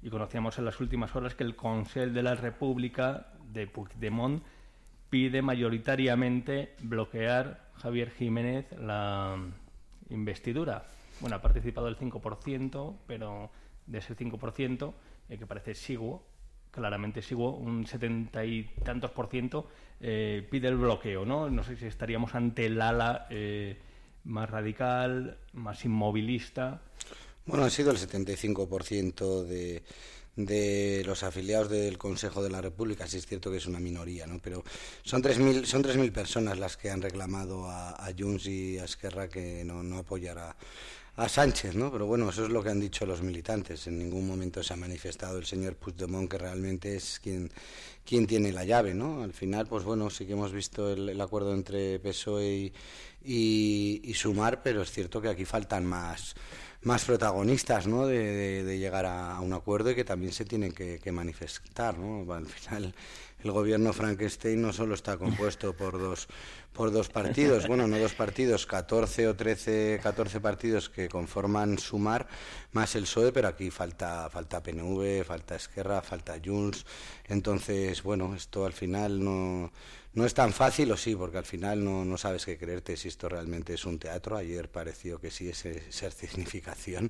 y 0.07 0.09
conocíamos 0.09 0.57
en 0.57 0.63
las 0.63 0.79
últimas 0.79 1.13
horas 1.17 1.35
que 1.35 1.43
el 1.43 1.57
Consell 1.57 2.13
de 2.13 2.23
la 2.23 2.33
República 2.33 3.27
de 3.51 3.67
Puigdemont 3.67 4.41
pide 5.09 5.41
mayoritariamente 5.41 6.75
bloquear 6.81 7.67
Javier 7.73 8.11
Jiménez 8.11 8.71
la 8.79 9.35
investidura. 10.09 10.85
Bueno, 11.19 11.35
ha 11.35 11.41
participado 11.41 11.89
el 11.89 11.97
5%, 11.97 12.95
pero 13.05 13.51
de 13.85 13.97
ese 13.97 14.15
5%, 14.15 14.93
eh, 15.27 15.37
que 15.37 15.45
parece 15.45 15.71
exiguo, 15.71 16.25
claramente 16.71 17.21
sigo, 17.21 17.57
un 17.57 17.85
setenta 17.85 18.45
y 18.45 18.63
tantos 18.85 19.11
por 19.11 19.27
ciento 19.27 19.67
eh, 19.99 20.47
pide 20.49 20.69
el 20.69 20.77
bloqueo, 20.77 21.25
¿no? 21.25 21.49
No 21.49 21.63
sé 21.63 21.75
si 21.75 21.85
estaríamos 21.85 22.33
ante 22.33 22.67
el 22.67 22.81
ala 22.81 23.27
eh, 23.29 23.77
más 24.23 24.49
radical, 24.49 25.37
más 25.51 25.83
inmovilista. 25.83 26.79
Bueno, 27.47 27.63
ha 27.63 27.69
sido 27.69 27.91
el 27.91 27.97
75% 27.97 29.43
de, 29.43 29.81
de 30.35 31.03
los 31.05 31.23
afiliados 31.23 31.69
del 31.69 31.97
Consejo 31.97 32.43
de 32.43 32.49
la 32.49 32.59
República, 32.61 33.07
sí 33.07 33.17
es 33.17 33.25
cierto 33.25 33.49
que 33.49 33.57
es 33.57 33.65
una 33.67 33.79
minoría, 33.79 34.27
¿no? 34.27 34.39
Pero 34.39 34.65
son 35.03 35.23
3.000 35.23 35.65
son 35.65 35.81
3.000 35.81 36.11
personas 36.11 36.59
las 36.59 36.75
que 36.75 36.91
han 36.91 37.01
reclamado 37.01 37.69
a, 37.69 37.91
a 37.91 38.13
Junts 38.17 38.47
y 38.47 38.77
a 38.77 38.83
Esquerra 38.83 39.29
que 39.29 39.63
no, 39.63 39.81
no 39.81 39.99
apoyará 39.99 40.57
a 41.17 41.27
Sánchez, 41.27 41.73
¿no? 41.73 41.91
Pero 41.91 42.05
bueno, 42.05 42.29
eso 42.29 42.45
es 42.45 42.51
lo 42.51 42.61
que 42.61 42.69
han 42.69 42.79
dicho 42.79 43.05
los 43.07 43.23
militantes. 43.23 43.87
En 43.87 43.97
ningún 43.97 44.27
momento 44.27 44.61
se 44.61 44.73
ha 44.73 44.77
manifestado 44.77 45.39
el 45.39 45.45
señor 45.45 45.75
Puigdemont 45.75 46.29
que 46.29 46.37
realmente 46.37 46.95
es 46.95 47.19
quien, 47.19 47.51
quien 48.05 48.27
tiene 48.27 48.51
la 48.51 48.63
llave, 48.65 48.93
¿no? 48.93 49.23
Al 49.23 49.33
final, 49.33 49.65
pues 49.65 49.83
bueno, 49.83 50.11
sí 50.11 50.27
que 50.27 50.33
hemos 50.33 50.53
visto 50.53 50.93
el, 50.93 51.19
acuerdo 51.19 51.55
entre 51.55 51.99
PSOE 51.99 52.71
y, 53.23 54.13
Sumar, 54.13 54.61
pero 54.61 54.83
es 54.83 54.91
cierto 54.91 55.19
que 55.19 55.29
aquí 55.29 55.43
faltan 55.43 55.85
más 55.85 56.35
más 56.81 57.05
protagonistas 57.05 57.87
¿no? 57.87 58.05
de, 58.05 58.19
de, 58.19 58.63
de 58.63 58.79
llegar 58.79 59.05
a, 59.05 59.39
un 59.41 59.53
acuerdo 59.53 59.91
y 59.91 59.95
que 59.95 60.03
también 60.03 60.31
se 60.31 60.45
tienen 60.45 60.71
que, 60.71 60.99
que 60.99 61.11
manifestar. 61.11 61.97
¿no? 61.97 62.31
Al 62.33 62.45
final, 62.45 62.93
el 63.43 63.51
gobierno 63.51 63.93
Frankenstein 63.93 64.61
no 64.61 64.73
solo 64.73 64.95
está 64.95 65.17
compuesto 65.17 65.73
por 65.75 65.99
dos 65.99 66.27
por 66.73 66.91
dos 66.91 67.09
partidos, 67.09 67.67
bueno, 67.67 67.87
no 67.87 67.97
dos 67.97 68.13
partidos, 68.13 68.67
14 68.67 69.27
o 69.29 69.35
13, 69.35 69.99
14 70.01 70.39
partidos 70.39 70.89
que 70.89 71.09
conforman 71.09 71.79
Sumar 71.79 72.27
más 72.71 72.95
el 72.95 73.03
PSOE, 73.03 73.31
pero 73.31 73.47
aquí 73.47 73.71
falta 73.71 74.29
falta 74.29 74.61
PNV, 74.61 75.23
falta 75.25 75.55
Esquerra, 75.55 76.03
falta 76.03 76.35
Junts. 76.43 76.85
Entonces, 77.25 78.03
bueno, 78.03 78.35
esto 78.35 78.65
al 78.65 78.73
final 78.73 79.23
no 79.23 79.71
no 80.17 80.25
es 80.25 80.33
tan 80.33 80.51
fácil, 80.51 80.91
o 80.91 80.97
sí, 80.97 81.15
porque 81.15 81.37
al 81.37 81.45
final 81.45 81.83
no, 81.83 82.03
no 82.03 82.17
sabes 82.17 82.43
qué 82.43 82.57
creerte 82.57 82.97
si 82.97 83.07
esto 83.07 83.29
realmente 83.29 83.75
es 83.75 83.85
un 83.85 83.99
teatro. 83.99 84.35
Ayer 84.35 84.69
pareció 84.71 85.19
que 85.19 85.29
sí 85.29 85.49
es 85.49 85.63
significación, 86.15 87.09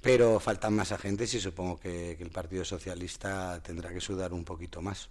pero 0.00 0.40
faltan 0.40 0.74
más 0.74 0.90
agentes 0.90 1.34
y 1.34 1.40
supongo 1.40 1.78
que 1.78 2.12
el 2.12 2.30
Partido 2.30 2.64
Socialista 2.64 3.62
tendrá 3.62 3.92
que 3.92 4.00
sudar 4.00 4.32
un 4.32 4.44
poquito 4.44 4.80
más. 4.80 5.10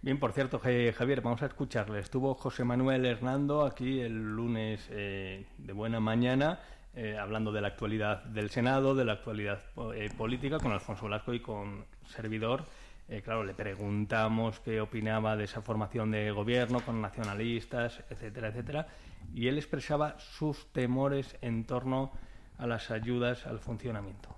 Bien, 0.00 0.18
por 0.20 0.32
cierto, 0.32 0.60
Javier, 0.60 1.20
vamos 1.22 1.42
a 1.42 1.46
escucharle. 1.46 1.98
Estuvo 1.98 2.34
José 2.34 2.62
Manuel 2.62 3.04
Hernando 3.04 3.64
aquí 3.64 4.00
el 4.00 4.36
lunes 4.36 4.86
eh, 4.90 5.44
de 5.58 5.72
buena 5.72 5.98
mañana 5.98 6.60
eh, 6.94 7.18
hablando 7.18 7.50
de 7.52 7.60
la 7.60 7.68
actualidad 7.68 8.22
del 8.24 8.50
Senado, 8.50 8.94
de 8.94 9.04
la 9.04 9.14
actualidad 9.14 9.60
eh, 9.94 10.08
política 10.16 10.58
con 10.58 10.72
Alfonso 10.72 11.06
Blasco 11.06 11.34
y 11.34 11.40
con 11.40 11.84
servidor. 12.06 12.64
Eh, 13.08 13.22
claro, 13.22 13.42
le 13.42 13.54
preguntamos 13.54 14.60
qué 14.60 14.80
opinaba 14.80 15.36
de 15.36 15.44
esa 15.44 15.62
formación 15.62 16.12
de 16.12 16.30
gobierno 16.30 16.80
con 16.80 17.00
nacionalistas, 17.00 18.02
etcétera, 18.08 18.48
etcétera, 18.48 18.86
y 19.34 19.48
él 19.48 19.58
expresaba 19.58 20.18
sus 20.18 20.72
temores 20.72 21.36
en 21.40 21.64
torno 21.64 22.12
a 22.56 22.66
las 22.68 22.90
ayudas 22.92 23.46
al 23.46 23.58
funcionamiento. 23.58 24.37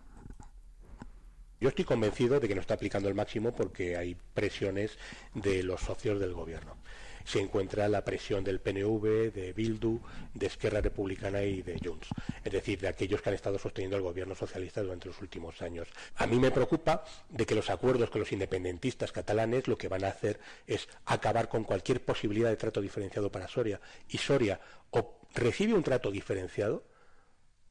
Yo 1.60 1.68
estoy 1.68 1.84
convencido 1.84 2.40
de 2.40 2.48
que 2.48 2.54
no 2.54 2.62
está 2.62 2.72
aplicando 2.72 3.10
el 3.10 3.14
máximo 3.14 3.54
porque 3.54 3.94
hay 3.94 4.16
presiones 4.32 4.96
de 5.34 5.62
los 5.62 5.82
socios 5.82 6.18
del 6.18 6.32
gobierno. 6.32 6.78
Se 7.26 7.38
encuentra 7.38 7.86
la 7.86 8.02
presión 8.02 8.42
del 8.42 8.60
PNV, 8.60 9.30
de 9.30 9.52
Bildu, 9.52 10.00
de 10.32 10.46
Esquerra 10.46 10.80
Republicana 10.80 11.42
y 11.42 11.60
de 11.60 11.78
Junts, 11.78 12.08
es 12.42 12.50
decir, 12.50 12.80
de 12.80 12.88
aquellos 12.88 13.20
que 13.20 13.28
han 13.28 13.34
estado 13.34 13.58
sosteniendo 13.58 13.98
al 13.98 14.02
gobierno 14.02 14.34
socialista 14.34 14.80
durante 14.80 15.08
los 15.08 15.20
últimos 15.20 15.60
años. 15.60 15.86
A 16.16 16.26
mí 16.26 16.38
me 16.38 16.50
preocupa 16.50 17.04
de 17.28 17.44
que 17.44 17.54
los 17.54 17.68
acuerdos 17.68 18.08
con 18.08 18.20
los 18.20 18.32
independentistas 18.32 19.12
catalanes 19.12 19.68
lo 19.68 19.76
que 19.76 19.88
van 19.88 20.04
a 20.04 20.08
hacer 20.08 20.40
es 20.66 20.88
acabar 21.04 21.50
con 21.50 21.64
cualquier 21.64 22.02
posibilidad 22.02 22.48
de 22.48 22.56
trato 22.56 22.80
diferenciado 22.80 23.30
para 23.30 23.48
Soria. 23.48 23.82
Y 24.08 24.16
Soria 24.16 24.58
o 24.92 25.20
recibe 25.34 25.74
un 25.74 25.82
trato 25.82 26.10
diferenciado 26.10 26.84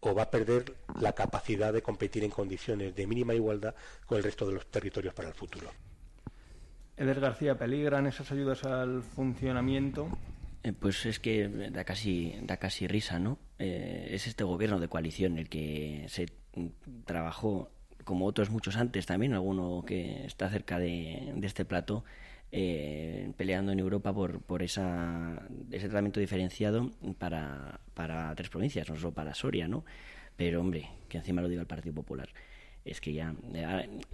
o 0.02 0.14
va 0.14 0.24
a 0.24 0.32
perder 0.32 0.74
la 1.00 1.14
capacidad 1.14 1.74
de 1.74 1.82
competir 1.82 2.24
en 2.24 2.32
condiciones 2.32 2.96
de 2.96 3.08
mínima 3.08 3.34
igualdad 3.34 3.76
con 4.06 4.18
el 4.18 4.24
resto 4.24 4.48
de 4.48 4.54
los 4.54 4.66
territorios 4.68 5.14
para 5.14 5.30
el 5.30 5.34
futuro. 5.34 5.70
Eder 6.96 7.20
García, 7.20 7.58
¿peligran 7.58 8.08
esas 8.08 8.32
ayudas 8.32 8.64
al 8.66 9.02
funcionamiento? 9.04 10.10
Eh, 10.64 10.74
pues 10.74 11.06
es 11.06 11.20
que 11.20 11.48
da 11.48 11.86
casi, 11.86 12.36
da 12.44 12.58
casi 12.58 12.88
risa, 12.88 13.20
¿no? 13.20 13.40
Eh, 13.58 14.10
es 14.12 14.28
este 14.28 14.44
gobierno 14.44 14.80
de 14.80 14.90
coalición 14.90 15.38
el 15.38 15.48
que 15.48 16.06
se 16.10 16.26
trabajó, 17.06 17.72
como 18.04 18.26
otros 18.26 18.50
muchos 18.50 18.76
antes 18.76 19.06
también, 19.06 19.34
alguno 19.34 19.84
que 19.86 20.26
está 20.26 20.50
cerca 20.50 20.78
de, 20.78 21.32
de 21.36 21.48
este 21.48 21.64
plato, 21.64 22.04
eh, 22.52 23.32
peleando 23.38 23.72
en 23.72 23.80
Europa 23.80 24.14
por, 24.14 24.42
por 24.42 24.64
esa, 24.64 25.48
ese 25.72 25.88
tratamiento 25.88 26.20
diferenciado 26.20 26.92
para, 27.18 27.80
para 27.94 28.34
tres 28.36 28.50
provincias, 28.50 28.90
no 28.90 28.96
solo 28.96 29.14
para 29.14 29.34
Soria, 29.34 29.68
¿no? 29.68 29.86
Pero, 30.36 30.62
hombre, 30.62 30.90
que 31.08 31.18
encima 31.18 31.42
lo 31.42 31.50
diga 31.50 31.62
el 31.62 31.68
Partido 31.68 31.94
Popular. 31.94 32.30
Es 32.86 33.02
que 33.02 33.14
ya, 33.14 33.36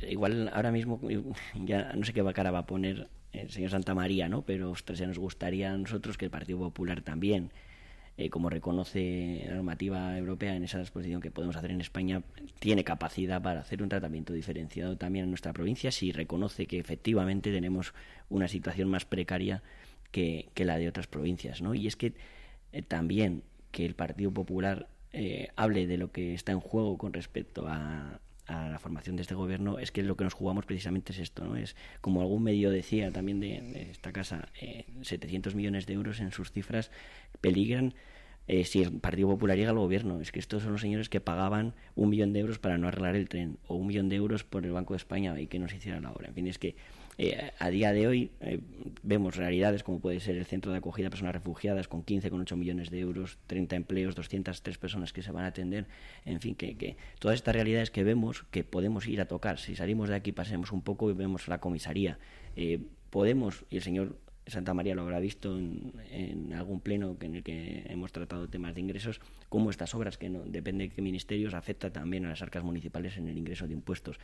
igual 0.10 0.50
ahora 0.54 0.71
mismo, 0.71 1.00
ya 1.56 1.93
no 1.93 2.04
sé 2.04 2.13
qué 2.13 2.24
cara 2.34 2.52
va 2.52 2.60
a 2.60 2.65
poner 2.65 3.08
el 3.32 3.50
señor 3.52 3.71
Santa 3.71 3.93
María, 3.93 4.28
¿no? 4.28 4.41
Pero, 4.41 4.71
ostras, 4.71 5.00
ya 5.00 5.08
nos 5.08 5.19
gustaría 5.19 5.71
a 5.74 5.78
nosotros 5.78 6.17
que 6.17 6.26
el 6.26 6.32
Partido 6.32 6.60
Popular 6.60 7.02
también 7.02 7.52
eh, 8.17 8.30
como 8.30 8.49
reconoce 8.49 9.43
la 9.47 9.56
normativa 9.56 10.17
europea 10.17 10.56
en 10.56 10.63
esa 10.63 10.80
exposición 10.80 11.21
que 11.21 11.32
podemos 11.32 11.56
hacer 11.56 11.71
en 11.71 11.82
España, 11.82 12.23
tiene 12.60 12.84
capacidad 12.84 13.41
para 13.41 13.60
hacer 13.60 13.84
un 13.84 13.89
tratamiento 13.89 14.32
diferenciado 14.34 14.97
también 14.97 15.25
en 15.25 15.32
nuestra 15.32 15.51
provincia 15.51 15.91
si 15.91 16.12
reconoce 16.12 16.65
que 16.65 16.80
efectivamente 16.80 17.51
tenemos 17.51 17.93
una 18.30 18.47
situación 18.47 18.89
más 18.89 19.06
precaria 19.06 19.63
que, 20.12 20.47
que 20.54 20.63
la 20.63 20.78
de 20.78 20.88
otras 20.88 21.08
provincias. 21.08 21.62
¿no? 21.62 21.75
Y 21.75 21.88
es 21.88 21.95
que 21.95 22.13
eh, 22.71 22.82
también 22.82 23.43
que 23.71 23.86
el 23.86 23.95
Partido 23.95 24.32
Popular 24.32 24.88
eh, 25.12 25.49
hable 25.56 25.88
de 25.88 25.97
lo 25.97 26.12
que 26.12 26.34
está 26.34 26.51
en 26.51 26.60
juego 26.60 26.97
con 26.97 27.13
respecto 27.13 27.65
a, 27.67 28.19
a 28.47 28.69
la 28.69 28.79
formación 28.79 29.15
de 29.15 29.23
este 29.23 29.36
gobierno 29.36 29.79
es 29.79 29.91
que 29.91 30.03
lo 30.03 30.15
que 30.15 30.23
nos 30.23 30.34
jugamos 30.34 30.65
precisamente 30.65 31.12
es 31.12 31.19
esto, 31.19 31.43
¿no? 31.43 31.55
Es 31.55 31.75
como 32.01 32.21
algún 32.21 32.43
medio 32.43 32.69
decía 32.69 33.12
también 33.12 33.39
de, 33.39 33.89
esta 33.91 34.12
casa, 34.12 34.49
eh, 34.62 34.86
700 35.01 35.55
millones 35.55 35.86
de 35.86 35.93
euros 35.93 36.19
en 36.19 36.31
sus 36.31 36.51
cifras 36.51 36.91
peligran 37.41 37.93
eh, 38.47 38.63
si 38.63 38.84
el 38.84 38.91
Partido 38.99 39.29
Popular 39.29 39.58
llega 39.58 39.71
al 39.71 39.77
gobierno. 39.77 40.21
Es 40.21 40.31
que 40.31 40.39
estos 40.39 40.63
son 40.63 40.73
los 40.73 40.81
señores 40.81 41.10
que 41.10 41.19
pagaban 41.19 41.73
un 41.95 42.10
millón 42.10 42.34
de 42.34 42.39
euros 42.39 42.60
para 42.60 42.77
no 42.77 42.88
arreglar 42.88 43.15
el 43.15 43.27
tren 43.27 43.58
o 43.67 43.75
un 43.75 43.88
millón 43.88 44.10
de 44.10 44.17
euros 44.17 44.43
por 44.43 44.65
el 44.65 44.71
Banco 44.71 44.93
de 44.93 44.97
España 44.97 45.39
y 45.39 45.47
que 45.47 45.60
no 45.60 45.67
se 45.67 45.77
hiciera 45.77 45.99
la 45.99 46.12
obra. 46.12 46.27
En 46.27 46.36
fin, 46.36 46.47
es 46.47 46.60
que 46.60 46.75
eh, 47.17 47.51
a 47.60 47.69
día 47.69 47.93
de 47.93 48.08
hoy 48.08 48.32
eh, 48.41 48.60
vemos 49.01 49.38
realidades 49.38 49.84
como 49.84 49.99
puede 49.99 50.19
ser 50.19 50.36
el 50.36 50.45
centro 50.45 50.71
de 50.73 50.80
acogida 50.80 51.08
a 51.08 51.10
personas 51.10 51.34
refugiadas 51.34 51.88
con 51.88 52.04
15, 52.04 52.30
con 52.30 52.41
8 52.41 52.58
millones 52.58 52.89
de 52.89 52.99
euros, 52.99 53.38
30 53.47 53.78
empleos, 53.78 54.15
203 54.15 54.78
personas 54.78 55.13
que 55.13 55.21
se 55.21 55.32
van 55.32 55.45
a 55.45 55.47
atender, 55.47 55.86
en 56.25 56.41
fin, 56.41 56.56
que, 56.56 56.75
que 56.75 56.97
todas 57.19 57.36
estas 57.36 57.56
realidades 57.56 57.89
que 57.89 58.04
vemos 58.04 58.43
que 58.51 58.63
podemos 58.65 59.08
ir 59.08 59.21
a 59.21 59.28
tocar. 59.28 59.60
Si 59.60 59.75
salimos 59.75 60.10
de 60.10 60.15
aquí, 60.15 60.34
pasemos 60.34 60.73
un 60.73 60.82
poco 60.82 61.10
y 61.10 61.13
vemos 61.13 61.47
la 61.47 61.60
comisaría. 61.60 62.19
Eh, 62.58 62.80
podemos, 63.10 63.65
y 63.69 63.78
el 63.78 63.84
señor 63.84 64.17
Santa 64.47 64.73
María 64.73 64.93
lo 64.93 65.04
habrá 65.04 65.19
visto 65.19 65.58
en, 65.58 65.93
en, 66.12 66.54
algún 66.54 66.82
pleno 66.82 67.15
en 67.21 67.36
el 67.36 67.43
que 67.43 67.84
hemos 67.88 68.12
tratado 68.12 68.49
temas 68.49 68.75
de 68.75 68.82
ingresos, 68.82 69.21
cómo 69.47 69.69
estas 69.69 69.95
obras, 69.95 70.17
que 70.17 70.30
no 70.30 70.43
depende 70.45 70.89
de 70.89 70.93
qué 70.93 71.01
ministerios, 71.01 71.54
afecta 71.54 71.91
también 71.93 72.25
a 72.25 72.30
las 72.30 72.41
arcas 72.41 72.63
municipales 72.63 73.17
en 73.17 73.30
el 73.30 73.38
ingreso 73.38 73.67
de 73.67 73.73
impuestos. 73.73 74.19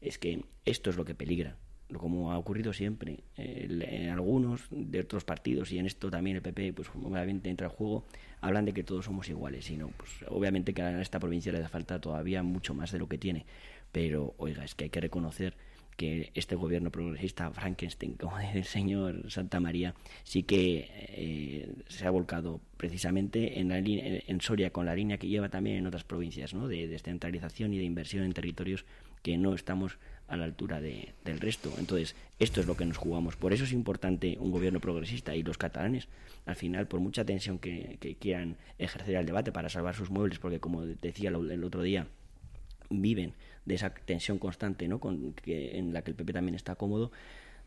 Es 0.00 0.18
que 0.18 0.44
esto 0.64 0.90
es 0.90 0.96
lo 0.96 1.04
que 1.04 1.14
peligra 1.14 1.56
como 1.98 2.32
ha 2.32 2.38
ocurrido 2.38 2.72
siempre 2.72 3.20
en 3.36 4.10
algunos 4.10 4.62
de 4.70 5.00
otros 5.00 5.24
partidos 5.24 5.72
y 5.72 5.78
en 5.78 5.86
esto 5.86 6.10
también 6.10 6.36
el 6.36 6.42
PP 6.42 6.72
pues 6.72 6.88
obviamente 6.94 7.50
entra 7.50 7.66
al 7.66 7.72
juego 7.72 8.04
hablan 8.40 8.64
de 8.64 8.72
que 8.72 8.84
todos 8.84 9.04
somos 9.04 9.28
iguales 9.28 9.70
y 9.70 9.76
no 9.76 9.88
pues 9.88 10.10
obviamente 10.28 10.74
que 10.74 10.82
a 10.82 11.00
esta 11.00 11.18
provincia 11.18 11.52
le 11.52 11.60
da 11.60 11.68
falta 11.68 12.00
todavía 12.00 12.42
mucho 12.42 12.74
más 12.74 12.92
de 12.92 12.98
lo 12.98 13.08
que 13.08 13.18
tiene 13.18 13.46
pero 13.92 14.34
oiga 14.38 14.64
es 14.64 14.74
que 14.74 14.84
hay 14.84 14.90
que 14.90 15.00
reconocer 15.00 15.54
que 15.96 16.30
este 16.34 16.56
gobierno 16.56 16.90
progresista 16.90 17.50
Frankenstein 17.50 18.14
como 18.14 18.38
dice 18.40 18.58
el 18.58 18.64
señor 18.64 19.30
Santa 19.30 19.60
María 19.60 19.94
sí 20.24 20.42
que 20.42 20.88
eh, 20.90 21.72
se 21.88 22.06
ha 22.06 22.10
volcado 22.10 22.60
precisamente 22.76 23.60
en, 23.60 23.68
la 23.68 23.78
en 23.78 24.40
Soria 24.40 24.70
con 24.70 24.86
la 24.86 24.94
línea 24.94 25.18
que 25.18 25.28
lleva 25.28 25.48
también 25.48 25.76
en 25.76 25.86
otras 25.86 26.04
provincias 26.04 26.54
¿no? 26.54 26.68
de 26.68 26.88
descentralización 26.88 27.74
y 27.74 27.78
de 27.78 27.84
inversión 27.84 28.24
en 28.24 28.32
territorios 28.32 28.84
que 29.22 29.38
no 29.38 29.54
estamos 29.54 29.98
a 30.28 30.36
la 30.36 30.44
altura 30.44 30.80
de, 30.80 31.14
del 31.24 31.40
resto. 31.40 31.72
Entonces, 31.78 32.16
esto 32.38 32.60
es 32.60 32.66
lo 32.66 32.76
que 32.76 32.86
nos 32.86 32.96
jugamos. 32.96 33.36
Por 33.36 33.52
eso 33.52 33.64
es 33.64 33.72
importante 33.72 34.38
un 34.40 34.50
gobierno 34.50 34.80
progresista 34.80 35.36
y 35.36 35.42
los 35.42 35.58
catalanes, 35.58 36.08
al 36.46 36.56
final, 36.56 36.86
por 36.86 37.00
mucha 37.00 37.24
tensión 37.24 37.58
que, 37.58 37.98
que 38.00 38.16
quieran 38.16 38.56
ejercer 38.78 39.16
el 39.16 39.26
debate 39.26 39.52
para 39.52 39.68
salvar 39.68 39.94
sus 39.94 40.10
muebles, 40.10 40.38
porque 40.38 40.58
como 40.58 40.86
decía 40.86 41.28
el 41.28 41.64
otro 41.64 41.82
día, 41.82 42.06
viven 42.88 43.34
de 43.64 43.74
esa 43.74 43.90
tensión 43.90 44.38
constante 44.38 44.88
¿no? 44.88 44.98
Con, 44.98 45.34
que, 45.34 45.78
en 45.78 45.92
la 45.92 46.02
que 46.02 46.10
el 46.10 46.16
PP 46.16 46.32
también 46.32 46.54
está 46.54 46.74
cómodo, 46.76 47.12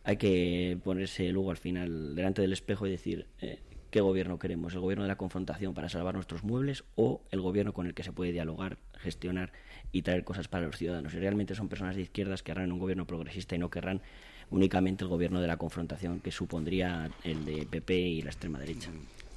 hay 0.04 0.18
que 0.18 0.78
ponerse 0.84 1.30
luego 1.30 1.52
al 1.52 1.58
final 1.58 2.16
delante 2.16 2.42
del 2.42 2.54
espejo 2.54 2.88
y 2.88 2.92
decir... 2.92 3.28
Eh, 3.42 3.60
¿qué 3.96 4.02
gobierno 4.02 4.38
queremos? 4.38 4.74
¿El 4.74 4.82
gobierno 4.82 5.06
de 5.06 5.08
la 5.08 5.16
confrontación 5.16 5.74
para 5.74 5.88
salvar 5.88 6.16
nuestros 6.16 6.44
muebles 6.44 6.84
o 6.96 7.22
el 7.32 7.40
gobierno 7.40 7.72
con 7.72 7.88
el 7.88 7.94
que 7.94 8.04
se 8.04 8.12
puede 8.12 8.34
dialogar, 8.34 8.78
gestionar 8.98 9.54
y 9.94 10.02
traer 10.02 10.26
cosas 10.26 10.50
para 10.50 10.66
los 10.66 10.76
ciudadanos? 10.76 11.14
Y 11.14 11.20
realmente 11.20 11.56
son 11.56 11.70
personas 11.70 11.96
de 11.96 12.02
izquierdas 12.02 12.44
que 12.44 12.52
harán 12.52 12.74
un 12.74 12.80
gobierno 12.80 13.08
progresista 13.08 13.56
y 13.56 13.58
no 13.58 13.70
querrán 13.70 14.02
únicamente 14.50 15.06
el 15.06 15.10
gobierno 15.10 15.40
de 15.40 15.48
la 15.48 15.56
confrontación 15.56 16.20
que 16.20 16.34
supondría 16.34 17.10
el 17.24 17.46
de 17.46 17.66
PP 17.72 17.98
y 17.98 18.22
la 18.22 18.32
extrema 18.32 18.60
derecha. 18.60 18.92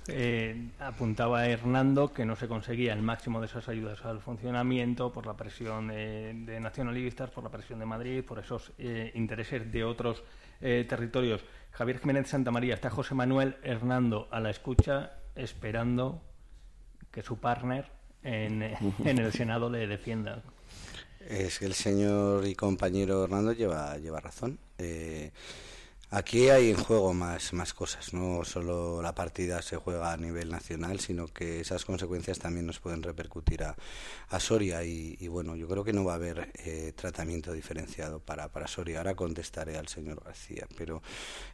Eh, 0.08 0.56
apuntaba 0.80 1.46
Hernando 1.46 2.12
que 2.12 2.24
no 2.24 2.34
se 2.34 2.48
conseguía 2.48 2.94
el 2.94 3.02
máximo 3.02 3.38
de 3.38 3.46
esas 3.46 3.68
ayudas 3.68 4.04
al 4.04 4.18
funcionamiento 4.18 5.12
por 5.12 5.24
la 5.24 5.36
presión 5.36 5.86
de, 5.86 6.58
nacionalistas, 6.60 7.30
por 7.30 7.44
la 7.44 7.50
presión 7.50 7.78
de 7.78 7.86
Madrid, 7.86 8.24
por 8.24 8.40
esos 8.40 8.72
eh, 8.76 9.12
intereses 9.14 9.70
de 9.70 9.84
otros 9.84 10.24
eh, 10.60 10.84
territorios. 10.88 11.42
Javier 11.70 12.00
Jiménez 12.00 12.28
Santamaría, 12.28 12.74
está 12.74 12.90
José 12.90 13.14
Manuel 13.14 13.56
Hernando 13.62 14.28
a 14.30 14.40
la 14.40 14.50
escucha, 14.50 15.12
esperando 15.34 16.22
que 17.10 17.22
su 17.22 17.38
partner 17.38 17.86
en, 18.22 18.62
en 19.04 19.18
el 19.18 19.32
Senado 19.32 19.70
le 19.70 19.86
defienda. 19.86 20.42
Es 21.28 21.58
que 21.58 21.66
el 21.66 21.74
señor 21.74 22.46
y 22.46 22.54
compañero 22.54 23.24
Hernando 23.24 23.52
lleva, 23.52 23.96
lleva 23.98 24.20
razón. 24.20 24.58
Eh, 24.78 25.30
Aquí 26.10 26.48
hay 26.48 26.70
en 26.70 26.78
juego 26.78 27.12
más, 27.12 27.52
más 27.52 27.74
cosas, 27.74 28.14
no 28.14 28.42
solo 28.42 29.02
la 29.02 29.14
partida 29.14 29.60
se 29.60 29.76
juega 29.76 30.10
a 30.10 30.16
nivel 30.16 30.48
nacional, 30.48 31.00
sino 31.00 31.28
que 31.28 31.60
esas 31.60 31.84
consecuencias 31.84 32.38
también 32.38 32.64
nos 32.64 32.78
pueden 32.78 33.02
repercutir 33.02 33.62
a, 33.62 33.76
a 34.30 34.40
Soria 34.40 34.82
y, 34.84 35.28
bueno, 35.28 35.54
yo 35.54 35.68
creo 35.68 35.84
que 35.84 35.92
no 35.92 36.06
va 36.06 36.12
a 36.12 36.14
haber 36.14 36.50
eh, 36.64 36.94
tratamiento 36.96 37.52
diferenciado 37.52 38.20
para, 38.20 38.48
para 38.48 38.66
Soria. 38.66 38.98
Ahora 38.98 39.14
contestaré 39.14 39.76
al 39.76 39.88
señor 39.88 40.24
García, 40.24 40.66
pero 40.78 41.02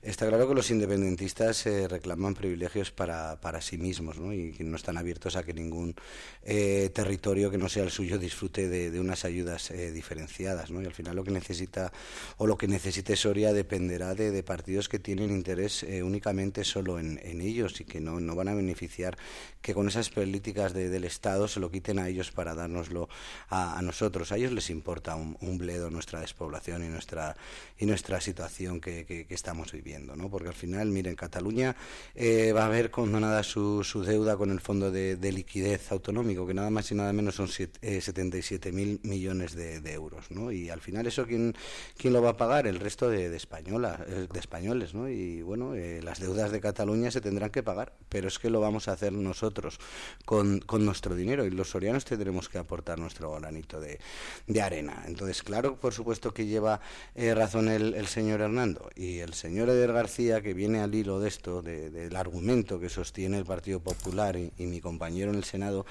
está 0.03 0.29
claro 0.29 0.47
que 0.47 0.55
los 0.55 0.71
independentistas 0.71 1.67
eh, 1.67 1.89
reclaman 1.89 2.35
privilegios 2.35 2.93
para, 2.93 3.41
para 3.41 3.61
sí 3.61 3.77
mismos 3.77 4.19
¿no? 4.19 4.33
y 4.33 4.53
que 4.53 4.63
no 4.63 4.77
están 4.77 4.97
abiertos 4.97 5.35
a 5.35 5.43
que 5.43 5.53
ningún 5.53 5.97
eh, 6.45 6.93
territorio 6.95 7.51
que 7.51 7.59
no 7.59 7.69
sea 7.69 7.83
el 7.83 7.91
suyo 7.91 8.19
disfrute 8.19 8.69
de, 8.69 8.93
de 8.93 9.01
unas 9.01 9.25
ayudas 9.25 9.73
diferenciadas. 9.93 10.71
¿no? 10.71 10.81
Y 10.81 10.87
al 10.87 10.95
final 10.95 11.17
lo 11.17 11.25
que 11.25 11.33
necesita 11.33 11.93
o 12.37 12.47
lo 12.47 12.57
que 12.57 12.69
necesite 12.69 13.17
Soria 13.17 13.53
dependerá 13.53 14.15
de, 14.15 14.31
de 14.31 14.43
partidos 14.45 14.88
que 14.88 14.99
tienen 14.99 15.30
interés 15.30 15.82
eh, 15.82 16.03
únicamente 16.03 16.64
solo 16.64 16.99
en, 16.99 17.18
ellos 17.40 17.80
y 17.80 17.84
que 17.84 18.01
no, 18.01 18.20
no, 18.20 18.34
van 18.34 18.49
a 18.49 18.55
beneficiar 18.55 19.16
que 19.61 19.74
con 19.74 19.88
esas 19.88 20.11
políticas 20.11 20.72
de, 20.72 20.88
del 20.88 21.05
Estado 21.05 21.49
se 21.49 21.61
lo 21.61 21.70
quiten 21.70 21.99
a 21.99 22.09
ellos 22.09 22.30
para 22.30 22.55
dárnoslo 22.55 23.09
a, 23.49 23.80
nosotros. 23.82 24.30
A 24.32 24.36
ellos 24.36 24.53
les 24.53 24.70
importa 24.70 25.16
un, 25.16 25.59
bledo 25.59 25.90
nuestra 25.90 26.20
despoblación 26.20 26.84
y 26.84 26.88
nuestra, 26.88 27.36
y 27.78 27.86
nuestra 27.86 28.20
situación 28.20 28.80
que, 28.80 29.05
que, 29.05 29.26
estamos 29.30 29.72
viviendo. 29.72 30.16
¿no? 30.16 30.30
Porque 30.30 30.49
al 30.49 30.55
final, 30.55 30.88
miren, 30.88 31.16
Cataluña 31.16 31.76
eh, 32.14 32.53
va 32.53 32.66
a 32.66 32.68
ver 32.68 32.90
condonada 32.90 33.42
su, 33.42 33.82
su, 33.84 34.03
deuda 34.03 34.36
con 34.36 34.51
el 34.51 34.61
Fondo 34.61 34.90
de, 34.90 35.16
de, 35.16 35.32
Liquidez 35.32 35.90
Autonómico, 35.90 36.47
que 36.47 36.55
nada 36.55 36.70
más 36.70 36.90
y 36.90 36.95
nada 36.95 37.12
menos 37.12 37.34
son 37.34 37.49
eh, 37.82 38.01
77 38.01 38.72
mil 38.72 39.01
millones 39.03 39.55
de, 39.55 39.80
de, 39.80 39.92
euros. 39.92 40.30
¿no? 40.30 40.53
Y 40.53 40.70
al 40.70 40.80
final, 40.80 41.07
¿eso 41.07 41.26
quién, 41.26 41.55
quién 41.97 42.12
lo 42.12 42.22
va 42.22 42.30
a 42.30 42.36
pagar? 42.36 42.66
El 42.66 42.80
resto 42.80 43.09
de, 43.09 43.30
de 43.30 43.36
española. 43.36 44.05
Eh, 44.07 44.26
de 44.35 44.41
españoles, 44.41 44.93
¿no? 44.93 45.09
Y 45.09 45.41
bueno, 45.41 45.74
eh, 45.74 46.03
las 46.03 46.20
deudas 46.20 46.53
de 46.53 46.61
Cataluña 46.61 47.11
se 47.11 47.22
tendrán 47.22 47.51
que 47.51 47.62
pagar, 47.62 47.95
pero 48.11 48.28
es 48.28 48.39
que 48.39 48.51
lo 48.51 48.61
vamos 48.61 48.89
a 48.89 48.93
hacer 48.93 49.12
nosotros 49.12 49.78
con, 50.26 50.59
con 50.61 50.85
nuestro 50.85 51.14
dinero 51.14 51.47
y 51.47 51.51
los 51.51 51.70
sorianos 51.70 52.05
tendremos 52.05 52.49
que 52.49 52.59
aportar 52.59 52.99
nuestro 52.99 53.32
granito 53.32 53.80
de, 53.80 53.99
de 54.47 54.61
arena. 54.62 55.05
Entonces, 55.07 55.43
claro, 55.43 55.76
por 55.76 55.95
supuesto 55.95 56.35
que 56.35 56.47
lleva 56.47 56.80
eh, 57.14 57.35
razón 57.35 57.68
el, 57.68 58.07
señor 58.07 58.43
Hernando 58.43 58.91
y 58.95 59.20
el 59.20 59.32
señor 59.32 59.70
Eder 59.70 59.93
García, 59.93 60.43
que 60.43 60.53
viene 60.53 60.80
al 60.80 60.95
hilo 60.95 61.20
de 61.20 61.28
esto, 61.28 61.62
de, 61.62 61.91
del 61.91 62.16
argumento 62.16 62.78
que 62.78 62.91
sostiene 62.91 63.39
el 63.39 63.47
Partido 63.47 63.80
Popular 63.80 64.37
y, 64.37 64.53
y 64.59 64.66
mi 64.66 64.80
compañero 64.80 65.30
en 65.30 65.37
el 65.37 65.45
Senado, 65.45 65.87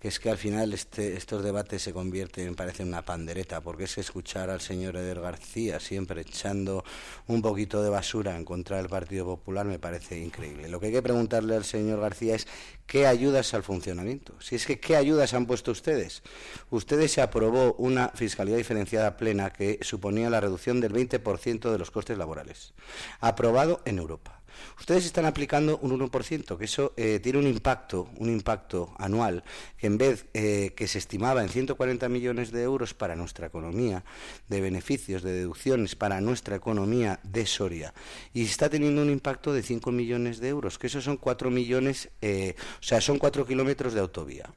que 0.00 0.08
es 0.08 0.18
que 0.18 0.30
al 0.30 0.38
final 0.38 0.72
este, 0.72 1.16
estos 1.16 1.44
debates 1.44 1.82
se 1.82 1.92
convierten, 1.92 2.54
parece 2.54 2.82
una 2.82 3.02
pandereta, 3.02 3.60
porque 3.60 3.84
es 3.84 3.98
escuchar 3.98 4.50
al 4.50 4.60
señor 4.60 4.96
Eder 4.96 5.20
García 5.20 5.78
siempre 5.78 6.22
echando 6.22 6.84
un 7.26 7.42
poquito 7.42 7.81
de 7.82 7.90
basura 7.90 8.36
en 8.36 8.44
contra 8.44 8.76
del 8.76 8.88
Partido 8.88 9.24
Popular 9.24 9.66
me 9.66 9.78
parece 9.78 10.18
increíble. 10.18 10.68
Lo 10.68 10.80
que 10.80 10.86
hay 10.86 10.92
que 10.92 11.02
preguntarle 11.02 11.56
al 11.56 11.64
señor 11.64 12.00
García 12.00 12.34
es 12.34 12.46
qué 12.86 13.06
ayudas 13.06 13.54
al 13.54 13.62
funcionamiento. 13.62 14.34
Si 14.40 14.56
es 14.56 14.66
que 14.66 14.80
qué 14.80 14.96
ayudas 14.96 15.34
han 15.34 15.46
puesto 15.46 15.70
ustedes. 15.70 16.22
Ustedes 16.70 17.12
se 17.12 17.22
aprobó 17.22 17.74
una 17.74 18.10
fiscalidad 18.10 18.56
diferenciada 18.56 19.16
plena 19.16 19.52
que 19.52 19.78
suponía 19.82 20.30
la 20.30 20.40
reducción 20.40 20.80
del 20.80 20.92
20% 20.92 21.70
de 21.70 21.78
los 21.78 21.90
costes 21.90 22.18
laborales. 22.18 22.74
Aprobado 23.20 23.80
en 23.84 23.98
Europa. 23.98 24.41
Ustedes 24.78 25.06
están 25.06 25.26
aplicando 25.26 25.78
un 25.78 25.98
1%, 25.98 26.56
que 26.56 26.64
eso 26.64 26.92
eh, 26.96 27.20
tiene 27.22 27.38
un 27.38 27.46
impacto, 27.46 28.08
un 28.18 28.28
impacto 28.28 28.94
anual, 28.98 29.44
que 29.76 29.86
en 29.86 29.98
vez 29.98 30.26
eh, 30.34 30.72
que 30.76 30.88
se 30.88 30.98
estimaba 30.98 31.42
en 31.42 31.48
140 31.48 32.08
millones 32.08 32.52
de 32.52 32.62
euros 32.62 32.94
para 32.94 33.16
nuestra 33.16 33.46
economía, 33.46 34.04
de 34.48 34.60
beneficios, 34.60 35.22
de 35.22 35.32
deducciones 35.32 35.96
para 35.96 36.20
nuestra 36.20 36.56
economía 36.56 37.20
de 37.22 37.46
Soria, 37.46 37.94
y 38.32 38.42
está 38.42 38.68
teniendo 38.68 39.02
un 39.02 39.10
impacto 39.10 39.52
de 39.52 39.62
5 39.62 39.92
millones 39.92 40.40
de 40.40 40.48
euros, 40.48 40.78
que 40.78 40.86
eso 40.86 41.00
son 41.00 41.16
4 41.16 41.50
millones, 41.50 42.10
eh, 42.20 42.54
o 42.80 42.82
sea, 42.82 43.00
son 43.00 43.18
4 43.18 43.46
kilómetros 43.46 43.94
de 43.94 44.00
autovía 44.00 44.52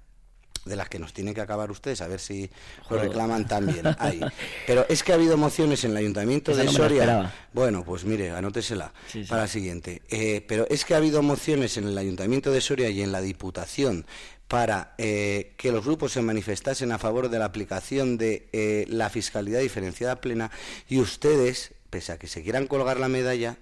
de 0.65 0.75
las 0.75 0.89
que 0.89 0.99
nos 0.99 1.13
tienen 1.13 1.33
que 1.33 1.41
acabar 1.41 1.71
ustedes, 1.71 2.01
a 2.01 2.07
ver 2.07 2.19
si 2.19 2.49
lo 2.89 2.97
reclaman 2.97 3.47
también 3.47 3.83
ahí. 3.99 4.19
Pero 4.67 4.85
es 4.89 5.03
que 5.03 5.11
ha 5.11 5.15
habido 5.15 5.37
mociones 5.37 5.83
en 5.83 5.91
el 5.91 5.97
Ayuntamiento 5.97 6.51
Esa 6.51 6.61
de 6.61 6.65
no 6.65 6.71
Soria. 6.71 7.33
Bueno, 7.53 7.83
pues 7.83 8.03
mire, 8.03 8.31
anótesela 8.31 8.91
Sí, 9.07 9.23
sí. 9.23 9.29
para 9.29 9.43
la 9.43 9.47
siguiente. 9.47 10.01
Eh, 10.09 10.43
pero 10.47 10.67
es 10.69 10.83
que 10.83 10.93
ha 10.95 10.97
habido 10.97 11.21
mociones 11.21 11.77
en 11.77 11.87
el 11.87 11.97
Ayuntamiento 11.97 12.51
de 12.51 12.61
Soria 12.61 12.89
y 12.89 13.01
en 13.01 13.11
la 13.11 13.21
Diputación 13.21 14.05
para 14.47 14.93
eh, 14.97 15.53
que 15.57 15.71
los 15.71 15.83
grupos 15.85 16.11
se 16.13 16.21
manifestasen 16.21 16.91
a 16.91 16.99
favor 16.99 17.29
de 17.29 17.39
la 17.39 17.45
aplicación 17.45 18.17
de 18.17 18.47
eh, 18.53 18.85
la 18.89 19.09
fiscalidad 19.09 19.59
diferenciada 19.59 20.21
plena 20.21 20.51
y 20.87 20.99
ustedes, 20.99 21.73
pese 21.89 22.11
a 22.11 22.17
que 22.19 22.27
se 22.27 22.43
quieran 22.43 22.67
colgar 22.67 22.99
la 22.99 23.07
medalla, 23.07 23.57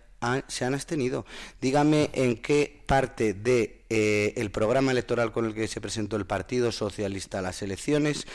se 0.48 0.66
han 0.66 0.74
abstenido. 0.74 1.26
Dígame 1.62 2.10
en 2.14 2.38
qué 2.38 2.82
parte 2.86 3.34
de 3.34 3.84
eh, 3.90 4.34
el 4.38 4.50
programa 4.52 4.92
electoral 4.92 5.32
con 5.32 5.46
el 5.46 5.54
que 5.54 5.68
se 5.68 5.82
presentó 5.82 6.16
el 6.16 6.26
Partido 6.26 6.72
Socialista 6.72 7.40
a 7.40 7.42
las 7.42 7.62
elecciones 7.62 8.26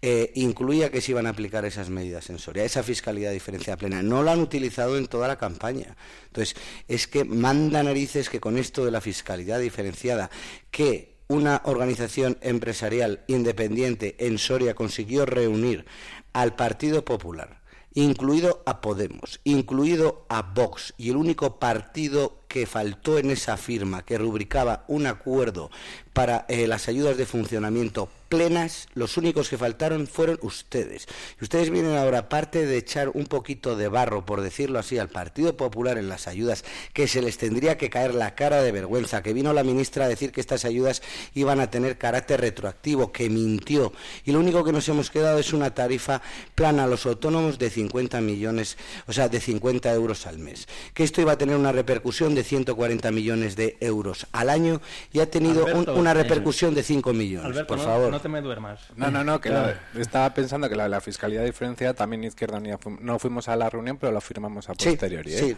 eh, 0.00 0.30
incluía 0.36 0.90
que 0.90 1.00
se 1.00 1.12
iban 1.12 1.26
a 1.26 1.30
aplicar 1.30 1.64
esas 1.64 1.90
medidas 1.90 2.30
en 2.30 2.38
Soria, 2.38 2.64
esa 2.64 2.82
fiscalidad 2.82 3.32
diferenciada 3.32 3.76
plena. 3.76 4.02
No 4.02 4.22
lo 4.22 4.30
han 4.30 4.40
utilizado 4.40 4.96
en 4.96 5.06
toda 5.08 5.26
la 5.26 5.36
campaña. 5.36 5.96
Entonces, 6.26 6.56
es 6.86 7.06
que 7.06 7.24
manda 7.24 7.82
narices 7.82 8.28
que 8.28 8.40
con 8.40 8.58
esto 8.58 8.84
de 8.84 8.90
la 8.90 9.00
fiscalidad 9.00 9.58
diferenciada, 9.58 10.30
que 10.70 11.18
una 11.28 11.60
organización 11.64 12.38
empresarial 12.40 13.24
independiente 13.26 14.16
en 14.18 14.38
Soria 14.38 14.74
consiguió 14.74 15.26
reunir 15.26 15.84
al 16.32 16.54
Partido 16.56 17.04
Popular, 17.04 17.57
incluido 18.02 18.62
a 18.64 18.80
Podemos, 18.80 19.40
incluido 19.42 20.24
a 20.28 20.42
Vox, 20.42 20.94
y 20.96 21.10
el 21.10 21.16
único 21.16 21.58
partido 21.58 22.38
que 22.46 22.66
faltó 22.66 23.18
en 23.18 23.30
esa 23.30 23.56
firma, 23.56 24.04
que 24.04 24.18
rubricaba 24.18 24.84
un 24.86 25.06
acuerdo 25.06 25.70
para 26.12 26.46
eh, 26.48 26.68
las 26.68 26.88
ayudas 26.88 27.16
de 27.16 27.26
funcionamiento 27.26 28.08
plenas, 28.28 28.86
los 28.94 29.16
únicos 29.16 29.48
que 29.48 29.58
faltaron 29.58 30.06
fueron 30.06 30.38
ustedes. 30.42 31.06
Y 31.40 31.44
ustedes 31.44 31.70
vienen 31.70 31.96
ahora, 31.96 32.18
aparte 32.18 32.66
de 32.66 32.76
echar 32.76 33.08
un 33.14 33.26
poquito 33.26 33.76
de 33.76 33.88
barro, 33.88 34.24
por 34.26 34.40
decirlo 34.40 34.78
así, 34.78 34.98
al 34.98 35.08
Partido 35.08 35.56
Popular 35.56 35.98
en 35.98 36.08
las 36.08 36.28
ayudas, 36.28 36.64
que 36.92 37.08
se 37.08 37.22
les 37.22 37.38
tendría 37.38 37.78
que 37.78 37.90
caer 37.90 38.14
la 38.14 38.34
cara 38.34 38.62
de 38.62 38.72
vergüenza, 38.72 39.22
que 39.22 39.32
vino 39.32 39.52
la 39.52 39.64
ministra 39.64 40.04
a 40.04 40.08
decir 40.08 40.32
que 40.32 40.40
estas 40.40 40.64
ayudas 40.64 41.02
iban 41.34 41.60
a 41.60 41.70
tener 41.70 41.98
carácter 41.98 42.40
retroactivo, 42.40 43.12
que 43.12 43.30
mintió. 43.30 43.92
Y 44.24 44.32
lo 44.32 44.40
único 44.40 44.64
que 44.64 44.72
nos 44.72 44.88
hemos 44.88 45.10
quedado 45.10 45.38
es 45.38 45.52
una 45.52 45.74
tarifa 45.74 46.22
plana 46.54 46.84
a 46.84 46.86
los 46.86 47.06
autónomos 47.06 47.58
de 47.58 47.70
50 47.70 48.20
millones, 48.20 48.76
o 49.06 49.12
sea, 49.12 49.28
de 49.28 49.40
50 49.40 49.92
euros 49.92 50.26
al 50.26 50.38
mes. 50.38 50.66
Que 50.94 51.04
esto 51.04 51.20
iba 51.20 51.32
a 51.32 51.38
tener 51.38 51.56
una 51.56 51.72
repercusión 51.72 52.34
de 52.34 52.44
140 52.44 53.10
millones 53.10 53.56
de 53.56 53.76
euros 53.80 54.26
al 54.32 54.50
año 54.50 54.80
y 55.12 55.20
ha 55.20 55.30
tenido 55.30 55.64
un- 55.66 55.88
una 55.88 56.10
eh, 56.10 56.14
repercusión 56.14 56.74
de 56.74 56.82
5 56.82 57.12
millones, 57.12 57.46
Alberto, 57.46 57.66
por 57.68 57.78
no, 57.78 57.84
favor. 57.84 58.17
No 58.18 58.22
te 58.22 58.28
me 58.28 58.40
duermas. 58.40 58.80
No, 58.96 59.10
no, 59.10 59.22
no, 59.24 59.40
que 59.40 59.48
Claro. 59.50 59.74
lo- 59.94 60.00
estaba 60.00 60.32
pensando 60.34 60.68
que 60.68 60.74
la 60.76 60.84
de 60.84 60.88
la 60.88 61.00
fiscalidad 61.00 61.44
diferenciada 61.44 61.94
también 61.94 62.24
Izquierda 62.24 62.58
Unida 62.58 62.76
fu- 62.78 62.98
no 63.00 63.18
fuimos 63.18 63.48
a 63.48 63.56
la 63.56 63.70
reunión, 63.70 63.96
pero 63.96 64.12
lo 64.12 64.20
firmamos 64.20 64.68
a 64.68 64.74
Sí, 64.78 64.90
posteriori. 64.90 65.32
¿eh? 65.34 65.38
sí. 65.38 65.56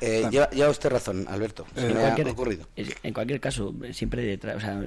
Eh, 0.00 0.26
lleva, 0.30 0.50
lleva 0.50 0.70
usted 0.70 0.90
razón, 0.90 1.26
Alberto. 1.28 1.66
Se 1.74 1.86
En 1.86 1.94
me 1.94 1.98
ha 1.98 2.02
cualquier, 2.02 2.28
ocurrido. 2.28 2.66
es- 2.76 2.94
en 3.02 3.14
cualquier 3.14 3.40
caso, 3.40 3.74
siempre 3.92 4.22
detrás, 4.22 4.56
o 4.56 4.60
sea, 4.60 4.80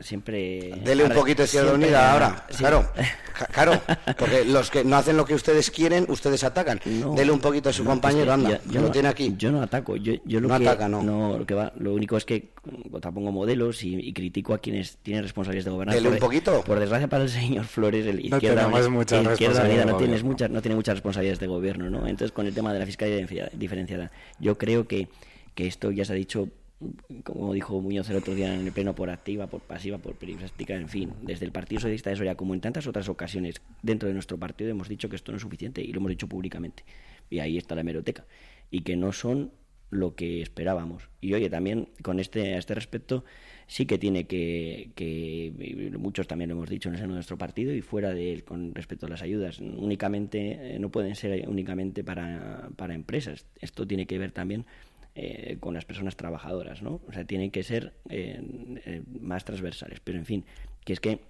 siempre... 0.00 0.72
Dele 0.84 1.04
un 1.04 1.12
poquito 1.12 1.42
de 1.42 1.46
Izquierda 1.46 1.68
siempre- 1.70 1.86
Unida 1.88 2.12
ahora, 2.12 2.46
sí. 2.50 2.58
claro, 2.58 2.88
claro, 3.52 3.80
porque 4.18 4.44
los 4.44 4.70
que 4.70 4.84
no 4.84 4.96
hacen 4.96 5.16
lo 5.16 5.24
que 5.24 5.34
ustedes 5.34 5.70
quieren, 5.70 6.06
ustedes 6.08 6.44
atacan. 6.44 6.80
Dele 7.14 7.30
un 7.32 7.40
poquito 7.40 7.68
a 7.68 7.72
su 7.72 7.84
No, 7.84 7.90
compañero, 7.90 8.22
es 8.22 8.26
que 8.26 8.32
anda, 8.32 8.50
yo- 8.64 8.72
yo 8.72 8.80
lo 8.80 8.86
no- 8.86 8.92
tiene 8.92 9.08
aquí. 9.08 9.34
Yo 9.36 9.52
no 9.52 9.62
ataco, 9.62 9.96
yo, 9.96 10.14
yo 10.24 10.40
lo 10.40 10.48
No 10.48 10.58
que 10.58 10.68
ataca, 10.68 10.88
no. 10.88 11.38
lo 11.38 11.46
que 11.46 11.54
va, 11.54 11.72
lo 11.78 11.92
único 11.94 12.16
es 12.16 12.24
que 12.24 12.50
contrapongo 12.90 13.30
modelos 13.32 13.82
y, 13.84 13.94
y 13.96 14.12
critico 14.12 14.52
a 14.54 14.58
quienes 14.58 14.96
tienen 14.98 15.22
responsabilidades 15.22 15.64
de 15.66 15.70
gobernar. 15.70 15.94
Dele 15.94 16.08
un 16.08 16.18
poquito. 16.18 16.62
Por 16.62 16.80
desgracia 16.80 17.08
para 17.08 17.24
el 17.24 17.30
señor 17.30 17.64
Flores, 17.64 18.06
el 18.06 18.16
No 18.28 18.36
izquierda, 18.36 18.68
muchas 18.68 19.20
el 19.22 19.68
de 19.78 19.84
no 19.86 19.96
tienes 19.96 20.22
muchas, 20.22 20.50
no 20.50 20.60
tiene 20.62 20.74
muchas 20.74 20.94
responsabilidades 20.96 21.38
de 21.40 21.46
gobierno, 21.46 21.90
¿no? 21.90 22.06
Entonces 22.06 22.32
con 22.32 22.46
el 22.46 22.54
tema 22.54 22.72
de 22.72 22.80
la 22.80 22.86
fiscalidad 22.86 23.18
diferenciada- 23.18 23.50
diferenciada, 23.52 24.10
creo 24.58 24.86
que 24.86 25.08
que 25.56 25.66
esto 25.66 25.90
ya 25.90 26.04
se 26.04 26.12
ha 26.12 26.16
dicho 26.16 26.50
como 27.24 27.54
dijo 27.54 27.80
Muñoz 27.80 28.10
el 28.10 28.16
otro 28.16 28.34
día 28.34 28.54
en 28.54 28.66
el 28.66 28.72
pleno, 28.72 28.94
por 28.94 29.08
activa, 29.08 29.46
por 29.46 29.62
pasiva, 29.62 29.96
por 29.96 30.14
perifrástica, 30.14 30.74
en 30.74 30.90
fin, 30.90 31.14
desde 31.22 31.46
el 31.46 31.50
Partido 31.52 31.80
Socialista 31.80 32.10
de 32.10 32.16
Soria, 32.16 32.34
como 32.34 32.52
en 32.52 32.60
tantas 32.60 32.86
otras 32.86 33.08
ocasiones 33.08 33.62
dentro 33.82 34.08
de 34.08 34.12
nuestro 34.12 34.36
partido, 34.36 34.70
hemos 34.70 34.86
dicho 34.86 35.08
que 35.08 35.16
esto 35.16 35.32
no 35.32 35.36
es 35.36 35.42
suficiente 35.42 35.80
y 35.80 35.90
lo 35.92 36.00
hemos 36.00 36.10
dicho 36.10 36.28
públicamente. 36.28 36.84
Y 37.30 37.38
ahí 37.38 37.56
está 37.56 37.74
la 37.74 37.80
hemeroteca. 37.80 38.26
Y 38.70 38.82
que 38.82 38.94
no 38.94 39.12
son 39.12 39.52
lo 39.88 40.14
que 40.14 40.42
esperábamos. 40.42 41.08
Y 41.22 41.32
oye, 41.32 41.48
también 41.48 41.88
con 42.02 42.20
este, 42.20 42.54
a 42.54 42.58
este 42.58 42.74
respecto, 42.74 43.24
sí 43.66 43.86
que 43.86 43.98
tiene 43.98 44.24
que, 44.24 44.90
que, 44.94 45.92
muchos 45.98 46.26
también 46.26 46.50
lo 46.50 46.56
hemos 46.56 46.68
dicho 46.68 46.88
en 46.88 46.94
el 46.94 47.00
seno 47.00 47.12
de 47.12 47.16
nuestro 47.16 47.38
partido 47.38 47.72
y 47.72 47.80
fuera 47.80 48.14
de 48.14 48.32
él 48.32 48.44
con 48.44 48.74
respecto 48.74 49.06
a 49.06 49.08
las 49.08 49.22
ayudas, 49.22 49.60
únicamente, 49.60 50.74
eh, 50.74 50.78
no 50.78 50.90
pueden 50.90 51.14
ser 51.16 51.48
únicamente 51.48 52.04
para, 52.04 52.68
para 52.76 52.94
empresas. 52.94 53.46
Esto 53.60 53.86
tiene 53.86 54.06
que 54.06 54.18
ver 54.18 54.32
también 54.32 54.64
eh, 55.18 55.56
con 55.60 55.72
las 55.72 55.86
personas 55.86 56.14
trabajadoras, 56.14 56.82
¿no? 56.82 57.00
O 57.08 57.12
sea, 57.12 57.24
tienen 57.24 57.50
que 57.50 57.62
ser 57.62 57.94
eh, 58.10 58.38
eh, 58.84 59.02
más 59.18 59.46
transversales. 59.46 59.98
Pero, 60.00 60.18
en 60.18 60.26
fin, 60.26 60.44
que 60.84 60.92
es 60.92 61.00
que 61.00 61.20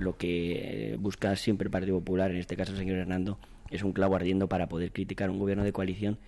lo 0.00 0.16
que 0.16 0.96
busca 0.98 1.36
siempre 1.36 1.66
el 1.66 1.70
Partido 1.70 2.00
Popular, 2.00 2.32
en 2.32 2.38
este 2.38 2.56
caso 2.56 2.72
el 2.72 2.78
señor 2.78 2.96
Hernando, 2.96 3.38
es 3.70 3.84
un 3.84 3.92
clavo 3.92 4.16
ardiendo 4.16 4.48
para 4.48 4.68
poder 4.68 4.90
criticar 4.90 5.30
un 5.30 5.38
gobierno 5.38 5.62
de 5.62 5.72
coalición 5.72 6.18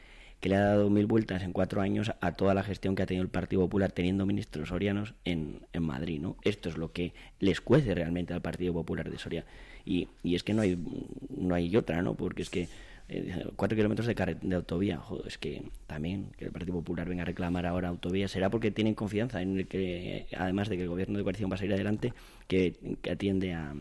que 0.41 0.49
le 0.49 0.57
ha 0.57 0.61
dado 0.61 0.89
mil 0.89 1.07
vueltas 1.07 1.43
en 1.43 1.53
cuatro 1.53 1.80
años 1.80 2.12
a 2.20 2.32
toda 2.32 2.55
la 2.55 2.62
gestión 2.62 2.95
que 2.95 3.03
ha 3.03 3.07
tenido 3.07 3.24
el 3.24 3.30
Partido 3.30 3.62
Popular 3.62 3.91
teniendo 3.91 4.24
ministros 4.24 4.68
sorianos 4.68 5.14
en, 5.24 5.61
en 5.72 5.82
Madrid, 5.82 6.20
¿no? 6.20 6.36
Esto 6.45 6.68
es 6.68 6.76
lo 6.76 6.93
que 6.93 7.12
les 7.41 7.61
cuece 7.61 7.95
realmente 7.95 8.34
al 8.34 8.41
Partido 8.41 8.72
Popular 8.72 9.11
de 9.11 9.18
Soria. 9.18 9.45
Y, 9.84 10.09
y 10.22 10.34
es 10.36 10.45
que 10.45 10.55
no 10.55 10.62
hay, 10.62 10.78
no 11.36 11.55
hay 11.55 11.74
otra, 11.76 12.03
¿no? 12.03 12.14
Porque 12.14 12.43
es 12.43 12.51
que 12.51 12.68
eh, 13.09 13.47
cuatro 13.57 13.74
kilómetros 13.74 14.07
de, 14.07 14.36
de 14.41 14.55
autovía. 14.55 14.99
Joder, 14.99 15.26
es 15.26 15.39
que 15.39 15.62
también 15.86 16.30
que 16.36 16.45
el 16.45 16.53
Partido 16.53 16.74
Popular 16.74 17.09
venga 17.09 17.22
a 17.22 17.26
reclamar 17.26 17.66
ahora 17.66 17.89
autovía 17.89 18.28
será 18.28 18.51
porque 18.51 18.70
tienen 18.70 18.95
confianza 18.95 19.43
en 19.43 19.59
el 19.59 19.66
que, 19.66 20.26
además 20.36 20.68
de 20.68 20.76
que 20.76 20.82
el 20.82 20.89
gobierno 20.89 21.18
de 21.18 21.24
coalición 21.24 21.51
va 21.51 21.55
a 21.55 21.59
salir 21.59 21.72
adelante, 21.72 22.12
que, 22.47 22.97
que 23.03 23.11
atiende 23.11 23.55
a, 23.55 23.74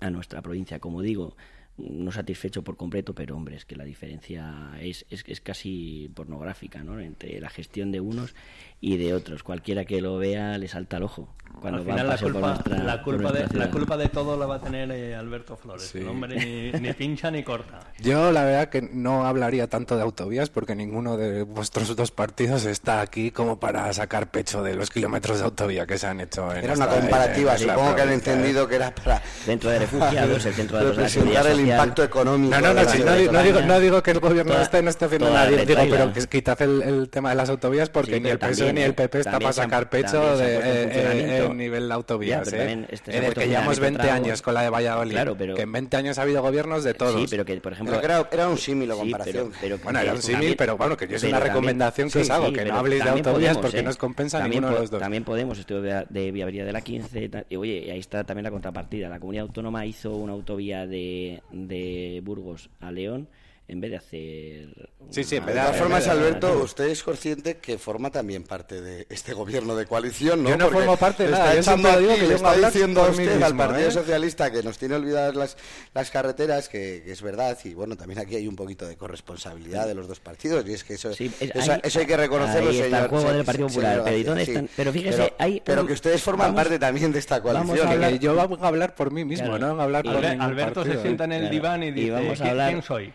a 0.00 0.10
nuestra 0.10 0.42
provincia. 0.42 0.80
Como 0.80 1.00
digo, 1.02 1.36
no 1.78 2.12
satisfecho 2.12 2.62
por 2.62 2.76
completo, 2.76 3.14
pero 3.14 3.36
hombre, 3.36 3.56
es 3.56 3.64
que 3.64 3.76
la 3.76 3.84
diferencia 3.84 4.72
es, 4.80 5.06
es, 5.10 5.24
es, 5.26 5.40
casi 5.40 6.10
pornográfica, 6.14 6.84
¿no? 6.84 7.00
Entre 7.00 7.40
la 7.40 7.48
gestión 7.48 7.92
de 7.92 8.00
unos 8.00 8.34
y 8.82 8.98
de 8.98 9.14
otros. 9.14 9.42
Cualquiera 9.42 9.86
que 9.86 10.02
lo 10.02 10.18
vea 10.18 10.58
le 10.58 10.68
salta 10.68 10.98
al 10.98 11.04
ojo. 11.04 11.28
Cuando 11.60 11.78
Al 11.80 11.84
final 11.84 12.08
la 12.08 12.16
culpa, 12.18 12.64
la, 12.82 13.02
culpa 13.02 13.30
de, 13.30 13.46
la 13.56 13.70
culpa 13.70 13.96
de 13.96 14.08
todo 14.08 14.36
la 14.36 14.46
va 14.46 14.56
a 14.56 14.60
tener 14.60 14.90
eh, 14.90 15.14
Alberto 15.14 15.54
Flores. 15.56 15.84
Sí. 15.92 15.98
El 15.98 16.08
hombre 16.08 16.34
ni, 16.34 16.72
ni 16.80 16.92
pincha 16.94 17.30
ni 17.30 17.44
corta. 17.44 17.78
Yo 18.00 18.32
la 18.32 18.42
verdad 18.42 18.68
que 18.68 18.82
no 18.82 19.26
hablaría 19.26 19.68
tanto 19.68 19.94
de 19.94 20.02
autovías 20.02 20.48
porque 20.50 20.74
ninguno 20.74 21.16
de 21.16 21.44
vuestros 21.44 21.94
dos 21.94 22.10
partidos 22.10 22.64
está 22.64 23.00
aquí 23.00 23.30
como 23.30 23.60
para 23.60 23.92
sacar 23.92 24.30
pecho 24.32 24.64
de 24.64 24.74
los 24.74 24.90
kilómetros 24.90 25.38
de 25.38 25.44
autovía 25.44 25.86
que 25.86 25.98
se 25.98 26.08
han 26.08 26.20
hecho. 26.20 26.50
En 26.52 26.64
Era 26.64 26.72
una 26.74 26.88
comparativa, 26.88 27.56
supongo 27.56 27.94
que 27.94 28.02
han 28.02 28.10
entendido 28.12 28.66
que 28.66 28.74
era 28.76 28.92
para 28.92 29.20
Centro 29.20 29.70
de 29.70 29.78
refugiados, 29.78 30.44
el 30.46 30.54
centro 30.54 30.78
de 30.78 30.84
los- 30.84 30.96
representar 30.96 31.46
el 31.46 31.60
impacto 31.60 32.02
económico. 32.02 32.56
No, 32.56 32.60
no, 32.60 32.74
no, 32.74 32.82
no, 32.82 32.90
di- 33.16 33.28
no 33.28 33.42
digo, 33.42 33.60
no 33.60 33.78
digo 33.78 34.02
que 34.02 34.10
el 34.10 34.18
gobierno 34.20 34.52
Toda- 34.52 34.64
este 34.64 34.82
no 34.82 34.90
esté 34.90 35.04
haciendo 35.04 35.30
nada, 35.30 35.46
digo, 35.46 35.62
pero 35.66 36.12
quitad 36.28 36.60
el, 36.62 36.82
el 36.82 37.08
tema 37.10 37.28
de 37.28 37.36
las 37.36 37.50
autovías 37.50 37.88
porque 37.90 38.14
Sí, 38.14 38.20
ni 38.20 38.30
el 38.30 38.38
PSOE 38.40 38.71
también, 38.72 38.84
ni 38.86 38.88
el 38.88 38.94
PP 38.94 39.18
está 39.20 39.38
para 39.38 39.52
sacar 39.52 39.88
pecho 39.88 40.36
de, 40.36 40.56
eh, 40.56 41.40
eh, 41.46 41.48
nivel 41.54 41.88
de 41.88 41.94
autovías, 41.94 42.50
Ya, 42.50 42.64
¿eh? 42.64 42.86
este 42.90 43.12
se 43.12 43.16
ha 43.16 43.20
en 43.20 43.24
el 43.24 43.32
puesto 43.32 43.40
que 43.40 43.44
en 43.44 43.50
llevamos 43.50 43.78
20 43.80 43.98
funcionamiento 43.98 44.26
años 44.28 44.42
con 44.42 44.54
la 44.54 44.62
de 44.62 44.70
Valladolid, 44.70 45.12
Claro, 45.12 45.36
pero- 45.36 45.54
que 45.54 45.62
en 45.62 45.72
20 45.72 45.96
años 45.96 46.18
ha 46.18 46.22
habido 46.22 46.42
gobiernos 46.42 46.84
de 46.84 46.94
todos. 46.94 47.20
Sí, 47.20 47.26
pero 47.30 47.44
que, 47.44 47.56
por 47.60 47.72
ejemplo... 47.72 47.92
Pero 47.96 48.00
que 48.00 48.12
era, 48.12 48.28
era 48.42 48.48
un 48.48 48.58
símil 48.58 48.90
o 48.90 48.94
Sí, 48.94 49.00
comparación. 49.00 49.52
pero- 49.60 49.78
Bueno, 49.78 49.98
era 50.00 50.12
un 50.12 50.22
símil, 50.22 50.56
pero 50.56 50.76
bueno, 50.76 50.96
que 50.96 51.06
yo 51.08 51.16
es 51.16 51.22
una 51.22 51.32
también- 51.32 51.48
recomendación 51.48 52.10
que 52.10 52.18
os 52.20 52.30
hago, 52.30 52.46
sí, 52.48 52.52
que 52.52 52.64
no 52.64 52.74
habléis 52.76 53.04
de 53.04 53.10
autovías 53.10 53.32
podemos, 53.56 53.56
porque 53.62 53.78
¿eh? 53.78 53.82
no 53.82 53.90
os 53.90 53.96
compensa 53.96 54.38
También 54.38 54.60
ninguno 54.62 54.74
de 54.74 54.80
los 54.82 54.90
dos. 54.90 55.00
También 55.00 55.24
Podemos, 55.24 55.58
estudio 55.58 55.82
de, 56.08 56.30
viabilidad 56.32 56.66
de 56.66 56.72
la 56.72 56.80
15, 56.80 57.28
ta- 57.28 57.44
y 57.48 57.56
oye, 57.56 57.84
y 57.86 57.90
ahí 57.90 57.98
está 57.98 58.24
también 58.24 58.44
la 58.44 58.50
contrapartida. 58.50 59.08
La 59.08 59.18
comunidad 59.20 59.42
autónoma 59.46 59.86
hizo 59.86 60.14
una 60.16 60.32
autovía 60.32 60.86
de, 60.86 61.42
de 61.52 62.20
Burgos 62.24 62.70
a 62.80 62.90
León 62.90 63.28
en 63.72 63.80
vez 63.80 63.90
de 63.90 63.96
hacer... 63.96 64.88
Sí, 65.10 65.24
sí, 65.24 65.36
en 65.36 65.42
una 65.42 65.52
vez 65.52 65.54
De 65.54 65.60
de 65.60 65.66
todas 65.66 65.76
formas, 65.76 66.08
Alberto, 66.08 66.58
usted 66.62 66.84
es 66.86 67.02
consciente 67.02 67.56
que 67.58 67.76
forma 67.78 68.10
también 68.10 68.44
parte 68.44 68.80
de 68.80 69.06
este 69.10 69.32
gobierno 69.34 69.74
de 69.76 69.86
coalición, 69.86 70.42
¿no? 70.42 70.50
Yo 70.50 70.56
no 70.56 70.64
Porque 70.66 70.78
formo 70.80 70.96
parte 70.96 71.24
de 71.24 71.30
le 71.30 71.36
nada, 71.36 71.54
está 71.54 71.76
yo 71.76 71.98
digo 72.00 72.14
que 72.14 72.26
le 72.28 72.34
está 72.34 72.56
diciendo 72.56 73.02
a 73.02 73.08
usted, 73.10 73.42
al 73.42 73.52
mismo, 73.54 73.58
Partido 73.58 73.88
¿eh? 73.88 73.90
Socialista, 73.92 74.50
que 74.52 74.62
nos 74.62 74.78
tiene 74.78 74.94
olvidadas 74.94 75.34
las, 75.34 75.56
las 75.94 76.10
carreteras, 76.10 76.68
que, 76.68 77.02
que 77.04 77.12
es 77.12 77.20
verdad, 77.22 77.58
y 77.64 77.74
bueno, 77.74 77.96
también 77.96 78.20
aquí 78.20 78.36
hay 78.36 78.46
un 78.46 78.56
poquito 78.56 78.86
de 78.86 78.96
corresponsabilidad 78.96 79.86
de 79.86 79.94
los 79.94 80.08
dos 80.08 80.20
partidos, 80.20 80.64
y 80.68 80.72
es 80.74 80.84
que 80.84 80.94
eso, 80.94 81.12
Sí, 81.12 81.30
es- 81.40 81.50
eso, 81.56 81.72
ahí- 81.72 81.80
eso 81.82 81.98
hay 81.98 82.06
que 82.06 82.16
reconocerlo, 82.16 82.70
ahí 82.70 82.76
está 82.80 82.86
el 82.86 82.92
señor. 82.92 83.08
juego 83.10 83.28
se- 83.28 83.34
del 83.34 83.44
Partido 83.44 83.68
señor 83.68 83.82
Popular, 83.84 84.04
pero 84.04 84.16
¿y 84.16 84.22
García, 84.22 84.28
dónde 84.30 84.44
sí. 84.44 84.50
están? 84.52 84.68
Pero 84.76 84.92
fíjese, 84.92 85.16
pero, 85.18 85.34
hay 85.38 85.62
pero 85.64 85.86
que 85.86 85.92
ustedes 85.94 86.22
forman 86.22 86.48
vamos- 86.48 86.62
parte 86.62 86.78
también 86.78 87.12
de 87.12 87.18
esta 87.18 87.40
vamos 87.40 87.54
a 87.62 87.64
coalición. 87.66 87.88
hablar- 87.92 88.12
Que 88.12 88.18
yo 88.18 88.34
vengo 88.34 88.64
a 88.64 88.68
hablar 88.68 88.94
por 88.94 89.10
mí 89.10 89.24
mismo, 89.24 89.46
Claro. 89.48 89.74
no 89.74 89.80
a 89.80 89.84
hablar 89.84 90.04
por 90.04 90.24
Alberto 90.24 90.74
partido, 90.74 90.84
se 90.94 91.00
¿eh? 91.00 91.02
sienta 91.02 91.24
en 91.24 91.32
el 91.32 91.50
diván 91.50 91.82
y 91.82 91.90
dice, 91.90 92.10
vamos 92.12 92.40
a 92.40 92.44
"¿Qui- 92.44 92.50
hablar, 92.50 92.70
¿quién 92.70 92.82
soy? 92.82 93.12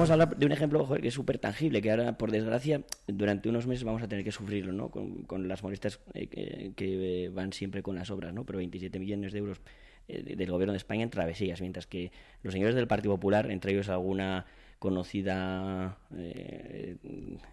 ¿Quién 0.00 0.06
y 0.06 0.08
soy?". 0.08 0.08
vamos 0.08 0.10
a 0.10 0.12
hablar 0.14 0.36
de 0.38 0.46
un 0.46 0.52
ejemplo 0.52 0.88
que 1.00 1.08
es 1.08 1.14
súper 1.14 1.38
tangible, 1.38 1.80
que 1.82 1.90
ahora, 1.90 2.16
por 2.18 2.30
desgracia, 2.30 2.82
durante 3.06 3.48
unos 3.48 3.66
meses 3.66 3.84
vamos 3.84 4.02
a 4.02 4.08
tener 4.08 4.24
que 4.24 4.32
sufrirlo, 4.32 4.72
¿no? 4.72 4.90
Con, 4.90 5.22
con 5.24 5.48
las 5.48 5.62
molestias 5.62 6.00
eh, 6.14 6.72
que, 6.74 7.24
eh, 7.24 7.28
van 7.28 7.52
siempre 7.52 7.82
con 7.82 7.94
las 7.96 8.10
obras, 8.10 8.32
¿no? 8.32 8.44
Pero 8.44 8.58
27 8.58 8.98
millones 8.98 9.32
de 9.32 9.38
euros 9.38 9.60
eh, 10.08 10.22
de- 10.22 10.36
del 10.36 10.50
gobierno 10.50 10.72
de 10.72 10.78
España 10.78 11.02
en 11.02 11.10
travesías, 11.10 11.60
mientras 11.60 11.86
que 11.86 12.10
los 12.42 12.52
señores 12.52 12.74
del 12.74 12.86
Partido 12.86 13.14
Popular, 13.14 13.50
entre 13.50 13.72
ellos 13.72 13.88
alguna 13.88 14.46
conocida 14.78 15.98
eh, 16.16 16.96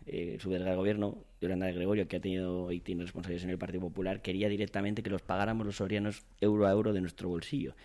eh, 0.05 0.37
subdelegada 0.39 0.71
del 0.71 0.77
gobierno, 0.79 1.17
Yolanda 1.41 1.65
de 1.65 1.73
Gregorio, 1.73 2.07
que 2.07 2.15
ha 2.15 2.21
tenido 2.21 2.71
y 2.71 2.79
tiene 2.79 3.03
responsabilidades 3.03 3.43
en 3.43 3.49
el 3.49 3.57
Partido 3.57 3.81
Popular, 3.81 4.21
quería 4.21 4.47
directamente 4.47 5.03
que 5.03 5.09
los 5.09 5.21
pagáramos 5.21 5.65
los 5.65 5.75
sorianos 5.75 6.23
euro 6.39 6.65
a 6.67 6.71
euro 6.71 6.93
de 6.93 7.01
nuestro 7.01 7.27
bolsillo. 7.29 7.75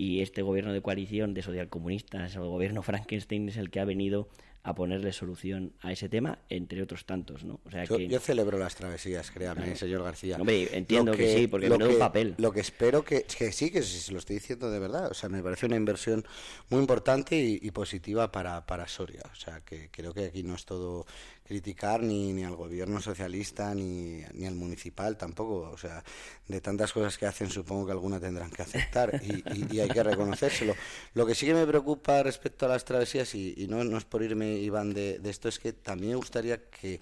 Y 0.00 0.22
este 0.22 0.40
gobierno 0.40 0.72
de 0.72 0.80
coalición 0.80 1.34
de 1.34 1.42
socialcomunistas, 1.42 2.34
el 2.34 2.40
gobierno 2.40 2.80
Frankenstein, 2.82 3.50
es 3.50 3.58
el 3.58 3.68
que 3.68 3.80
ha 3.80 3.84
venido 3.84 4.28
a 4.62 4.74
ponerle 4.74 5.12
solución 5.12 5.72
a 5.80 5.92
ese 5.92 6.08
tema, 6.08 6.38
entre 6.48 6.82
otros 6.82 7.04
tantos, 7.04 7.44
¿no? 7.44 7.60
O 7.66 7.70
sea 7.70 7.84
Yo, 7.84 7.96
que... 7.98 8.08
yo 8.08 8.18
celebro 8.18 8.58
las 8.58 8.74
travesías, 8.76 9.30
créame, 9.30 9.62
Claro. 9.62 9.76
señor 9.76 10.02
García. 10.02 10.36
Hombre, 10.36 10.68
entiendo 10.76 11.12
que 11.12 11.34
sí, 11.34 11.46
porque 11.48 11.68
lo 11.68 11.76
menudo 11.76 11.92
que- 11.94 11.98
papel. 11.98 12.34
Lo 12.38 12.50
que 12.52 12.60
espero 12.60 13.04
que, 13.04 13.24
que 13.24 13.52
sí, 13.52 13.70
que 13.70 13.82
se 13.82 14.12
lo 14.12 14.18
estoy 14.18 14.36
diciendo 14.36 14.70
de 14.70 14.78
verdad. 14.78 15.10
O 15.10 15.14
sea, 15.14 15.28
me 15.28 15.42
parece 15.42 15.66
una 15.66 15.76
inversión 15.76 16.24
muy 16.70 16.80
importante 16.80 17.36
y, 17.36 17.58
y 17.62 17.70
positiva 17.70 18.32
para, 18.32 18.64
para 18.66 18.88
Soria. 18.88 19.22
O 19.32 19.34
sea, 19.34 19.60
que 19.66 19.90
creo 19.90 20.14
que 20.14 20.26
aquí 20.26 20.42
no 20.42 20.54
es 20.54 20.64
todo 20.66 21.06
criticar 21.50 22.00
ni, 22.00 22.32
ni 22.32 22.44
al 22.44 22.54
gobierno 22.54 23.00
socialista 23.00 23.74
ni, 23.74 24.22
ni 24.34 24.46
al 24.46 24.54
municipal 24.54 25.16
tampoco. 25.16 25.68
O 25.72 25.76
sea, 25.76 26.02
de 26.46 26.60
tantas 26.60 26.92
cosas 26.92 27.18
que 27.18 27.26
hacen, 27.26 27.50
supongo 27.50 27.86
que 27.86 27.92
alguna 27.92 28.20
tendrán 28.20 28.50
que 28.50 28.62
aceptar 28.62 29.20
y, 29.20 29.42
y- 29.74 29.80
hay 29.80 29.88
que 29.88 30.02
reconocérselo. 30.04 30.74
Lo 31.14 31.26
que 31.26 31.34
sí 31.34 31.46
que 31.46 31.54
me 31.54 31.66
preocupa 31.66 32.22
respecto 32.22 32.66
a 32.66 32.68
las 32.68 32.84
travesías, 32.84 33.34
y, 33.34 33.54
y 33.56 33.66
no, 33.66 33.82
no 33.82 33.98
es 33.98 34.04
por 34.04 34.22
irme, 34.22 34.54
Iván, 34.58 34.94
de, 34.94 35.18
de 35.18 35.30
esto, 35.30 35.48
es 35.48 35.58
que 35.58 35.72
también 35.72 36.10
me 36.12 36.16
gustaría 36.16 36.58
que 36.70 37.00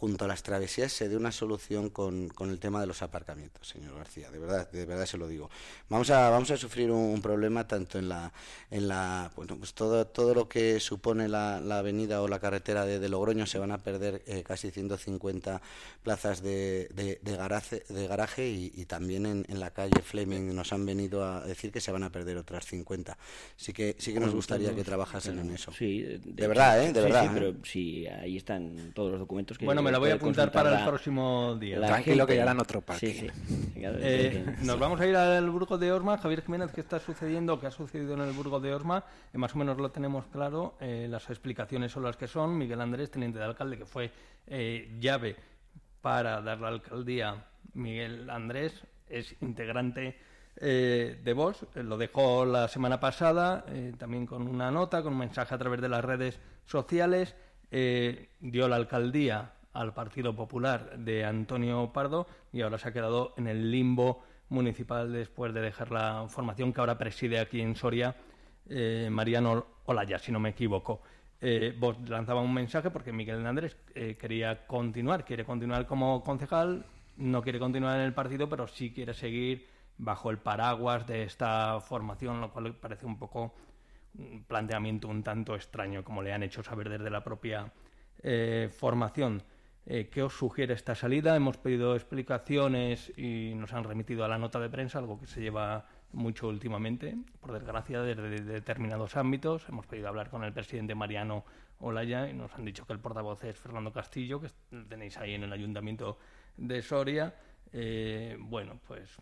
junto 0.00 0.24
a 0.24 0.28
las 0.28 0.42
travesías 0.42 0.90
se 0.90 1.10
dé 1.10 1.16
una 1.16 1.30
solución 1.30 1.90
con, 1.90 2.28
con 2.28 2.48
el 2.48 2.58
tema 2.58 2.80
de 2.80 2.86
los 2.86 3.02
aparcamientos, 3.02 3.68
señor 3.68 3.94
García, 3.96 4.30
de 4.30 4.38
verdad, 4.38 4.70
de 4.70 4.86
verdad 4.86 5.04
se 5.04 5.18
lo 5.18 5.28
digo. 5.28 5.50
Vamos 5.90 6.08
a, 6.08 6.30
vamos 6.30 6.50
a 6.50 6.56
sufrir 6.56 6.90
un, 6.90 7.12
un 7.12 7.20
problema 7.20 7.66
tanto 7.66 7.98
en 7.98 8.08
la, 8.08 8.32
en 8.70 8.88
la, 8.88 9.30
bueno, 9.36 9.58
pues 9.58 9.74
todo, 9.74 10.06
todo 10.06 10.34
lo 10.34 10.48
que 10.48 10.80
supone 10.80 11.28
la, 11.28 11.60
la 11.60 11.80
avenida 11.80 12.22
o 12.22 12.28
la 12.28 12.38
carretera 12.38 12.86
de, 12.86 12.98
de 12.98 13.08
Logroño 13.10 13.44
se 13.44 13.58
van 13.58 13.72
a 13.72 13.78
perder 13.78 14.22
eh, 14.26 14.42
casi 14.42 14.70
150 14.70 15.60
plazas 16.02 16.42
de, 16.42 16.88
de, 16.94 17.20
de 17.22 17.36
garaje, 17.36 17.84
de 17.90 18.06
garaje 18.06 18.48
y, 18.48 18.72
y 18.74 18.86
también 18.86 19.26
en, 19.26 19.44
en 19.48 19.60
la 19.60 19.70
calle 19.70 20.00
Fleming 20.02 20.54
nos 20.54 20.72
han 20.72 20.86
venido 20.86 21.22
a 21.24 21.44
decir 21.44 21.70
que 21.72 21.82
se 21.82 21.92
van 21.92 22.04
a 22.04 22.10
perder 22.10 22.38
otras 22.38 22.64
50. 22.64 23.18
Sí 23.56 23.74
que, 23.74 23.96
sí 23.98 24.14
que 24.14 24.20
nos 24.20 24.34
gustaría 24.34 24.68
todos, 24.68 24.78
que 24.78 24.84
trabajasen 24.84 25.38
en 25.40 25.50
eso. 25.50 25.72
Sí, 25.72 26.00
de, 26.00 26.18
de 26.24 26.48
verdad, 26.48 26.82
¿eh? 26.82 26.92
De 26.92 27.00
sí, 27.00 27.06
verdad. 27.06 27.20
Sí, 27.22 27.26
¿eh? 27.26 27.30
pero 27.34 27.54
sí, 27.64 28.06
ahí 28.06 28.36
están 28.38 28.92
todos 28.94 29.10
los 29.10 29.20
documentos 29.20 29.58
que... 29.58 29.66
Bueno, 29.66 29.82
me 29.90 29.92
la 29.92 29.98
voy 29.98 30.10
a 30.10 30.14
apuntar 30.14 30.50
para 30.52 30.70
el 30.70 30.74
la- 30.80 30.86
próximo 30.86 31.54
día. 31.56 31.78
la 31.78 31.86
Tranquilo 31.88 32.26
que 32.26 32.36
ya 32.36 32.42
harán 32.42 32.60
otro 32.60 32.80
parque. 32.80 33.12
Sí, 33.12 33.28
sí. 33.28 33.70
Claro, 33.80 33.98
Eh, 34.00 34.42
porque- 34.44 34.64
nos 34.66 34.78
vamos 34.78 35.00
a 35.00 35.06
ir 35.06 35.16
al 35.16 35.50
Burgo 35.50 35.78
de 35.78 35.92
Orma. 35.92 36.18
Javier 36.18 36.42
Jiménez, 36.42 36.70
¿qué 36.72 36.80
está 36.80 36.98
sucediendo? 36.98 37.60
¿Qué 37.60 37.66
ha 37.66 37.70
sucedido 37.70 38.14
en 38.14 38.20
el 38.20 38.32
Burgo 38.32 38.60
de 38.60 38.72
Orma? 38.74 39.04
Eh, 39.32 39.38
más 39.38 39.54
o 39.54 39.58
menos 39.58 39.76
lo 39.78 39.90
tenemos 39.90 40.26
claro. 40.26 40.74
eh, 40.80 41.06
las 41.10 41.28
explicaciones 41.30 41.92
son 41.92 42.02
las 42.04 42.16
que 42.16 42.26
son. 42.26 42.56
Miguel 42.56 42.80
Andrés, 42.80 43.10
teniente 43.10 43.38
de 43.38 43.44
alcalde, 43.44 43.76
que 43.78 43.86
fue 43.86 44.10
eh, 44.46 44.96
llave 45.00 45.36
para 46.00 46.40
dar 46.40 46.60
la 46.60 46.68
alcaldía. 46.68 47.44
Miguel 47.74 48.28
Andrés 48.30 48.82
es 49.08 49.34
integrante 49.42 50.16
eh, 50.56 51.20
de 51.22 51.32
Vox. 51.32 51.64
Eh, 51.74 51.82
lo 51.82 51.96
dejó 51.96 52.44
la 52.44 52.68
semana 52.68 52.98
pasada, 53.00 53.64
eh, 53.68 53.92
también 53.98 54.26
con 54.26 54.46
una 54.48 54.70
nota, 54.70 55.02
con 55.02 55.12
un 55.12 55.18
mensaje 55.20 55.54
a 55.54 55.58
través 55.58 55.80
de 55.80 55.88
las 55.88 56.04
redes 56.04 56.38
sociales. 56.66 57.34
Eh, 57.70 58.28
dio 58.40 58.68
la 58.68 58.76
alcaldía 58.76 59.52
al 59.72 59.94
Partido 59.94 60.34
Popular 60.34 60.98
de 60.98 61.24
Antonio 61.24 61.92
Pardo 61.92 62.26
y 62.52 62.62
ahora 62.62 62.78
se 62.78 62.88
ha 62.88 62.92
quedado 62.92 63.34
en 63.36 63.46
el 63.46 63.70
limbo 63.70 64.22
municipal 64.48 65.12
después 65.12 65.54
de 65.54 65.60
dejar 65.60 65.92
la 65.92 66.26
formación 66.28 66.72
que 66.72 66.80
ahora 66.80 66.98
preside 66.98 67.38
aquí 67.38 67.60
en 67.60 67.76
Soria 67.76 68.16
eh, 68.68 69.08
Mariano 69.10 69.66
Olaya, 69.84 70.18
si 70.18 70.32
no 70.32 70.40
me 70.40 70.50
equivoco. 70.50 71.02
eh, 71.40 71.74
vos 71.78 71.96
lanzaba 72.08 72.42
un 72.42 72.52
mensaje 72.52 72.90
porque 72.90 73.12
Miguel 73.12 73.46
Andrés 73.46 73.76
eh, 73.94 74.16
quería 74.16 74.66
continuar, 74.66 75.24
quiere 75.24 75.44
continuar 75.44 75.86
como 75.86 76.22
concejal, 76.22 76.84
no 77.16 77.42
quiere 77.42 77.58
continuar 77.58 77.96
en 77.96 78.06
el 78.06 78.12
partido, 78.14 78.48
pero 78.48 78.66
sí 78.66 78.92
quiere 78.92 79.14
seguir 79.14 79.66
bajo 79.98 80.30
el 80.30 80.38
paraguas 80.38 81.06
de 81.06 81.22
esta 81.22 81.80
formación, 81.80 82.40
lo 82.40 82.50
cual 82.52 82.74
parece 82.74 83.06
un 83.06 83.18
poco 83.18 83.54
un 84.18 84.44
planteamiento 84.44 85.08
un 85.08 85.22
tanto 85.22 85.54
extraño, 85.54 86.02
como 86.02 86.22
le 86.22 86.32
han 86.32 86.42
hecho 86.42 86.62
saber 86.62 86.88
desde 86.88 87.10
la 87.10 87.22
propia 87.22 87.72
eh, 88.22 88.68
formación. 88.72 89.42
Eh, 89.92 90.08
¿Qué 90.08 90.22
os 90.22 90.34
sugiere 90.34 90.72
esta 90.72 90.94
salida? 90.94 91.34
Hemos 91.34 91.56
pedido 91.56 91.96
explicaciones 91.96 93.12
y 93.18 93.54
nos 93.56 93.72
han 93.72 93.82
remitido 93.82 94.24
a 94.24 94.28
la 94.28 94.38
nota 94.38 94.60
de 94.60 94.70
prensa, 94.70 95.00
algo 95.00 95.18
que 95.18 95.26
se 95.26 95.40
lleva 95.40 95.84
mucho 96.12 96.46
últimamente, 96.46 97.16
por 97.40 97.50
desgracia, 97.50 98.00
desde 98.00 98.40
determinados 98.44 99.16
ámbitos. 99.16 99.68
Hemos 99.68 99.88
pedido 99.88 100.06
hablar 100.06 100.30
con 100.30 100.44
el 100.44 100.52
presidente 100.52 100.94
Mariano 100.94 101.44
Olaya 101.80 102.30
y 102.30 102.34
nos 102.34 102.54
han 102.54 102.64
dicho 102.66 102.86
que 102.86 102.92
el 102.92 103.00
portavoz 103.00 103.42
es 103.42 103.58
Fernando 103.58 103.92
Castillo, 103.92 104.40
que 104.40 104.50
tenéis 104.88 105.18
ahí 105.18 105.34
en 105.34 105.42
el 105.42 105.52
ayuntamiento 105.52 106.18
de 106.56 106.82
Soria. 106.82 107.34
Eh, 107.72 108.36
bueno, 108.38 108.78
pues 108.86 109.18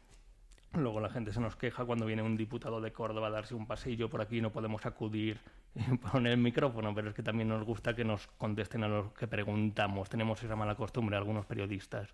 luego 0.75 1.01
la 1.01 1.09
gente 1.09 1.33
se 1.33 1.41
nos 1.41 1.57
queja 1.57 1.85
cuando 1.85 2.07
viene 2.07 2.23
un 2.23 2.37
diputado 2.37 2.81
de 2.81 2.93
Córdoba 2.93 3.29
a 3.29 3.31
darse 3.31 3.55
un 3.55 3.67
pasillo 3.67 4.09
por 4.09 4.21
aquí, 4.21 4.41
no 4.41 4.51
podemos 4.53 4.85
acudir 4.87 5.39
y 5.75 5.81
poner 6.13 6.33
el 6.33 6.39
micrófono, 6.39 6.95
pero 6.95 7.09
es 7.09 7.15
que 7.15 7.23
también 7.23 7.49
nos 7.49 7.65
gusta 7.65 7.95
que 7.95 8.05
nos 8.05 8.27
contesten 8.39 8.85
a 8.85 8.89
los 8.89 9.13
que 9.13 9.27
preguntamos. 9.27 10.09
Tenemos 10.09 10.43
esa 10.43 10.57
mala 10.57 10.75
costumbre 10.75 11.17
algunos 11.17 11.47
periodistas. 11.47 12.09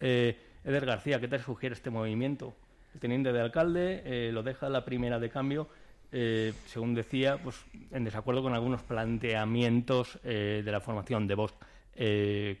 Eh, 0.00 0.36
Eder 0.64 0.86
García, 0.86 1.20
¿qué 1.20 1.28
te 1.28 1.38
sugiere 1.38 1.74
este 1.74 1.90
movimiento? 1.90 2.54
El 2.94 3.00
teniente 3.00 3.32
de 3.32 3.40
alcalde 3.40 4.02
eh, 4.04 4.30
lo 4.32 4.42
deja 4.42 4.68
la 4.68 4.84
primera 4.84 5.18
de 5.18 5.28
cambio, 5.30 5.68
eh, 6.12 6.52
según 6.66 6.94
decía, 6.94 7.38
pues 7.42 7.64
en 7.90 8.04
desacuerdo 8.04 8.42
con 8.42 8.54
algunos 8.54 8.82
planteamientos 8.82 10.18
eh, 10.24 10.62
de 10.64 10.72
la 10.72 10.80
formación 10.80 11.26
de 11.26 11.34
Vox. 11.34 11.54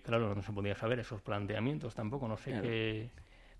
Claro, 0.02 0.34
no 0.34 0.42
se 0.42 0.52
podía 0.52 0.74
saber 0.74 0.98
esos 0.98 1.22
planteamientos 1.22 1.94
tampoco, 1.94 2.26
no 2.26 2.36
sé 2.36 2.50
Claro. 2.50 2.66
qué. 2.66 3.08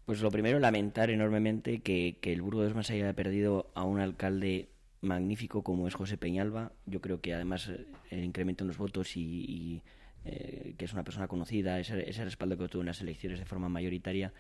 Pues 0.09 0.23
lo 0.23 0.31
primero, 0.31 0.59
lamentar 0.59 1.11
enormemente 1.11 1.81
que, 1.81 2.17
que 2.23 2.33
el 2.33 2.41
Burgo 2.41 2.63
de 2.63 2.69
Osma 2.69 2.81
haya 2.81 3.13
perdido 3.13 3.71
a 3.75 3.85
un 3.85 4.01
alcalde 4.01 4.71
magnífico 5.03 5.63
como 5.63 5.87
es 5.87 5.95
José 5.95 6.17
Peñalba. 6.17 6.73
Yo 6.87 7.03
creo 7.03 7.21
que 7.21 7.35
además 7.35 7.69
eh, 7.69 7.85
el 8.09 8.25
incremento 8.25 8.65
en 8.65 8.69
los 8.69 8.79
votos 8.79 9.19
y, 9.19 9.83
eh, 10.25 10.73
que 10.79 10.87
es 10.87 10.95
una 10.95 11.05
persona 11.05 11.29
conocida, 11.29 11.79
ese, 11.79 12.09
ese 12.09 12.25
respaldo 12.25 12.57
que 12.57 12.69
tuvo 12.69 12.81
en 12.81 12.87
las 12.87 13.03
elecciones 13.03 13.39
de 13.39 13.45
forma 13.45 13.69
mayoritaria, 13.69 14.33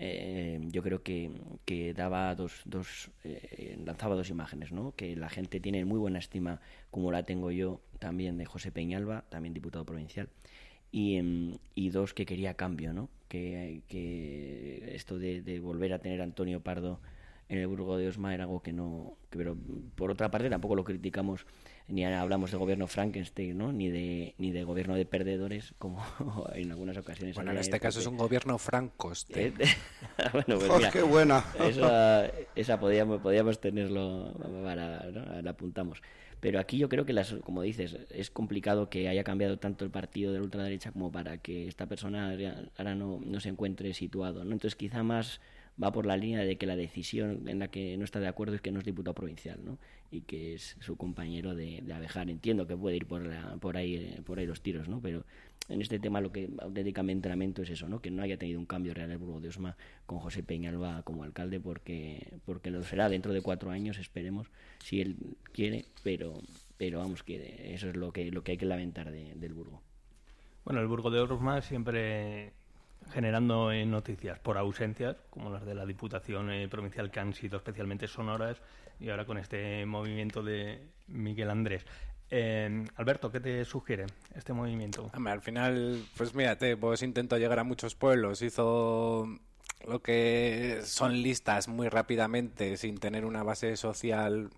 eh, 0.00 0.60
yo 0.70 0.84
creo 0.84 1.02
que, 1.02 1.32
que 1.64 1.94
daba 1.94 2.32
dos, 2.36 2.62
dos 2.64 3.10
eh, 3.24 3.76
lanzaba 3.84 4.14
dos 4.14 4.30
imágenes, 4.30 4.70
¿no? 4.70 4.94
Que 4.94 5.16
la 5.16 5.28
gente 5.28 5.58
tiene 5.58 5.84
muy 5.84 5.98
buena 5.98 6.20
estima, 6.20 6.60
como 6.92 7.10
la 7.10 7.24
tengo 7.24 7.50
yo 7.50 7.80
también 7.98 8.38
de 8.38 8.46
José 8.46 8.70
Peñalba, 8.70 9.24
también 9.30 9.52
diputado 9.52 9.84
provincial, 9.84 10.28
y, 10.92 11.16
em, 11.16 11.54
y 11.74 11.90
dos 11.90 12.14
que 12.14 12.26
quería 12.26 12.54
cambio, 12.54 12.92
¿no? 12.92 13.08
Que, 13.28 13.82
que 13.88 14.92
esto 14.94 15.18
de, 15.18 15.42
de 15.42 15.60
volver 15.60 15.92
a 15.92 15.98
tener 15.98 16.20
a 16.20 16.24
Antonio 16.24 16.60
Pardo 16.60 16.98
en 17.50 17.58
el 17.58 17.66
Burgo 17.66 17.96
de 17.96 18.08
Osma 18.08 18.34
era 18.34 18.44
algo 18.44 18.62
que 18.62 18.72
no, 18.72 19.14
que- 19.30 19.38
pero 19.38 19.56
por 19.94 20.10
otra 20.10 20.30
parte 20.30 20.50
tampoco 20.50 20.74
lo 20.74 20.84
criticamos 20.84 21.46
ni 21.88 22.04
hablamos 22.04 22.50
de 22.50 22.58
gobierno 22.58 22.86
Frankenstein, 22.86 23.56
¿no? 23.56 23.72
Ni 23.72 23.88
de 23.88 24.34
ni 24.36 24.50
de 24.50 24.64
gobierno 24.64 24.94
de 24.94 25.06
perdedores 25.06 25.72
como 25.78 26.02
en 26.54 26.70
algunas 26.70 26.96
ocasiones. 26.98 27.34
Bueno, 27.34 27.52
en 27.52 27.58
este 27.58 27.76
el 27.76 27.82
caso 27.82 28.00
es 28.00 28.06
un 28.06 28.18
gobierno 28.18 28.58
francoste. 28.58 29.46
Eh, 29.46 29.52
bueno, 30.32 30.58
pues 30.58 30.70
¡Oh, 30.70 30.76
mira, 30.76 30.90
qué 30.90 31.02
buena! 31.02 31.42
Esa, 31.58 32.26
esa 32.54 32.78
podíamos, 32.80 33.20
podíamos 33.22 33.58
tenerlo 33.60 34.34
para, 34.62 35.04
¿no? 35.10 35.40
la 35.42 35.50
apuntamos. 35.50 36.02
Pero 36.40 36.60
aquí 36.60 36.78
yo 36.78 36.88
creo 36.88 37.04
que, 37.04 37.12
las, 37.12 37.32
como 37.44 37.62
dices, 37.62 37.96
es 38.10 38.30
complicado 38.30 38.88
que 38.90 39.08
haya 39.08 39.24
cambiado 39.24 39.58
tanto 39.58 39.84
el 39.84 39.90
partido 39.90 40.32
de 40.32 40.38
la 40.38 40.44
ultraderecha 40.44 40.92
como 40.92 41.10
para 41.10 41.38
que 41.38 41.66
esta 41.68 41.86
persona 41.86 42.30
ahora- 42.30 42.94
no, 42.94 43.20
no 43.24 43.40
se 43.40 43.48
encuentre 43.48 43.92
situado. 43.94 44.44
¿no? 44.44 44.52
Entonces 44.52 44.76
quizá 44.76 45.02
más 45.02 45.40
va 45.82 45.92
por 45.92 46.06
la 46.06 46.16
línea 46.16 46.40
de 46.44 46.56
que 46.58 46.66
la 46.66 46.76
decisión 46.76 47.48
en 47.48 47.58
la 47.60 47.68
que 47.68 47.96
no 47.96 48.04
está 48.04 48.18
de 48.20 48.26
acuerdo 48.28 48.54
es 48.56 48.60
que 48.60 48.70
no 48.72 48.78
es 48.80 48.84
diputado 48.84 49.14
provincial 49.14 49.60
¿no? 49.64 49.78
y 50.10 50.22
que 50.22 50.54
es 50.54 50.76
su 50.80 50.96
compañero 50.96 51.54
de, 51.54 51.80
de 51.82 51.92
Abejar. 51.92 52.30
Entiendo 52.30 52.66
que 52.66 52.76
puede 52.76 52.96
ir 52.96 53.06
por, 53.06 53.24
la- 53.26 53.56
por, 53.60 53.76
ahí, 53.76 53.96
eh, 53.96 54.20
por 54.24 54.38
ahí 54.38 54.46
los 54.46 54.60
tiros, 54.60 54.88
¿no? 54.88 55.00
pero 55.00 55.24
en 55.68 55.82
este 55.82 55.98
tema 55.98 56.20
lo 56.20 56.32
que 56.32 56.48
auténticamente 56.60 57.28
lamento 57.28 57.62
es 57.62 57.70
eso, 57.70 57.88
¿no? 57.88 58.00
que 58.00 58.10
no 58.10 58.22
haya 58.22 58.38
tenido 58.38 58.58
un 58.58 58.66
cambio 58.66 58.94
real 58.94 59.10
el 59.10 59.18
Burgo 59.18 59.40
de 59.40 59.48
Osma 59.48 59.76
con 60.06 60.18
José 60.18 60.42
Peñalba 60.42 61.02
como 61.02 61.24
alcalde 61.24 61.60
porque, 61.60 62.38
porque 62.46 62.70
lo 62.70 62.82
será 62.82 63.08
dentro 63.08 63.32
de 63.32 63.42
cuatro 63.42 63.70
años, 63.70 63.98
esperemos, 63.98 64.50
si 64.82 65.00
él 65.00 65.16
quiere, 65.52 65.84
pero, 66.02 66.34
pero 66.76 66.98
vamos, 67.00 67.22
que 67.22 67.74
eso 67.74 67.88
es 67.90 67.96
lo 67.96 68.12
que, 68.12 68.30
lo 68.30 68.42
que 68.42 68.52
hay 68.52 68.58
que 68.58 68.66
lamentar 68.66 69.10
de- 69.10 69.34
del 69.34 69.52
Burgo. 69.54 69.82
Bueno, 70.64 70.80
el 70.80 70.86
Burgo 70.86 71.10
de 71.10 71.20
Orma 71.20 71.60
siempre 71.62 72.52
generando 73.12 73.72
noticias 73.86 74.38
por 74.38 74.58
ausencias, 74.58 75.16
como 75.30 75.50
las 75.50 75.64
de 75.64 75.74
la 75.74 75.86
Diputación 75.86 76.50
eh, 76.50 76.68
Provincial, 76.68 77.10
que 77.10 77.20
han 77.20 77.32
sido 77.32 77.56
especialmente 77.56 78.06
sonoras, 78.06 78.60
y 79.00 79.08
ahora 79.10 79.24
con 79.24 79.38
este 79.38 79.86
movimiento 79.86 80.42
de 80.42 80.80
Miguel 81.06 81.50
Andrés. 81.50 81.86
Eh, 82.30 82.84
Alberto, 82.96 83.30
¿qué 83.32 83.40
te 83.40 83.64
sugiere 83.64 84.06
este 84.34 84.52
movimiento? 84.52 85.10
Hombre, 85.14 85.32
al 85.32 85.40
final, 85.40 86.04
pues 86.16 86.34
mírate, 86.34 86.76
pues 86.76 87.02
intentó 87.02 87.38
llegar 87.38 87.58
a 87.58 87.64
muchos 87.64 87.94
pueblos, 87.94 88.42
hizo 88.42 89.26
lo 89.86 90.02
que 90.02 90.80
son 90.84 91.22
listas 91.22 91.68
muy 91.68 91.88
rápidamente, 91.88 92.76
sin 92.76 92.98
tener 92.98 93.24
una 93.24 93.42
base 93.42 93.76
social 93.76 94.50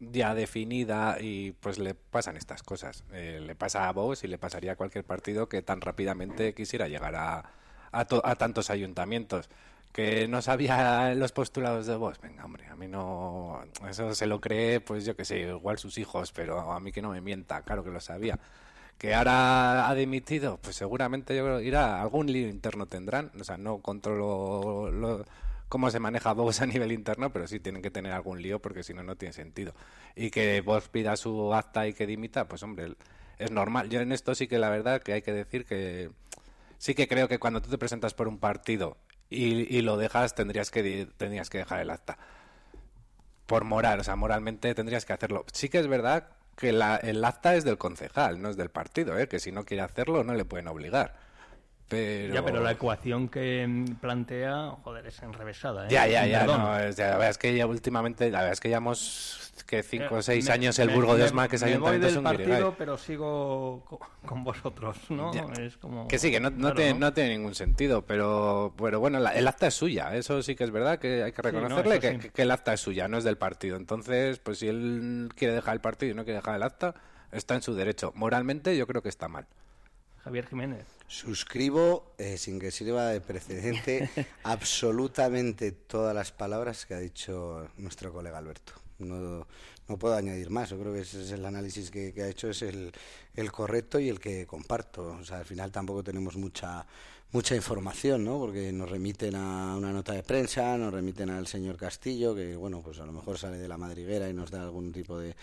ya 0.00 0.34
definida 0.34 1.18
y 1.20 1.52
pues 1.52 1.78
le 1.78 1.94
pasan 1.94 2.36
estas 2.36 2.62
cosas. 2.62 3.04
Eh, 3.12 3.40
le 3.44 3.54
pasa 3.54 3.88
a 3.88 3.92
Vox 3.92 4.24
y 4.24 4.28
le 4.28 4.38
pasaría 4.38 4.72
a 4.72 4.76
cualquier 4.76 5.04
partido 5.04 5.48
que 5.48 5.60
tan 5.62 5.80
rápidamente 5.82 6.54
quisiera 6.54 6.88
llegar 6.88 7.14
a, 7.16 7.44
a, 7.92 8.04
to- 8.06 8.24
a 8.24 8.34
tantos 8.36 8.70
ayuntamientos. 8.70 9.48
Que 9.94 10.26
no 10.26 10.42
sabía 10.42 11.14
los 11.14 11.30
postulados 11.30 11.86
de 11.86 11.94
Vox. 11.94 12.20
Venga, 12.20 12.44
hombre, 12.44 12.66
a 12.66 12.74
mí 12.74 12.88
no... 12.88 13.62
Eso 13.88 14.12
se 14.12 14.26
lo 14.26 14.40
cree, 14.40 14.80
pues 14.80 15.04
yo 15.04 15.14
que 15.14 15.24
sé, 15.24 15.38
igual 15.42 15.78
sus 15.78 15.98
hijos, 15.98 16.32
pero 16.32 16.72
a 16.72 16.80
mí 16.80 16.90
que 16.90 17.00
no 17.00 17.10
me 17.10 17.20
mienta, 17.20 17.62
claro 17.62 17.84
que 17.84 17.90
lo 17.90 18.00
sabía. 18.00 18.40
Que 18.98 19.14
ahora 19.14 19.88
ha 19.88 19.94
dimitido, 19.94 20.58
pues 20.58 20.74
seguramente 20.74 21.36
yo 21.36 21.44
creo 21.44 21.60
irá, 21.60 22.02
algún 22.02 22.26
lío 22.32 22.48
interno 22.48 22.86
tendrán. 22.86 23.30
O 23.40 23.44
sea, 23.44 23.56
no 23.56 23.78
controlo 23.78 24.90
lo- 24.90 25.24
cómo 25.68 25.88
se 25.92 26.00
maneja 26.00 26.32
Vox 26.32 26.60
a 26.60 26.66
nivel 26.66 26.90
interno, 26.90 27.32
pero 27.32 27.46
sí 27.46 27.60
tienen 27.60 27.80
que 27.80 27.92
tener 27.92 28.10
algún 28.12 28.42
lío 28.42 28.58
porque 28.60 28.82
si 28.82 28.94
no, 28.94 29.04
no 29.04 29.14
tiene 29.14 29.32
sentido. 29.32 29.74
Y 30.16 30.30
que 30.32 30.60
Vox 30.60 30.88
pida 30.88 31.16
su 31.16 31.54
acta 31.54 31.86
y 31.86 31.92
que 31.94 32.04
dimita, 32.06 32.48
pues 32.48 32.64
hombre, 32.64 32.94
es 33.38 33.50
normal. 33.52 33.88
Yo 33.90 34.00
en 34.00 34.10
esto 34.10 34.34
sí 34.34 34.48
que 34.48 34.58
la 34.58 34.70
verdad 34.70 35.02
que 35.02 35.12
hay 35.12 35.22
que 35.22 35.32
decir 35.32 35.64
que 35.66 36.10
sí 36.78 36.94
que 36.96 37.06
creo 37.06 37.28
que 37.28 37.38
cuando 37.38 37.62
tú 37.62 37.70
te 37.70 37.78
presentas 37.78 38.12
por 38.12 38.26
un 38.26 38.38
partido 38.38 38.96
y, 39.34 39.66
y 39.78 39.82
lo 39.82 39.96
dejas, 39.96 40.34
tendrías 40.34 40.70
que, 40.70 41.08
tendrías 41.16 41.50
que 41.50 41.58
dejar 41.58 41.80
el 41.80 41.90
acta. 41.90 42.16
Por 43.46 43.64
moral, 43.64 44.00
o 44.00 44.04
sea, 44.04 44.16
moralmente 44.16 44.74
tendrías 44.74 45.04
que 45.04 45.12
hacerlo. 45.12 45.44
Sí 45.52 45.68
que 45.68 45.78
es 45.78 45.86
verdad 45.86 46.28
que 46.56 46.72
la- 46.72 46.96
el 46.96 47.24
acta 47.24 47.54
es 47.56 47.64
del 47.64 47.76
concejal, 47.78 48.40
no 48.40 48.48
es 48.48 48.56
del 48.56 48.70
partido, 48.70 49.18
¿eh? 49.18 49.28
que 49.28 49.40
si 49.40 49.52
no 49.52 49.64
quiere 49.64 49.82
hacerlo 49.82 50.24
no 50.24 50.34
le 50.34 50.44
pueden 50.44 50.68
obligar. 50.68 51.14
Pero... 51.88 52.34
Ya, 52.34 52.42
pero 52.44 52.62
la 52.62 52.72
ecuación 52.72 53.28
que 53.28 53.66
mm, 53.66 53.84
plantea, 54.00 54.70
joder, 54.82 55.06
es 55.06 55.22
enrevesada. 55.22 55.84
¿eh? 55.86 55.88
Ya, 55.90 56.06
ya, 56.06 56.26
ya. 56.26 56.46
No, 56.46 56.78
es- 56.78 56.96
la 56.98 57.10
verdad 57.12 57.28
es 57.30 57.38
que 57.38 57.54
ya 57.54 57.66
últimamente, 57.66 58.30
la 58.30 58.38
verdad 58.38 58.52
es 58.54 58.60
que 58.60 58.68
llevamos 58.68 59.40
que 59.66 59.82
cinco 59.82 60.16
o 60.16 60.18
Eh, 60.18 60.22
seis 60.22 60.46
me- 60.46 60.52
años 60.52 60.78
el 60.78 60.88
me- 60.88 60.94
Burgo 60.94 61.14
de 61.16 61.24
Osma 61.24 61.48
que 61.48 61.56
se 61.58 61.66
me 61.66 61.78
voy 61.78 61.96
es 61.96 62.00
del 62.02 62.18
un 62.18 62.24
partido, 62.24 62.74
pero 62.76 62.98
sigo 62.98 63.82
co- 63.86 64.00
con 64.26 64.44
vosotros, 64.44 64.96
¿no? 65.10 65.32
Ya. 65.32 65.44
Es 65.62 65.76
como... 65.78 66.06
Que 66.08 66.18
sí, 66.18 66.30
que 66.30 66.40
no, 66.40 66.50
no 66.50 66.56
Claro, 66.58 66.74
tiene, 66.74 66.92
¿no? 66.94 66.98
no 67.00 67.12
tiene 67.12 67.30
ningún 67.36 67.54
sentido, 67.54 68.02
pero, 68.02 68.74
pero 68.76 68.98
bueno, 69.00 69.18
la- 69.20 69.30
el 69.34 69.46
acta 69.46 69.66
es 69.68 69.74
suya, 69.74 70.14
eso 70.16 70.42
sí 70.42 70.54
que 70.56 70.64
es 70.64 70.70
verdad 70.70 70.98
que 70.98 71.22
hay 71.22 71.32
que 71.32 71.42
reconocerle 71.42 71.94
eso 71.96 72.00
que, 72.00 72.10
sí. 72.12 72.18
que- 72.18 72.30
que 72.30 72.42
el 72.42 72.50
acta 72.50 72.72
es 72.74 72.80
suya, 72.80 73.08
no 73.08 73.16
es 73.18 73.24
del 73.24 73.36
partido. 73.38 73.76
Entonces, 73.76 74.38
pues 74.38 74.58
si 74.58 74.68
él 74.68 75.28
quiere 75.36 75.54
dejar 75.54 75.74
el 75.74 75.80
partido 75.80 76.12
y 76.12 76.14
no 76.14 76.24
quiere 76.24 76.38
dejar 76.40 76.56
el 76.56 76.62
acta, 76.62 76.94
está 77.32 77.54
en 77.54 77.62
su 77.62 77.74
derecho. 77.74 78.12
Moralmente 78.16 78.76
yo 78.76 78.86
creo 78.86 79.02
que 79.02 79.08
está 79.08 79.28
mal. 79.28 79.46
Javier 80.24 80.46
Jiménez. 80.46 80.86
Suscribo, 81.06 82.14
eh, 82.18 82.38
sin 82.38 82.58
que 82.58 82.70
sirva 82.70 83.08
de 83.08 83.20
precedente, 83.20 84.08
absolutamente 84.42 85.72
todas 85.72 86.14
las 86.14 86.32
palabras 86.32 86.86
que 86.86 86.94
ha 86.94 86.98
dicho 86.98 87.68
nuestro 87.76 88.12
colega 88.12 88.38
Alberto. 88.38 88.72
No, 88.98 89.46
no 89.88 89.98
puedo 89.98 90.14
añadir 90.14 90.50
más. 90.50 90.70
Yo 90.70 90.78
creo 90.78 90.92
que 90.92 91.00
ese 91.00 91.22
es 91.22 91.30
el 91.30 91.44
análisis 91.44 91.90
que, 91.90 92.12
que 92.12 92.22
ha 92.22 92.28
hecho, 92.28 92.48
es 92.48 92.62
el, 92.62 92.92
el 93.34 93.52
correcto 93.52 93.98
y 93.98 94.08
el 94.08 94.18
que 94.18 94.46
comparto. 94.46 95.16
O 95.20 95.24
sea, 95.24 95.38
al 95.38 95.44
final 95.44 95.70
tampoco 95.70 96.02
tenemos 96.02 96.36
mucha 96.36 96.86
mucha 97.34 97.56
información, 97.56 98.24
¿no? 98.24 98.38
Porque 98.38 98.72
nos 98.72 98.88
remiten 98.88 99.34
a 99.34 99.76
una 99.76 99.92
nota 99.92 100.12
de 100.12 100.22
prensa, 100.22 100.78
nos 100.78 100.94
remiten 100.94 101.30
al 101.30 101.48
señor 101.48 101.76
Castillo, 101.76 102.32
que 102.32 102.54
bueno, 102.54 102.80
pues 102.80 103.00
a 103.00 103.06
lo 103.06 103.10
mejor 103.10 103.38
sale 103.38 103.58
de 103.58 103.66
la 103.66 103.76
madriguera 103.76 104.30
y 104.30 104.32
nos 104.32 104.52
da 104.52 104.62
algún 104.62 104.92
tipo 104.92 105.18
de, 105.18 105.34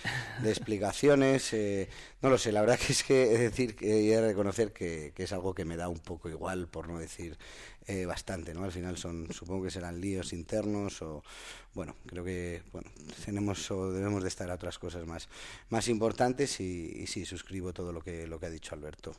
explicaciones. 0.45 1.51
eh, 1.51 1.89
no 2.21 2.29
lo 2.29 2.37
sé, 2.37 2.53
la 2.53 2.61
verdad 2.61 2.79
que 2.79 2.93
es 2.93 3.03
que 3.03 3.33
es 3.33 3.39
decir 3.41 3.75
de 3.75 4.21
reconocer 4.21 4.71
que, 4.71 5.11
es 5.17 5.33
algo 5.33 5.53
que 5.53 5.65
me 5.65 5.75
da 5.75 5.89
un 5.89 5.99
poco 5.99 6.29
igual, 6.29 6.69
por 6.69 6.87
no 6.87 6.97
decir 6.97 7.37
eh, 7.87 8.05
bastante, 8.05 8.53
¿no? 8.53 8.63
Al 8.63 8.71
final 8.71 8.95
son, 8.97 9.27
supongo 9.33 9.65
que 9.65 9.71
serán 9.71 9.99
líos 9.99 10.31
internos 10.31 11.01
o 11.01 11.25
bueno, 11.73 11.97
creo 12.05 12.23
que 12.23 12.63
bueno 12.71 12.89
tenemos 13.25 13.69
o 13.69 13.91
debemos 13.91 14.23
de 14.23 14.27
prestar 14.27 14.49
a 14.49 14.55
otras 14.55 14.79
cosas 14.79 15.05
más, 15.05 15.27
más 15.67 15.89
importantes 15.89 16.61
y, 16.61 17.01
y 17.01 17.07
sí, 17.07 17.25
suscribo 17.25 17.73
todo 17.73 17.91
lo 17.91 18.01
que, 18.01 18.27
lo 18.27 18.39
que 18.39 18.45
ha 18.45 18.49
dicho 18.49 18.75
Alberto. 18.75 19.13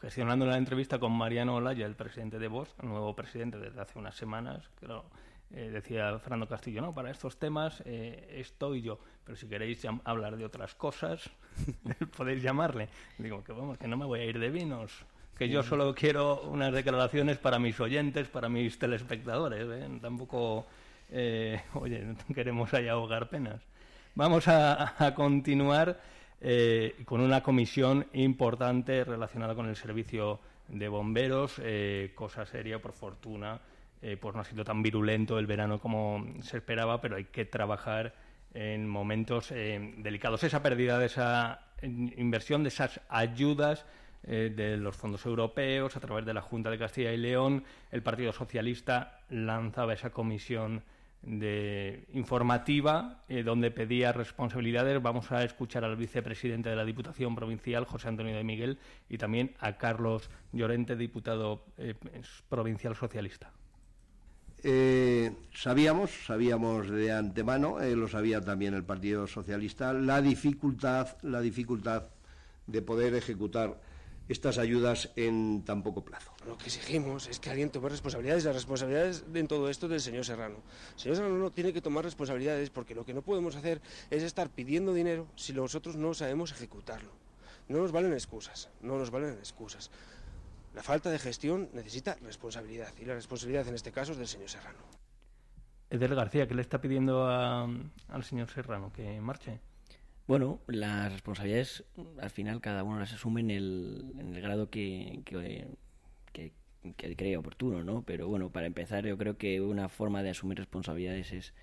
Gestionando 0.00 0.44
la 0.44 0.58
entrevista 0.58 0.98
con 0.98 1.12
Mariano 1.12 1.54
Olaya, 1.56 1.86
el 1.86 1.94
presidente 1.94 2.38
de 2.38 2.48
Vox, 2.48 2.74
el 2.82 2.88
nuevo 2.88 3.14
presidente 3.14 3.58
desde 3.58 3.80
hace 3.80 3.98
unas 3.98 4.14
semanas, 4.14 4.68
claro, 4.78 5.06
eh, 5.54 5.70
decía 5.72 6.18
Fernando 6.18 6.46
Castillo, 6.46 6.82
no, 6.82 6.92
para 6.92 7.10
estos 7.10 7.38
temas 7.38 7.82
eh, 7.86 8.36
estoy 8.38 8.82
yo, 8.82 8.98
pero 9.24 9.36
si 9.36 9.46
queréis 9.48 9.86
hablar 10.04 10.36
de 10.36 10.44
otras 10.44 10.74
cosas, 10.74 11.30
podéis 12.16 12.42
llamarle. 12.42 12.88
Digo, 13.16 13.42
que 13.42 13.52
vamos, 13.52 13.78
que 13.78 13.88
no 13.88 13.96
me 13.96 14.04
voy 14.04 14.20
a 14.20 14.24
ir 14.24 14.38
de 14.38 14.50
vinos, 14.50 14.92
que 15.38 15.48
yo 15.48 15.62
solo 15.62 15.94
quiero 15.94 16.42
unas 16.42 16.72
declaraciones 16.72 17.38
para 17.38 17.58
mis 17.58 17.78
oyentes, 17.80 18.28
para 18.28 18.48
mis 18.48 18.78
telespectadores, 18.78 19.66
¿eh? 19.68 19.98
tampoco, 20.00 20.66
eh, 21.10 21.62
oye, 21.74 22.14
queremos 22.34 22.72
ahí 22.74 22.88
ahogar 22.88 23.28
penas. 23.28 23.62
Vamos 24.14 24.48
a, 24.48 24.94
a 25.04 25.14
continuar 25.14 26.00
eh, 26.40 26.96
con 27.04 27.20
una 27.20 27.42
comisión 27.42 28.06
importante 28.12 29.04
relacionada 29.04 29.54
con 29.54 29.68
el 29.68 29.76
servicio 29.76 30.40
de 30.68 30.88
bomberos, 30.88 31.60
eh, 31.62 32.12
cosa 32.14 32.44
seria, 32.46 32.80
por 32.80 32.92
fortuna, 32.92 33.60
eh, 34.02 34.16
pues 34.16 34.34
no 34.34 34.40
ha 34.42 34.44
sido 34.44 34.64
tan 34.64 34.82
virulento 34.82 35.38
el 35.38 35.46
verano 35.46 35.80
como 35.80 36.24
se 36.42 36.58
esperaba, 36.58 37.00
pero 37.00 37.16
hay 37.16 37.24
que 37.24 37.44
trabajar 37.44 38.14
en 38.54 38.88
momentos 38.88 39.50
eh, 39.52 39.94
delicados. 39.98 40.44
Esa 40.44 40.62
pérdida 40.62 40.98
de 40.98 41.06
esa 41.06 41.60
inversión, 41.82 42.62
de 42.62 42.68
esas 42.68 43.00
ayudas 43.08 43.84
eh, 44.24 44.52
de 44.54 44.76
los 44.76 44.96
fondos 44.96 45.24
europeos 45.26 45.96
a 45.96 46.00
través 46.00 46.24
de 46.24 46.34
la 46.34 46.40
Junta 46.40 46.70
de 46.70 46.78
Castilla 46.78 47.12
y 47.12 47.16
León, 47.16 47.64
el 47.90 48.02
Partido 48.02 48.32
Socialista 48.32 49.20
lanzaba 49.30 49.92
esa 49.92 50.10
comisión 50.10 50.82
de 51.22 52.06
informativa 52.12 53.24
eh, 53.28 53.42
donde 53.42 53.70
pedía 53.70 54.12
responsabilidades. 54.12 55.02
Vamos 55.02 55.32
a 55.32 55.42
escuchar 55.44 55.84
al 55.84 55.96
vicepresidente 55.96 56.70
de 56.70 56.76
la 56.76 56.84
Diputación 56.84 57.34
Provincial, 57.34 57.84
José 57.84 58.08
Antonio 58.08 58.36
de 58.36 58.44
Miguel, 58.44 58.78
y 59.08 59.18
también 59.18 59.54
a 59.58 59.76
Carlos 59.76 60.30
Llorente, 60.52 60.96
diputado 60.96 61.64
eh, 61.78 61.94
provincial 62.48 62.94
socialista. 62.94 63.50
Eh, 64.62 65.32
sabíamos, 65.52 66.10
sabíamos 66.26 66.88
de 66.88 67.12
antemano, 67.12 67.78
lo 67.78 68.08
sabía 68.08 68.40
también 68.40 68.74
el 68.74 68.84
Partido 68.84 69.26
Socialista, 69.26 69.92
la 69.92 70.20
dificultad, 70.22 71.16
la 71.22 71.40
dificultad 71.40 72.04
de 72.66 72.82
poder 72.82 73.14
ejecutar 73.14 73.78
estas 74.28 74.58
ayudas 74.58 75.10
en 75.16 75.62
tan 75.64 75.82
poco 75.82 76.04
plazo. 76.04 76.32
Lo 76.46 76.58
que 76.58 76.66
exigimos 76.66 77.28
es 77.28 77.38
que 77.38 77.50
alguien 77.50 77.70
tome 77.70 77.88
responsabilidades. 77.88 78.44
Las 78.44 78.54
responsabilidades 78.54 79.24
en 79.32 79.48
todo 79.48 79.70
esto 79.70 79.88
del 79.88 80.00
señor 80.00 80.24
Serrano. 80.24 80.56
El 80.94 81.00
señor 81.00 81.16
Serrano 81.16 81.38
no 81.38 81.50
tiene 81.50 81.72
que 81.72 81.80
tomar 81.80 82.04
responsabilidades 82.04 82.70
porque 82.70 82.94
lo 82.94 83.04
que 83.04 83.14
no 83.14 83.22
podemos 83.22 83.54
hacer 83.56 83.80
es 84.10 84.22
estar 84.22 84.50
pidiendo 84.50 84.92
dinero 84.92 85.26
si 85.36 85.52
nosotros 85.52 85.96
no 85.96 86.14
sabemos 86.14 86.52
ejecutarlo. 86.52 87.10
No 87.68 87.78
nos 87.78 87.92
valen 87.92 88.12
excusas, 88.12 88.68
no 88.80 88.98
nos 88.98 89.10
valen 89.10 89.34
excusas. 89.34 89.90
La 90.74 90.82
falta 90.82 91.10
de 91.10 91.18
gestión 91.18 91.70
necesita 91.72 92.16
responsabilidad 92.22 92.92
y 93.00 93.04
la 93.04 93.14
responsabilidad 93.14 93.66
en 93.68 93.74
este 93.74 93.92
caso 93.92 94.12
es 94.12 94.18
del 94.18 94.28
señor 94.28 94.50
Serrano. 94.50 94.78
Edel 95.88 96.14
García, 96.14 96.46
¿qué 96.46 96.54
le 96.54 96.62
está 96.62 96.80
pidiendo 96.80 97.26
a, 97.26 97.68
al 98.08 98.24
señor 98.24 98.50
Serrano? 98.50 98.92
¿Que 98.92 99.20
marche? 99.20 99.60
Bueno, 100.26 100.60
las 100.66 101.12
responsabilidades 101.12 101.84
al 102.20 102.30
final 102.30 102.60
cada 102.60 102.82
uno 102.82 102.98
las 102.98 103.12
asume 103.12 103.42
en 103.42 103.50
el, 103.52 104.40
grado 104.42 104.70
que, 104.70 105.20
que, 105.24 107.16
cree 107.16 107.36
oportuno, 107.36 107.84
¿no? 107.84 108.02
Pero 108.02 108.28
bueno, 108.28 108.50
para 108.50 108.66
empezar 108.66 109.06
yo 109.06 109.16
creo 109.18 109.38
que 109.38 109.60
una 109.60 109.88
forma 109.88 110.22
de 110.22 110.30
asumir 110.30 110.58
responsabilidades 110.58 111.32
es 111.32 111.54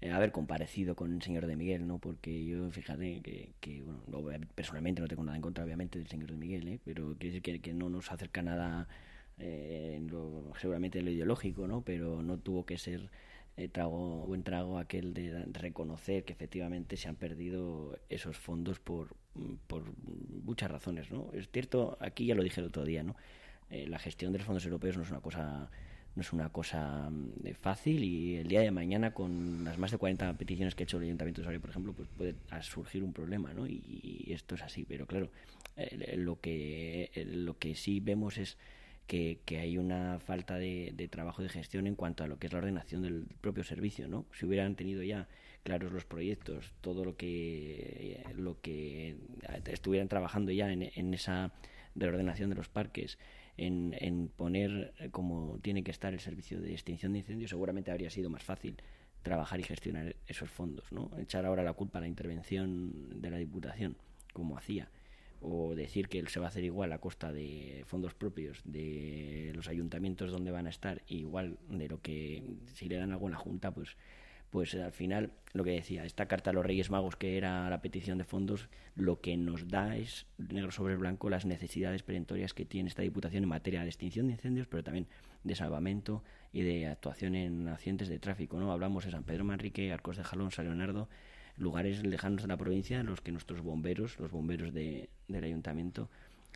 eh, 0.00 0.10
haber 0.10 0.32
comparecido 0.32 0.96
con 0.96 1.14
el 1.14 1.22
señor 1.22 1.46
de 1.46 1.56
Miguel, 1.56 1.86
¿no? 1.86 1.98
Porque 1.98 2.44
yo, 2.44 2.70
fíjate, 2.70 3.20
que, 3.22 3.52
que 3.60 3.82
bueno, 3.82 4.02
no, 4.08 4.46
personalmente 4.54 5.00
no 5.02 5.08
tengo 5.08 5.22
nada 5.22 5.36
en 5.36 5.42
contra, 5.42 5.64
obviamente, 5.64 5.98
del 5.98 6.08
señor 6.08 6.30
de 6.30 6.36
Miguel, 6.36 6.68
¿eh? 6.68 6.80
Pero 6.84 7.16
quiere 7.18 7.26
decir 7.36 7.42
que, 7.42 7.60
que 7.60 7.74
no 7.74 7.90
nos 7.90 8.10
acerca 8.10 8.42
nada, 8.42 8.88
eh, 9.38 9.94
en 9.96 10.08
lo, 10.08 10.52
seguramente 10.60 10.98
en 10.98 11.04
lo 11.04 11.10
ideológico, 11.12 11.66
¿no? 11.68 11.82
Pero 11.82 12.22
no 12.22 12.38
tuvo 12.38 12.66
que 12.66 12.78
ser 12.78 13.10
eh, 13.60 13.68
trago, 13.68 14.24
buen 14.26 14.42
trago 14.42 14.78
aquel 14.78 15.12
de 15.12 15.44
reconocer 15.52 16.24
que 16.24 16.32
efectivamente 16.32 16.96
se 16.96 17.08
han 17.10 17.16
perdido 17.16 17.98
esos 18.08 18.38
fondos 18.38 18.80
por, 18.80 19.14
por 19.66 19.84
muchas 20.44 20.70
razones, 20.70 21.10
¿no? 21.10 21.28
Es 21.34 21.50
cierto, 21.50 21.98
aquí 22.00 22.24
ya 22.24 22.34
lo 22.34 22.42
dije 22.42 22.62
el 22.62 22.68
otro 22.68 22.84
día, 22.84 23.02
¿no? 23.02 23.16
Eh, 23.68 23.86
la 23.86 23.98
gestión 23.98 24.32
de 24.32 24.38
los 24.38 24.46
fondos 24.46 24.64
europeos 24.64 24.96
no 24.96 25.02
es 25.02 25.10
una 25.10 25.20
cosa 25.20 25.70
no 26.16 26.22
es 26.22 26.32
una 26.32 26.48
cosa 26.48 27.10
mm, 27.10 27.52
fácil 27.60 28.02
y 28.02 28.36
el 28.36 28.48
día 28.48 28.62
de 28.62 28.70
mañana 28.70 29.12
con 29.12 29.62
las 29.62 29.76
más 29.76 29.90
de 29.90 29.98
40 29.98 30.32
peticiones 30.38 30.74
que 30.74 30.82
ha 30.82 30.84
hecho 30.84 30.96
el 30.96 31.04
Ayuntamiento 31.04 31.42
de 31.42 31.44
Osorio, 31.44 31.60
por 31.60 31.70
ejemplo, 31.70 31.92
pues 31.92 32.08
puede 32.16 32.34
surgir 32.62 33.04
un 33.04 33.12
problema, 33.12 33.52
¿no? 33.52 33.66
Y, 33.66 34.26
esto 34.28 34.54
es 34.54 34.62
así, 34.62 34.86
pero 34.88 35.06
claro, 35.06 35.30
eh, 35.76 36.14
lo 36.16 36.40
que 36.40 37.10
eh, 37.14 37.26
lo 37.26 37.58
que 37.58 37.74
sí 37.74 38.00
vemos 38.00 38.38
es 38.38 38.56
que, 39.10 39.58
hay 39.58 39.76
una 39.76 40.20
falta 40.20 40.56
de, 40.56 41.08
trabajo 41.10 41.42
de 41.42 41.48
gestión 41.48 41.88
en 41.88 41.96
cuanto 41.96 42.22
a 42.22 42.28
lo 42.28 42.38
que 42.38 42.46
es 42.46 42.52
la 42.52 42.60
ordenación 42.60 43.02
del 43.02 43.26
propio 43.40 43.64
servicio, 43.64 44.06
¿no? 44.06 44.24
Si 44.32 44.46
hubieran 44.46 44.76
tenido 44.76 45.02
ya 45.02 45.26
claros 45.64 45.92
los 45.92 46.04
proyectos, 46.04 46.72
todo 46.80 47.04
lo 47.04 47.16
que 47.16 48.22
lo 48.36 48.60
que 48.60 49.16
estuvieran 49.66 50.08
trabajando 50.08 50.52
ya 50.52 50.72
en, 50.72 50.90
en 50.94 51.12
esa 51.12 51.52
reordenación 51.96 52.50
de 52.50 52.56
los 52.56 52.68
parques, 52.68 53.18
en, 53.56 53.96
en, 53.98 54.28
poner 54.28 54.94
como 55.10 55.58
tiene 55.60 55.82
que 55.82 55.90
estar 55.90 56.12
el 56.14 56.20
servicio 56.20 56.60
de 56.60 56.72
extinción 56.72 57.12
de 57.12 57.18
incendios, 57.18 57.50
seguramente 57.50 57.90
habría 57.90 58.10
sido 58.10 58.30
más 58.30 58.44
fácil 58.44 58.76
trabajar 59.22 59.58
y 59.58 59.64
gestionar 59.64 60.14
esos 60.28 60.50
fondos, 60.50 60.92
¿no? 60.92 61.10
Echar 61.18 61.44
ahora 61.46 61.64
la 61.64 61.72
culpa 61.72 61.98
a 61.98 62.02
la 62.02 62.08
intervención 62.08 63.20
de 63.20 63.30
la 63.30 63.38
Diputación, 63.38 63.96
como 64.32 64.56
hacía, 64.56 64.88
o 65.40 65.74
decir 65.74 66.08
que 66.08 66.24
se 66.28 66.40
va 66.40 66.46
a 66.46 66.48
hacer 66.48 66.64
igual 66.64 66.92
a 66.92 66.98
costa 66.98 67.32
de 67.32 67.84
fondos 67.86 68.14
propios 68.14 68.60
de 68.64 69.52
los 69.54 69.68
ayuntamientos 69.68 70.30
donde 70.30 70.50
van 70.50 70.66
a 70.66 70.70
estar, 70.70 71.02
igual 71.08 71.58
de 71.68 71.88
lo 71.88 72.00
que 72.00 72.42
si 72.74 72.88
le 72.88 72.96
dan 72.96 73.12
algo 73.12 73.26
en 73.26 73.32
la 73.32 73.38
Junta, 73.38 73.72
pues 73.72 73.96
pues 74.50 74.74
al 74.74 74.92
final 74.92 75.30
lo 75.52 75.64
que 75.64 75.70
decía, 75.70 76.04
esta 76.04 76.26
carta 76.26 76.50
a 76.50 76.52
los 76.52 76.66
Reyes 76.66 76.90
Magos 76.90 77.16
que 77.16 77.36
era 77.36 77.70
la 77.70 77.80
petición 77.80 78.18
de 78.18 78.24
fondos, 78.24 78.68
lo 78.96 79.20
que 79.20 79.36
nos 79.36 79.68
da 79.68 79.96
es 79.96 80.26
negro 80.38 80.72
sobre 80.72 80.96
blanco 80.96 81.30
las 81.30 81.46
necesidades 81.46 82.02
perentorias 82.02 82.52
que 82.52 82.64
tiene 82.64 82.88
esta 82.88 83.02
Diputación 83.02 83.44
en 83.44 83.48
materia 83.48 83.82
de 83.82 83.86
extinción 83.86 84.26
de 84.26 84.32
incendios, 84.32 84.66
pero 84.66 84.82
también 84.82 85.06
de 85.44 85.54
salvamento 85.54 86.22
y 86.52 86.62
de 86.62 86.88
actuación 86.88 87.34
en 87.36 87.68
accidentes 87.68 88.08
de 88.08 88.18
tráfico. 88.18 88.58
¿no? 88.58 88.72
Hablamos 88.72 89.04
de 89.04 89.12
San 89.12 89.22
Pedro 89.22 89.44
Manrique, 89.44 89.92
Arcos 89.92 90.16
de 90.16 90.24
Jalón, 90.24 90.50
San 90.50 90.66
Leonardo, 90.66 91.08
lugares 91.60 92.04
lejanos 92.04 92.42
de 92.42 92.48
la 92.48 92.56
provincia 92.56 92.98
en 92.98 93.06
los 93.06 93.20
que 93.20 93.30
nuestros 93.30 93.60
bomberos, 93.60 94.18
los 94.18 94.32
bomberos 94.32 94.74
de, 94.74 95.08
del 95.28 95.44
ayuntamiento, 95.44 96.08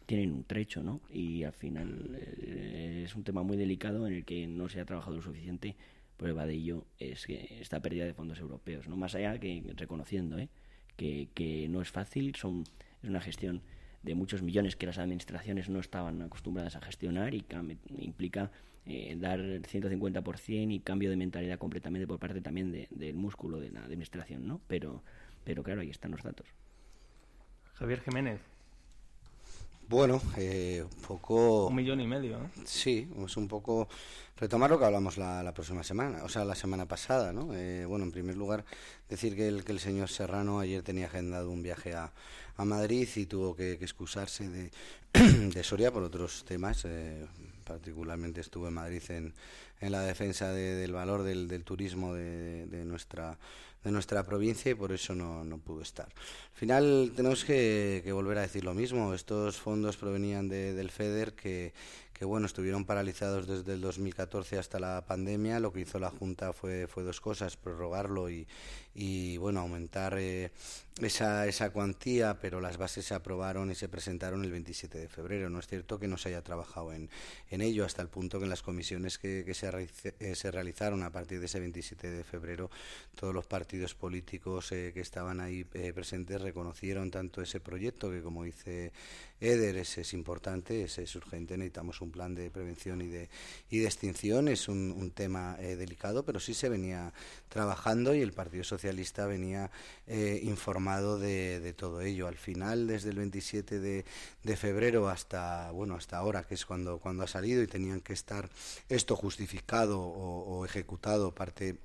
tienen 0.06 0.32
un 0.32 0.44
trecho, 0.44 0.82
¿no? 0.82 1.00
Y 1.10 1.44
al 1.44 1.52
final 1.52 2.18
eh, 2.18 3.04
es 3.06 3.14
un 3.14 3.22
tema 3.22 3.42
muy 3.42 3.56
delicado 3.56 4.06
en 4.06 4.14
el 4.14 4.24
que 4.24 4.46
no 4.46 4.68
se 4.68 4.80
ha 4.80 4.84
trabajado 4.84 5.16
lo 5.16 5.22
suficiente 5.22 5.76
Prueba 6.16 6.46
de 6.46 6.54
ello 6.54 6.86
es 7.00 7.26
que 7.26 7.58
esta 7.60 7.80
pérdida 7.80 8.04
de 8.04 8.14
fondos 8.14 8.38
europeos, 8.38 8.86
no 8.88 8.96
más 8.96 9.16
allá 9.16 9.38
que 9.40 9.64
reconociendo 9.76 10.38
¿eh? 10.38 10.48
que, 10.96 11.28
que 11.34 11.68
no 11.68 11.82
es 11.82 11.90
fácil, 11.90 12.36
son, 12.36 12.64
es 13.02 13.08
una 13.08 13.20
gestión 13.20 13.62
de 14.04 14.14
muchos 14.14 14.42
millones 14.42 14.76
que 14.76 14.86
las 14.86 14.98
administraciones 14.98 15.68
no 15.68 15.80
estaban 15.80 16.20
acostumbradas 16.22 16.76
a 16.76 16.80
gestionar 16.80 17.34
y 17.34 17.44
implica 17.98 18.50
eh, 18.86 19.16
dar 19.18 19.40
el 19.40 19.62
150% 19.62 20.72
y 20.72 20.80
cambio 20.80 21.08
de 21.08 21.16
mentalidad 21.16 21.58
completamente 21.58 22.06
por 22.06 22.18
parte 22.18 22.42
también 22.42 22.70
de, 22.70 22.86
del 22.90 23.16
músculo 23.16 23.58
de 23.58 23.70
la 23.70 23.82
administración, 23.82 24.46
¿no? 24.46 24.60
Pero, 24.66 25.02
pero 25.42 25.62
claro, 25.62 25.80
ahí 25.80 25.90
están 25.90 26.10
los 26.10 26.22
datos. 26.22 26.46
Javier 27.74 28.00
Jiménez. 28.02 28.40
Bueno, 29.88 30.20
eh, 30.36 30.82
un 30.82 31.02
poco... 31.02 31.66
Un 31.66 31.74
millón 31.74 32.00
y 32.00 32.06
medio, 32.06 32.38
¿eh? 32.38 32.48
Sí, 32.64 33.08
es 33.24 33.36
un 33.36 33.48
poco 33.48 33.88
retomar 34.36 34.70
lo 34.70 34.78
que 34.78 34.84
hablamos 34.86 35.18
la, 35.18 35.42
la 35.42 35.52
próxima 35.52 35.82
semana, 35.82 36.24
o 36.24 36.28
sea, 36.28 36.44
la 36.44 36.54
semana 36.54 36.86
pasada, 36.86 37.32
¿no? 37.32 37.54
Eh, 37.54 37.84
bueno, 37.86 38.04
en 38.04 38.10
primer 38.10 38.36
lugar, 38.36 38.64
decir 39.08 39.36
que 39.36 39.46
el, 39.46 39.62
que 39.62 39.72
el 39.72 39.80
señor 39.80 40.08
Serrano 40.08 40.58
ayer 40.58 40.82
tenía 40.82 41.06
agendado 41.06 41.50
un 41.50 41.62
viaje 41.62 41.94
a, 41.94 42.12
a 42.56 42.64
Madrid 42.64 43.08
y 43.14 43.26
tuvo 43.26 43.54
que, 43.54 43.78
que 43.78 43.84
excusarse 43.84 44.48
de, 44.48 44.70
de 45.12 45.62
Soria 45.62 45.92
por 45.92 46.02
otros 46.02 46.44
temas. 46.44 46.84
Eh, 46.86 47.26
particularmente 47.64 48.40
estuvo 48.40 48.68
en 48.68 48.74
Madrid 48.74 49.02
en, 49.08 49.34
en 49.80 49.92
la 49.92 50.02
defensa 50.02 50.52
de, 50.52 50.74
del 50.74 50.92
valor 50.92 51.22
del, 51.22 51.48
del 51.48 51.64
turismo 51.64 52.14
de, 52.14 52.66
de, 52.66 52.84
nuestra 52.84 53.38
de 53.82 53.90
nuestra 53.90 54.22
provincia 54.24 54.70
y 54.70 54.74
por 54.74 54.92
eso 54.92 55.14
no, 55.14 55.44
no 55.44 55.58
pudo 55.58 55.82
estar. 55.82 56.06
Al 56.06 56.58
final 56.58 57.12
tenemos 57.14 57.44
que, 57.44 58.00
que 58.02 58.12
volver 58.12 58.38
a 58.38 58.40
decir 58.40 58.64
lo 58.64 58.72
mismo. 58.72 59.12
Estos 59.12 59.58
fondos 59.58 59.98
provenían 59.98 60.48
de, 60.48 60.72
del 60.72 60.90
FEDER 60.90 61.34
que, 61.34 61.74
que 62.14 62.24
bueno, 62.24 62.46
estuvieron 62.46 62.86
paralizados 62.86 63.46
desde 63.46 63.74
el 63.74 63.82
2014 63.82 64.58
hasta 64.58 64.78
la 64.78 65.04
pandemia. 65.06 65.60
Lo 65.60 65.72
que 65.72 65.80
hizo 65.80 65.98
la 65.98 66.10
Junta 66.10 66.54
fue, 66.54 66.86
fue 66.86 67.02
dos 67.02 67.20
cosas, 67.20 67.58
prorrogarlo 67.58 68.30
y, 68.30 68.46
y 68.94 69.36
bueno, 69.38 69.60
aumentar 69.60 70.16
eh, 70.18 70.52
esa, 71.00 71.46
esa 71.48 71.70
cuantía, 71.70 72.38
pero 72.40 72.60
las 72.60 72.76
bases 72.76 73.06
se 73.06 73.14
aprobaron 73.14 73.70
y 73.70 73.74
se 73.74 73.88
presentaron 73.88 74.44
el 74.44 74.52
27 74.52 74.96
de 74.96 75.08
febrero. 75.08 75.50
No 75.50 75.58
es 75.58 75.66
cierto 75.66 75.98
que 75.98 76.06
no 76.06 76.16
se 76.16 76.28
haya 76.28 76.42
trabajado 76.42 76.92
en, 76.92 77.10
en 77.50 77.60
ello 77.62 77.84
hasta 77.84 78.00
el 78.00 78.08
punto 78.08 78.38
que 78.38 78.44
en 78.44 78.50
las 78.50 78.62
comisiones 78.62 79.18
que, 79.18 79.42
que 79.44 79.54
se, 79.54 79.88
eh, 80.20 80.34
se 80.36 80.50
realizaron 80.52 81.02
a 81.02 81.10
partir 81.10 81.40
de 81.40 81.46
ese 81.46 81.58
27 81.58 82.10
de 82.10 82.22
febrero, 82.22 82.70
todos 83.16 83.34
los 83.34 83.44
partidos 83.46 83.94
políticos 83.94 84.70
eh, 84.70 84.92
que 84.94 85.00
estaban 85.00 85.40
ahí 85.40 85.66
eh, 85.74 85.92
presentes 85.92 86.40
reconocieron 86.40 87.10
tanto 87.10 87.42
ese 87.42 87.58
proyecto 87.58 88.10
que, 88.10 88.22
como 88.22 88.44
dice 88.44 88.92
Eder, 89.40 89.76
es, 89.76 89.98
es 89.98 90.12
importante, 90.14 90.84
es, 90.84 90.98
es 90.98 91.14
urgente, 91.16 91.56
necesitamos 91.56 92.00
un 92.02 92.12
plan 92.12 92.36
de 92.36 92.50
prevención 92.52 93.02
y 93.02 93.08
de, 93.08 93.28
y 93.68 93.78
de 93.78 93.86
extinción, 93.86 94.46
es 94.46 94.68
un, 94.68 94.94
un 94.96 95.10
tema 95.10 95.56
delicado, 95.56 96.24
pero 96.24 96.38
sí 96.38 96.54
se 96.54 96.68
venía 96.68 97.12
trabajando 97.48 98.14
y 98.14 98.22
el 98.22 98.32
Partido 98.32 98.62
Socialista 98.62 98.83
venía 99.26 99.70
eh, 100.06 100.40
informado 100.42 101.18
de, 101.18 101.60
de 101.60 101.72
todo 101.72 102.00
ello. 102.00 102.28
Al 102.28 102.36
final, 102.36 102.86
desde 102.86 103.10
el 103.10 103.16
27 103.16 103.80
de, 103.80 104.04
de 104.42 104.56
febrero 104.56 105.08
hasta 105.08 105.70
bueno 105.70 105.94
hasta 105.94 106.18
ahora, 106.18 106.44
que 106.44 106.54
es 106.54 106.66
cuando, 106.66 106.98
cuando 106.98 107.22
ha 107.22 107.28
salido 107.28 107.62
y 107.62 107.66
tenían 107.66 108.00
que 108.00 108.12
estar 108.12 108.48
esto 108.88 109.16
justificado 109.16 110.00
o, 110.00 110.58
o 110.58 110.64
ejecutado 110.64 111.34
parte 111.34 111.76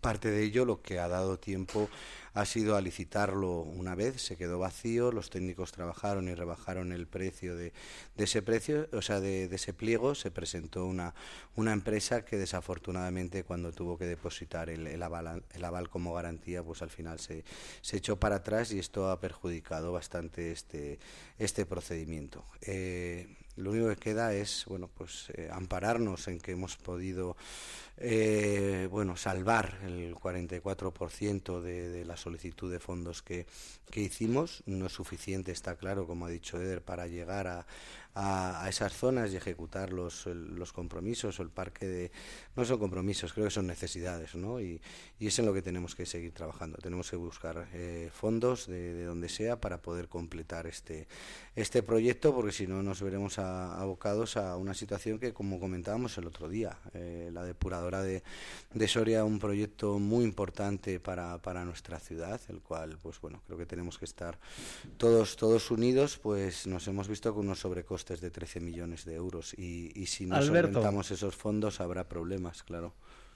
Parte 0.00 0.30
de 0.30 0.44
ello 0.44 0.64
lo 0.64 0.80
que 0.82 0.98
ha 0.98 1.08
dado 1.08 1.38
tiempo 1.38 1.88
ha 2.34 2.44
sido 2.44 2.76
a 2.76 2.80
licitarlo 2.80 3.62
una 3.62 3.96
vez, 3.96 4.22
se 4.22 4.36
quedó 4.36 4.60
vacío, 4.60 5.10
los 5.10 5.28
técnicos 5.28 5.72
trabajaron 5.72 6.28
y 6.28 6.34
rebajaron 6.34 6.92
el 6.92 7.08
precio 7.08 7.56
de, 7.56 7.72
de 8.16 8.24
ese 8.24 8.42
precio, 8.42 8.88
o 8.92 9.02
sea, 9.02 9.18
de, 9.18 9.44
ese 9.46 9.72
pliego, 9.72 10.14
se 10.14 10.30
presentó 10.30 10.86
una, 10.86 11.14
una 11.56 11.72
empresa 11.72 12.24
que 12.24 12.36
desafortunadamente 12.36 13.42
cuando 13.42 13.72
tuvo 13.72 13.98
que 13.98 14.04
depositar 14.04 14.70
el, 14.70 14.86
el 14.86 15.02
aval, 15.02 15.42
el 15.52 15.64
aval 15.64 15.88
como 15.88 16.14
garantía, 16.14 16.62
pues 16.62 16.80
al 16.82 16.90
final 16.90 17.18
se, 17.18 17.44
se 17.80 17.96
echó 17.96 18.20
para 18.20 18.36
atrás 18.36 18.72
y 18.72 18.78
esto 18.78 19.10
ha 19.10 19.18
perjudicado 19.18 19.92
bastante 19.92 20.52
este, 20.52 21.00
este 21.38 21.66
procedimiento. 21.66 22.44
Eh, 22.62 23.26
lo 23.58 23.70
único 23.70 23.88
que 23.88 23.96
queda 23.96 24.32
es 24.32 24.64
bueno 24.66 24.88
pues 24.88 25.30
eh, 25.34 25.48
ampararnos 25.52 26.28
en 26.28 26.38
que 26.38 26.52
hemos 26.52 26.76
podido 26.76 27.36
eh, 27.96 28.88
bueno 28.90 29.16
salvar 29.16 29.78
el 29.84 30.14
44% 30.14 31.60
de, 31.60 31.88
de 31.88 32.04
la 32.04 32.16
solicitud 32.16 32.70
de 32.70 32.78
fondos 32.78 33.22
que, 33.22 33.46
que 33.90 34.00
hicimos. 34.00 34.62
No 34.66 34.86
es 34.86 34.92
suficiente 34.92 35.52
está 35.52 35.76
claro 35.76 36.06
como 36.06 36.26
ha 36.26 36.30
dicho 36.30 36.60
Eder 36.60 36.82
para 36.82 37.06
llegar 37.06 37.46
a, 37.46 37.66
a, 38.20 38.68
esas 38.68 38.92
zonas 38.92 39.32
y 39.32 39.36
ejecutar 39.36 39.92
los, 39.92 40.26
los 40.26 40.72
compromisos 40.72 41.38
o 41.38 41.42
el 41.42 41.50
parque 41.50 41.86
de 41.86 42.10
no 42.56 42.64
son 42.64 42.78
compromisos 42.78 43.32
creo 43.32 43.46
que 43.46 43.50
son 43.52 43.66
necesidades 43.68 44.34
¿no? 44.34 44.60
y, 44.60 44.80
y 45.20 45.28
es 45.28 45.38
en 45.38 45.46
lo 45.46 45.54
que 45.54 45.62
tenemos 45.62 45.94
que 45.94 46.04
seguir 46.04 46.32
trabajando 46.32 46.78
tenemos 46.78 47.08
que 47.10 47.16
buscar 47.16 47.68
eh, 47.72 48.10
fondos 48.12 48.66
de, 48.66 48.92
de 48.94 49.04
donde 49.04 49.28
sea 49.28 49.60
para 49.60 49.80
poder 49.80 50.08
completar 50.08 50.66
este 50.66 51.06
este 51.54 51.82
proyecto 51.82 52.34
porque 52.34 52.50
si 52.52 52.66
no 52.66 52.82
nos 52.82 53.00
veremos 53.02 53.38
a- 53.38 53.78
abocados 53.80 54.36
a 54.36 54.56
una 54.56 54.74
situación 54.74 55.18
que 55.20 55.32
como 55.32 55.60
comentábamos 55.60 56.18
el 56.18 56.26
otro 56.26 56.48
día 56.48 56.76
eh, 56.94 57.30
la 57.32 57.44
depuradora 57.44 58.02
de, 58.02 58.22
de 58.74 58.88
Soria 58.88 59.24
un 59.24 59.38
proyecto 59.38 59.98
muy 60.00 60.24
importante 60.24 60.98
para, 60.98 61.38
para 61.38 61.64
nuestra 61.64 62.00
ciudad 62.00 62.40
el 62.48 62.60
cual 62.62 62.98
pues 63.00 63.20
bueno 63.20 63.42
creo 63.46 63.58
que 63.58 63.66
tenemos 63.66 63.96
que 63.98 64.06
estar 64.06 64.38
todos 64.96 65.36
todos 65.36 65.70
unidos 65.70 66.18
pues 66.18 66.66
nos 66.66 66.88
hemos 66.88 67.06
visto 67.06 67.32
con 67.32 67.46
unos 67.46 67.60
sobrecostes 67.60 68.07
de 68.16 68.30
13 68.30 68.60
millones 68.60 69.04
de 69.04 69.14
euros 69.14 69.54
y, 69.56 69.92
y 69.94 70.06
si 70.06 70.26
no 70.26 70.36
Alberto. 70.36 70.72
solventamos 70.72 71.10
esos 71.10 71.36
fondos 71.36 71.80
habrá 71.80 72.08
problemas 72.08 72.62
claro 72.62 72.94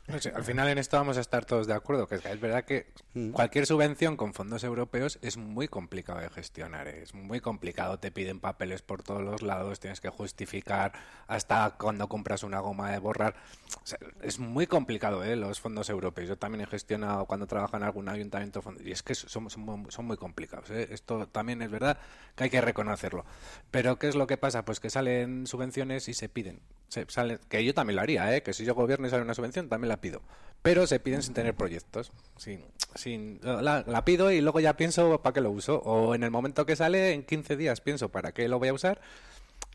al 0.09 0.45
final 0.45 0.69
en 0.69 0.79
esto 0.79 0.97
vamos 0.97 1.17
a 1.17 1.21
estar 1.21 1.45
todos 1.45 1.67
de 1.67 1.75
acuerdo, 1.75 2.09
que 2.09 2.17
es, 2.17 2.41
verdad 2.41 2.65
que 2.65 2.87
cualquier 3.33 3.67
subvención 3.67 4.17
con 4.17 4.35
fondos 4.35 4.65
europeos 4.65 5.19
es 5.23 5.37
muy 5.37 5.69
complicado 5.69 6.19
de 6.21 6.29
gestionar, 6.29 6.89
¿eh? 6.89 7.03
es 7.03 7.15
muy 7.15 7.41
complicado, 7.41 7.99
te 7.99 8.11
piden 8.11 8.41
papeles 8.41 8.83
por 8.83 9.03
todos 9.03 9.23
los 9.23 9.43
lados, 9.43 9.79
tienes 9.79 10.01
que 10.01 10.09
justificar 10.09 10.93
hasta 11.29 11.77
cuando 11.79 12.09
compras 12.09 12.43
una 12.43 12.59
goma 12.61 12.91
de 12.91 12.99
borrar. 12.99 13.37
O 13.83 13.87
sea, 13.87 13.99
es 14.23 14.39
muy 14.39 14.67
complicado 14.67 15.23
¿eh? 15.25 15.37
los 15.37 15.61
fondos 15.61 15.89
europeos. 15.89 16.29
Yo 16.29 16.37
también 16.37 16.63
he 16.63 16.67
gestionado 16.67 17.27
cuando 17.27 17.47
trabajo 17.47 17.77
en 17.77 17.85
algún 17.85 18.09
ayuntamiento 18.09 18.61
fondos, 18.61 18.85
y 18.85 18.91
es 18.91 19.03
que 19.03 19.15
son, 19.15 19.49
son 19.51 20.05
muy 20.05 20.17
complicados. 20.17 20.71
¿eh? 20.71 20.89
Esto 20.91 21.29
también 21.29 21.63
es 21.63 21.71
verdad 21.71 21.99
que 22.35 22.45
hay 22.45 22.51
que 22.51 22.61
reconocerlo. 22.61 23.25
Pero 23.71 23.99
¿qué 23.99 24.09
es 24.09 24.17
lo 24.17 24.27
que 24.27 24.37
pasa? 24.37 24.65
Pues 24.65 24.81
que 24.81 24.91
salen 24.91 25.47
subvenciones 25.47 26.09
y 26.09 26.15
se 26.15 26.29
piden. 26.29 26.61
Se, 26.93 27.07
sale, 27.09 27.39
que 27.49 27.65
yo 27.65 27.73
también 27.73 27.97
lo 27.97 28.03
haría, 28.03 28.37
¿eh? 28.37 28.43
que 28.43 28.53
si 28.53 28.67
yo 28.67 28.75
gobierno 28.75 29.07
y 29.07 29.11
sale 29.11 29.23
una 29.23 29.33
subvención 29.33 29.67
también 29.71 29.89
la 29.89 30.03
pido. 30.03 30.21
Pero 30.61 30.87
se 30.87 31.01
piden 31.01 31.23
sin 31.23 31.33
tener 31.33 31.55
proyectos. 31.55 32.13
Sin, 32.37 32.67
sin, 32.95 33.41
la, 33.43 33.83
la 33.87 34.05
pido 34.05 34.31
y 34.31 34.43
luego 34.43 34.61
ya 34.61 34.77
pienso 34.77 35.23
para 35.23 35.33
qué 35.33 35.41
lo 35.41 35.51
uso. 35.51 35.79
O 35.87 36.15
en 36.15 36.23
el 36.23 36.31
momento 36.31 36.67
que 36.67 36.77
sale, 36.77 37.15
en 37.15 37.23
15 37.23 37.57
días 37.57 37.81
pienso 37.81 38.11
para 38.11 38.33
qué 38.33 38.47
lo 38.47 38.59
voy 38.59 38.69
a 38.69 38.75
usar. 38.75 39.01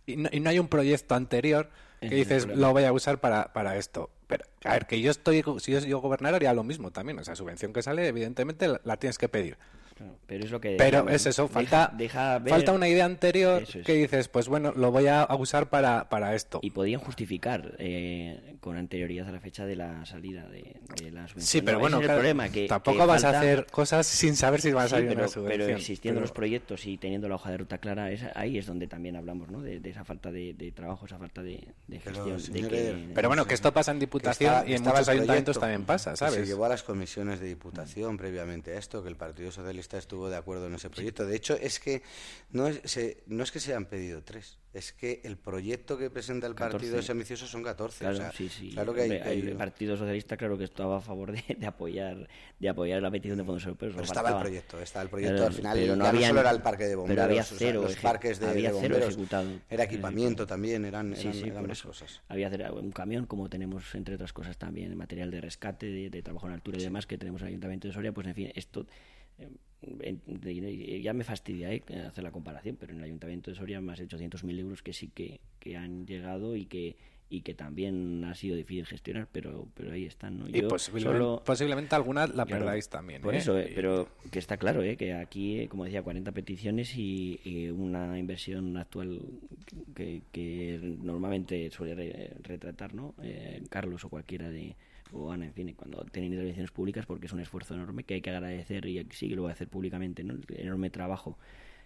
Y 0.05 0.18
no, 0.18 0.30
y 0.32 0.41
no 0.41 0.51
hay 0.51 0.59
un 0.59 0.68
proyecto 0.68 1.15
anterior 1.15 1.72
que 2.01 2.13
dices 2.13 2.45
lo 2.45 2.72
voy 2.72 2.84
a 2.84 2.93
usar 2.93 3.20
para, 3.20 3.51
para 3.51 3.78
esto. 3.78 4.11
Pero, 4.28 4.45
a 4.63 4.74
ver, 4.74 4.86
que 4.86 5.01
yo 5.01 5.09
estoy, 5.09 5.43
si 5.57 5.72
yo, 5.72 5.80
yo 5.80 5.97
gobernara 5.99 6.36
haría 6.36 6.53
lo 6.53 6.63
mismo 6.63 6.91
también. 6.91 7.18
O 7.18 7.24
sea, 7.24 7.36
subvención 7.36 7.74
que 7.74 7.82
sale, 7.82 8.07
evidentemente 8.07 8.68
la, 8.68 8.80
la 8.84 8.97
tienes 8.97 9.18
que 9.18 9.28
pedir. 9.28 9.57
Claro, 9.97 10.15
pero 10.27 10.45
es 10.45 10.51
lo 10.51 10.61
que 10.61 10.75
Pero 10.77 11.09
es 11.09 11.25
eso, 11.25 11.47
falta, 11.47 11.91
deja 11.97 12.37
ver- 12.39 12.51
falta 12.51 12.71
una 12.71 12.87
idea 12.87 13.05
anterior 13.05 13.63
es. 13.63 13.83
que 13.85 13.93
dices, 13.93 14.27
pues 14.27 14.47
bueno, 14.47 14.71
lo 14.75 14.91
voy 14.91 15.07
a 15.07 15.27
usar 15.39 15.69
para, 15.69 16.07
para 16.09 16.35
esto. 16.35 16.59
Y 16.61 16.69
podían 16.71 16.99
justificar 17.01 17.75
eh, 17.79 18.55
con 18.59 18.77
anterioridad 18.77 19.27
a 19.27 19.31
la 19.31 19.39
fecha 19.39 19.65
de 19.65 19.75
la 19.75 20.05
salida 20.05 20.47
de, 20.47 20.75
de 21.01 21.11
la 21.11 21.27
subvención. 21.27 21.41
Sí, 21.41 21.61
pero 21.61 21.77
No, 21.77 21.81
bueno, 21.81 21.97
claro, 21.99 22.13
el 22.13 22.17
problema, 22.19 22.49
que, 22.49 22.67
tampoco 22.67 22.99
que 22.99 23.05
vas 23.05 23.23
a 23.23 23.39
hacer 23.39 23.65
cosas 23.67 24.05
sin 24.05 24.35
saber 24.35 24.61
si 24.61 24.71
va 24.71 24.83
a 24.83 24.85
Sí, 24.85 24.91
salir 24.91 25.07
pero, 25.09 25.21
una 25.21 25.27
subvención. 25.27 25.61
Pero 25.67 25.77
existiendo 25.77 26.17
pero- 26.19 26.25
los 26.25 26.31
proyectos 26.31 26.85
y 26.85 26.97
teniendo 26.97 27.27
la 27.27 27.35
hoja 27.35 27.49
de 27.51 27.57
ruta 27.57 27.77
clara, 27.79 28.11
es- 28.11 28.25
ahí 28.35 28.57
es 28.57 28.65
donde 28.67 28.87
también 28.87 29.15
hablamos 29.15 29.49
¿no? 29.49 29.61
de, 29.61 29.79
de 29.79 29.89
esa 29.89 30.03
falta 30.03 30.31
de, 30.31 30.53
de 30.53 30.71
trabajo, 30.71 31.05
esa 31.07 31.17
falta 31.17 31.41
de, 31.41 31.67
de 31.87 31.99
Pero, 32.03 32.15
gestión. 32.15 32.37
de 32.37 32.43
señor 32.43 32.69
que- 32.69 33.09
Pero 33.15 33.27
bueno, 33.29 33.45
que 33.45 33.53
esto 33.53 33.73
pasa 33.73 33.91
en 33.91 33.99
Diputación 33.99 34.63
y 34.67 34.71
en 34.71 34.75
estaba 34.75 34.97
muchos 34.97 35.09
ayuntamientos 35.09 35.59
también 35.59 35.85
pasa, 35.85 36.15
¿sabes? 36.15 36.35
Se 36.35 36.45
llevó 36.45 36.65
a 36.65 36.69
las 36.69 36.83
comisiones 36.83 37.39
de 37.39 37.47
diputación 37.47 38.17
previamente 38.17 38.73
a 38.75 38.77
esto, 38.77 39.01
que 39.01 39.09
el 39.09 39.15
Partido 39.15 39.51
Socialista 39.51 39.86
estuvo 39.95 40.29
de 40.29 40.35
acuerdo 40.35 40.67
en 40.67 40.73
ese 40.73 40.89
proyecto. 40.89 41.25
De 41.25 41.35
hecho, 41.38 41.55
es 41.55 41.79
que 41.79 42.01
no 42.51 42.67
es, 42.67 42.81
se- 42.83 43.23
no 43.27 43.43
es 43.43 43.51
que 43.51 43.59
se 43.61 43.73
han 43.73 43.85
pedido 43.85 44.23
tres, 44.23 44.57
es 44.73 44.91
que 44.91 45.21
el 45.23 45.38
proyecto 45.38 45.97
que 45.97 46.09
presenta 46.09 46.45
el 46.47 46.53
Partido 46.55 46.79
14. 46.95 46.99
es 46.99 47.09
ambicioso 47.09 47.47
son 47.47 47.63
14. 47.63 47.99
Claro, 47.99 48.15
o 48.15 48.17
sea, 48.19 48.31
sí, 48.31 48.49
sí. 48.49 48.71
claro 48.73 48.93
que 48.93 49.01
hay, 49.01 49.11
Hombre, 49.11 49.23
hay- 49.23 49.39
el 49.41 49.55
Partido 49.55 49.95
Socialista, 49.95 50.35
claro 50.35 50.57
que 50.57 50.65
estaba 50.65 50.97
a 50.97 51.01
favor 51.01 51.31
de, 51.31 51.43
de 51.57 51.65
apoyar 51.65 52.27
de 52.59 52.69
apoyar 52.69 53.01
la 53.01 53.11
petición 53.11 53.38
de 53.38 53.43
fondos 53.43 53.63
europeos. 53.65 53.91
Pero 53.93 54.01
no 54.01 54.03
estaba 54.03 54.29
el 54.31 54.38
proyecto, 54.41 54.79
estaba 54.81 55.03
el 55.03 55.09
proyecto. 55.09 55.35
Pero- 55.35 55.45
al 55.47 55.53
final 55.53 55.77
pero 55.77 55.93
ya 55.93 55.95
no, 55.95 56.05
habían- 56.05 56.27
solo 56.29 56.39
era 56.41 56.51
el 56.51 56.61
parque 56.61 56.85
de 56.85 56.95
bomberos, 56.95 57.15
pero 57.15 57.23
había 57.31 57.41
o 57.41 57.45
sea, 57.45 57.57
cero 57.57 57.81
los 57.83 57.95
parques 57.97 58.39
de, 58.39 58.47
había 58.47 58.71
bomberos, 58.71 59.07
ejecutado. 59.09 59.49
era 59.69 59.83
equipamiento 59.83 60.45
también, 60.47 60.83
eran, 60.85 61.13
eran, 61.13 61.69
eso. 61.71 61.88
cosas. 61.88 62.21
Había 62.27 62.49
un 62.73 62.91
camión, 62.91 63.25
como 63.27 63.49
tenemos, 63.49 63.93
entre 63.95 64.15
otras 64.15 64.33
cosas, 64.33 64.57
también 64.57 64.95
material 64.97 65.29
de 65.31 65.41
rescate, 65.41 65.85
de, 65.85 66.09
de 66.09 66.21
trabajo 66.23 66.47
en 66.47 66.53
altura 66.53 66.77
y 66.79 66.83
demás, 66.83 67.05
que 67.05 67.17
tenemos 67.17 67.41
en 67.41 67.47
el 67.47 67.51
Ayuntamiento 67.51 67.88
de 67.88 67.93
Soria, 67.93 68.11
pues 68.11 68.25
en 68.27 68.33
fin, 68.35 68.51
esto 68.55 68.85
ya 71.01 71.13
me 71.13 71.23
fastidia 71.23 71.71
eh, 71.73 71.84
hacer 72.07 72.23
la 72.23 72.32
comparación, 72.32 72.78
pero 72.80 72.93
en 72.93 72.99
el 72.99 73.05
Ayuntamiento 73.05 73.51
de 73.51 73.55
Soria 73.57 73.82
más 73.82 73.99
de 73.99 74.05
800.000 74.07 74.59
euros 74.59 74.82
que 74.82 74.93
sí 74.93 75.09
que, 75.09 75.39
que 75.59 75.78
han 75.78 76.05
llegado 76.05 76.55
y 76.55 76.65
que 76.65 76.95
y 77.30 77.41
que 77.41 77.53
también 77.53 78.23
ha 78.23 78.34
sido 78.36 78.55
difícil 78.55 78.86
gestionar, 78.86 79.28
pero 79.30 79.67
pero 79.75 79.91
ahí 79.91 80.05
están, 80.05 80.39
¿no? 80.39 80.47
Y 80.47 80.61
posiblemente, 80.61 81.19
solo- 81.19 81.43
posiblemente 81.45 81.93
alguna 81.93 82.25
la 82.25 82.45
perdáis 82.45 82.88
también. 82.88 83.21
Por 83.21 83.36
¿eh? 83.36 83.39
eso, 83.39 83.59
eh, 83.59 83.73
pero 83.75 84.07
que 84.32 84.39
está 84.39 84.55
claro, 84.55 84.82
eh, 84.82 84.95
que 84.95 85.11
aquí, 85.13 85.67
como 85.67 85.84
decía, 85.84 86.01
40 86.03 86.32
peticiones 86.32 86.95
y, 86.95 87.38
y 87.43 87.67
una 87.67 88.17
inversión 88.17 88.78
actual 88.78 89.19
que, 89.93 90.21
que 90.32 90.80
normalmente 91.03 91.69
suele 91.69 91.95
re- 91.95 92.32
retratar, 92.43 92.93
¿no? 92.93 93.13
Eh, 93.21 93.61
Carlos 93.69 94.05
o 94.05 94.09
cualquiera 94.09 94.49
de 94.49 94.78
o 95.14 95.32
Ana, 95.32 95.45
en 95.45 95.53
fin, 95.53 95.74
cuando 95.76 96.03
tienen 96.12 96.32
intervenciones 96.32 96.72
públicas 96.72 97.05
porque 97.05 97.28
es 97.28 97.34
un 97.34 97.39
esfuerzo 97.39 97.74
enorme 97.74 98.03
que 98.03 98.16
hay 98.16 98.22
que 98.22 98.30
agradecer 98.30 98.86
y 98.86 99.05
sí 99.12 99.30
que 99.30 99.36
lo 99.36 99.43
voy 99.43 99.49
a 99.49 99.53
hacer 99.53 99.68
públicamente, 99.68 100.24
¿no? 100.24 100.34
El 100.34 100.45
enorme 100.60 100.89
trabajo 100.89 101.38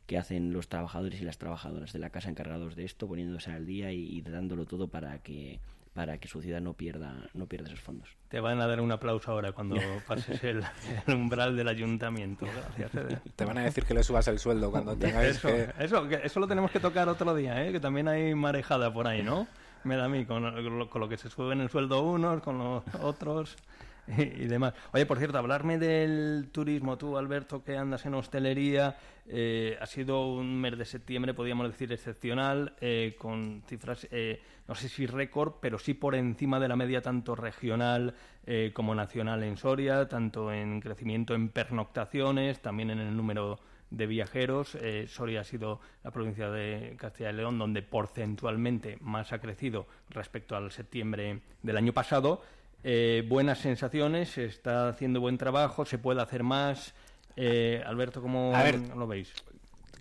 que 0.08 0.18
hacen 0.18 0.52
los 0.52 0.68
trabajadores 0.68 1.22
y 1.22 1.26
las 1.26 1.38
trabajadoras 1.38 1.94
de 1.94 2.00
la 2.00 2.10
casa 2.10 2.30
encargados 2.30 2.76
de 2.76 2.86
esto, 2.86 3.08
poniéndose 3.08 3.52
al 3.52 3.66
día 3.66 3.92
y, 3.92 4.18
y 4.18 4.22
dándolo 4.22 4.66
todo 4.66 4.88
para 4.88 5.20
que 5.20 5.60
para 5.94 6.18
que 6.18 6.28
su 6.28 6.42
ciudad 6.42 6.62
no 6.62 6.74
pierda 6.74 7.30
no 7.34 7.48
pierda 7.48 7.68
esos 7.68 7.82
fondos. 7.82 8.10
Te 8.30 8.40
van 8.40 8.62
a 8.62 8.68
dar 8.68 8.80
un 8.80 8.92
aplauso 8.92 9.32
ahora 9.32 9.52
cuando 9.52 9.76
pases 10.08 10.42
el, 10.44 10.64
el 11.06 11.14
umbral 11.14 11.56
del 11.56 11.68
ayuntamiento. 11.68 12.46
Gracias. 12.78 13.22
Te 13.36 13.46
van 13.46 13.58
a 13.58 13.64
decir 13.64 13.84
que 13.84 13.94
le 13.94 14.04
subas 14.04 14.28
el 14.30 14.40
sueldo 14.40 14.72
cuando 14.72 14.96
tengáis 14.98 15.32
eso, 15.38 15.50
que... 15.50 15.70
eso, 15.80 16.08
que 16.08 16.22
eso 16.24 16.40
lo 16.40 16.48
tenemos 16.48 16.72
que 16.72 16.80
tocar 16.80 17.10
otro 17.10 17.36
día, 17.36 17.66
¿eh? 17.66 17.72
que 17.72 17.80
también 17.80 18.08
hay 18.08 18.34
marejada 18.36 18.92
por 18.94 19.08
ahí, 19.08 19.22
¿no? 19.22 19.48
Me 19.84 19.96
da 19.96 20.06
a 20.06 20.10
mí, 20.10 20.26
con, 20.26 20.44
lo- 20.80 20.90
con 20.90 21.02
lo 21.02 21.10
que 21.10 21.18
se 21.18 21.30
suben 21.30 21.62
el 21.62 21.70
sueldo 21.70 22.02
unos, 22.04 22.42
con 22.42 22.58
los 22.58 22.84
otros. 23.02 23.58
y 24.18 24.46
demás. 24.48 24.74
Oye, 24.94 25.06
por 25.06 25.20
cierto, 25.20 25.38
hablarme 25.38 25.78
del 25.78 26.50
turismo, 26.52 26.98
tú, 26.98 27.18
Alberto, 27.18 27.64
que 27.64 27.78
andas 27.78 28.04
en 28.06 28.16
hostelería, 28.16 28.98
eh, 29.28 29.78
ha 29.80 29.86
sido 29.86 30.34
un 30.34 30.60
mes 30.60 30.76
de 30.78 30.86
septiembre, 30.86 31.34
podríamos 31.36 31.68
decir, 31.68 31.92
excepcional, 31.94 32.74
eh, 32.82 33.16
con 33.18 33.62
cifras, 33.68 34.08
eh, 34.12 34.42
no 34.68 34.74
sé 34.74 34.90
si 34.90 35.06
récord, 35.06 35.54
pero 35.62 35.78
sí 35.78 35.94
por 35.94 36.16
encima 36.16 36.60
de 36.60 36.68
la 36.68 36.76
media 36.76 37.02
tanto 37.02 37.36
regional 37.36 38.16
eh, 38.48 38.72
como 38.74 38.96
nacional 38.96 39.44
en 39.44 39.56
Soria, 39.56 40.08
tanto 40.08 40.52
en 40.52 40.82
crecimiento 40.82 41.36
en 41.36 41.50
pernoctaciones, 41.50 42.60
también 42.60 42.90
en 42.90 43.00
el 43.00 43.16
número 43.16 43.60
de 43.92 44.08
viajeros. 44.08 44.76
Eh, 44.82 45.06
Soria 45.08 45.42
ha 45.42 45.44
sido 45.44 45.80
la 46.04 46.12
provincia 46.12 46.50
de 46.50 46.96
Castilla 46.98 47.30
y 47.30 47.34
León 47.34 47.60
donde 47.60 47.82
porcentualmente 47.84 48.98
más 49.02 49.32
ha 49.34 49.40
crecido 49.40 49.86
respecto 50.10 50.56
al 50.56 50.72
septiembre 50.72 51.42
del 51.62 51.78
año 51.78 51.94
pasado. 51.94 52.42
Eh, 52.84 53.24
buenas 53.28 53.60
sensaciones, 53.60 54.30
se 54.30 54.46
está 54.46 54.90
haciendo 54.90 55.20
buen 55.22 55.38
trabajo, 55.38 55.86
se 55.86 56.00
puede 56.00 56.22
hacer 56.22 56.42
más. 56.44 56.96
Eh, 57.36 57.84
Alberto, 57.86 58.22
¿cómo 58.22 58.52
ver, 58.52 58.80
lo 58.96 59.06
veis? 59.08 59.32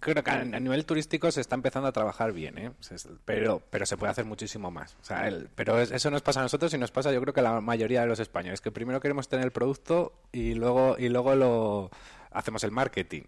Creo 0.01 0.25
que 0.25 0.31
a, 0.31 0.41
a 0.41 0.45
nivel 0.61 0.87
turístico 0.87 1.31
se 1.31 1.43
está 1.43 1.57
empezando 1.57 1.87
a 1.87 1.93
trabajar 1.93 2.33
bien, 2.33 2.57
¿eh? 2.57 2.71
Se- 2.81 2.97
pero, 3.27 3.61
pero 3.69 3.85
se 3.85 3.99
puede 3.99 4.11
hacer 4.13 4.25
muchísimo 4.25 4.71
más. 4.71 4.97
O 5.03 5.05
sea, 5.05 5.29
el- 5.29 5.51
pero 5.55 5.79
es- 5.79 5.91
eso 5.91 6.11
nos 6.11 6.23
pasa 6.23 6.41
a 6.41 6.43
nosotros 6.43 6.73
y 6.73 6.79
nos 6.79 6.91
pasa 6.91 7.13
yo 7.13 7.21
creo 7.21 7.35
que 7.35 7.41
a 7.41 7.43
la 7.43 7.61
mayoría 7.61 8.01
de 8.01 8.07
los 8.07 8.19
españoles, 8.19 8.63
que 8.63 8.71
primero 8.71 8.99
queremos 9.01 9.29
tener 9.29 9.45
el 9.45 9.53
producto 9.53 10.15
y 10.33 10.55
luego, 10.55 10.97
y 10.99 11.11
luego 11.11 11.35
lo 11.35 11.91
hacemos 12.31 12.65
el 12.65 12.71
marketing. 12.71 13.23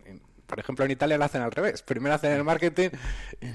Por 0.53 0.61
ejemplo, 0.61 0.85
en 0.85 0.91
Italia 0.91 1.17
lo 1.17 1.25
hacen 1.25 1.41
al 1.41 1.51
revés. 1.51 1.81
Primero 1.81 2.15
hacen 2.15 2.31
el 2.33 2.45
marketing, 2.45 2.91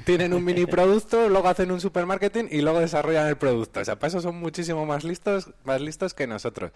tienen 0.04 0.34
un 0.34 0.44
mini 0.44 0.66
producto, 0.66 1.30
luego 1.30 1.48
hacen 1.48 1.70
un 1.70 1.80
supermarketing 1.80 2.48
y 2.50 2.62
luego 2.62 2.80
desarrollan 2.80 3.28
el 3.28 3.38
producto. 3.38 3.82
O 3.82 3.86
sea, 3.86 4.00
para 4.00 4.08
eso 4.08 4.20
son 4.20 4.38
muchísimo 4.40 4.84
más 4.88 5.04
listos, 5.04 5.52
más 5.64 5.80
listos 5.80 6.16
que 6.16 6.26
nosotros. 6.26 6.72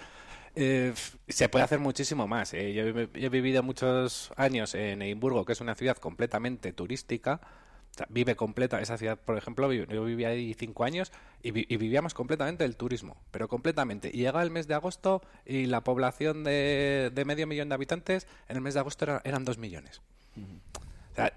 Eh, 0.54 0.94
se 1.28 1.50
puede 1.50 1.66
hacer 1.66 1.80
muchísimo 1.80 2.28
más. 2.28 2.54
eh. 2.54 2.72
Yo, 2.72 2.84
yo 2.84 3.26
he 3.26 3.30
vivido 3.30 3.64
muchos 3.64 4.32
años 4.36 4.76
en 4.76 5.02
Edimburgo, 5.02 5.44
que 5.44 5.54
es 5.54 5.62
una 5.62 5.74
ciudad 5.74 5.98
completamente 5.98 6.72
turística. 6.72 7.42
O 7.92 7.94
sea, 7.98 8.08
vive 8.10 8.36
completa, 8.38 8.80
esa 8.80 8.98
ciudad, 8.98 9.20
por 9.20 9.38
ejemplo, 9.38 9.72
yo 9.74 10.06
viví 10.06 10.24
ahí 10.24 10.54
cinco 10.54 10.86
años 10.86 11.12
y, 11.44 11.52
vi- 11.52 11.66
y 11.68 11.76
vivíamos 11.76 12.14
completamente 12.14 12.64
del 12.64 12.78
turismo, 12.78 13.18
pero 13.32 13.50
completamente. 13.50 14.10
Y 14.14 14.20
llega 14.20 14.42
el 14.42 14.50
mes 14.50 14.68
de 14.68 14.76
agosto 14.76 15.22
y 15.46 15.66
la 15.66 15.82
población 15.82 16.46
de, 16.46 17.12
de 17.14 17.26
medio 17.26 17.48
millón 17.48 17.68
de 17.68 17.76
habitantes 17.76 18.28
en 18.48 18.56
el 18.56 18.62
mes 18.62 18.76
de 18.76 18.80
agosto 18.80 19.04
era- 19.06 19.22
eran 19.26 19.44
dos 19.44 19.58
millones. 19.58 20.02
O 21.12 21.16
sea, 21.16 21.34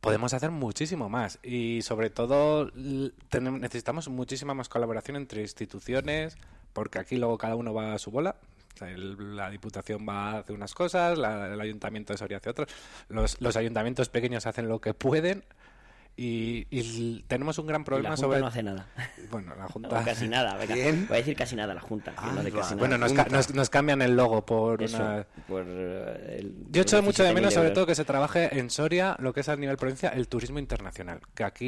podemos 0.00 0.34
hacer 0.34 0.50
muchísimo 0.50 1.08
más 1.08 1.38
y 1.44 1.82
sobre 1.82 2.10
todo 2.10 2.72
necesitamos 2.74 4.08
muchísima 4.08 4.54
más 4.54 4.68
colaboración 4.68 5.16
entre 5.16 5.42
instituciones 5.42 6.36
porque 6.72 6.98
aquí 6.98 7.16
luego 7.16 7.38
cada 7.38 7.54
uno 7.54 7.72
va 7.72 7.94
a 7.94 7.98
su 7.98 8.10
bola. 8.10 8.34
O 8.74 8.78
sea, 8.78 8.90
el- 8.90 9.36
la 9.36 9.50
Diputación 9.50 10.06
va 10.08 10.30
a 10.32 10.38
hacer 10.38 10.54
unas 10.56 10.74
cosas, 10.74 11.16
la- 11.18 11.52
el 11.52 11.60
Ayuntamiento 11.60 12.12
de 12.12 12.18
Soria 12.18 12.36
hace 12.38 12.50
otras. 12.50 12.68
Los, 13.08 13.40
los 13.40 13.56
ayuntamientos 13.56 14.08
pequeños 14.08 14.46
hacen 14.46 14.68
lo 14.68 14.80
que 14.80 14.94
pueden 14.94 15.44
y, 16.20 16.66
y 16.70 17.22
tenemos 17.28 17.56
un 17.58 17.66
gran 17.68 17.82
Y 17.82 17.84
problema 17.84 18.08
la 18.10 18.16
Junta 18.16 18.26
sobre... 18.26 18.40
no 18.40 18.46
hace 18.48 18.62
nada. 18.64 18.86
Bueno, 19.30 19.54
la 19.56 19.68
Junta... 19.68 19.88
O 20.00 20.04
casi 20.04 20.26
nada, 20.28 20.56
venga. 20.56 20.74
Bien. 20.74 21.06
Voy 21.06 21.14
a 21.16 21.18
decir 21.20 21.36
casi 21.36 21.54
nada 21.54 21.74
la 21.74 21.80
Junta. 21.80 22.12
no 22.34 22.42
de 22.42 22.50
casi 22.50 22.70
nada. 22.74 22.76
Bueno, 22.76 22.98
nos, 22.98 23.12
ca- 23.12 23.26
nos- 23.30 23.54
nos 23.54 23.70
cambian 23.70 24.02
el 24.02 24.16
logo 24.16 24.44
por 24.44 24.82
Eso, 24.82 24.96
una... 24.96 25.24
por, 25.46 25.64
eh, 25.66 26.38
el- 26.40 26.54
Yo 26.70 26.82
echo 26.82 27.00
mucho 27.02 27.22
de 27.22 27.30
17.000 27.30 27.34
menos, 27.34 27.54
sobre 27.54 27.70
todo, 27.70 27.86
que 27.86 27.94
se 27.94 28.04
trabaje 28.04 28.58
en 28.58 28.68
Soria, 28.70 29.16
lo 29.20 29.32
que 29.32 29.40
es 29.40 29.48
a 29.48 29.54
nivel 29.56 29.76
provincia, 29.76 30.08
el 30.08 30.26
turismo 30.26 30.58
internacional. 30.58 31.20
Que 31.34 31.44
aquí 31.44 31.66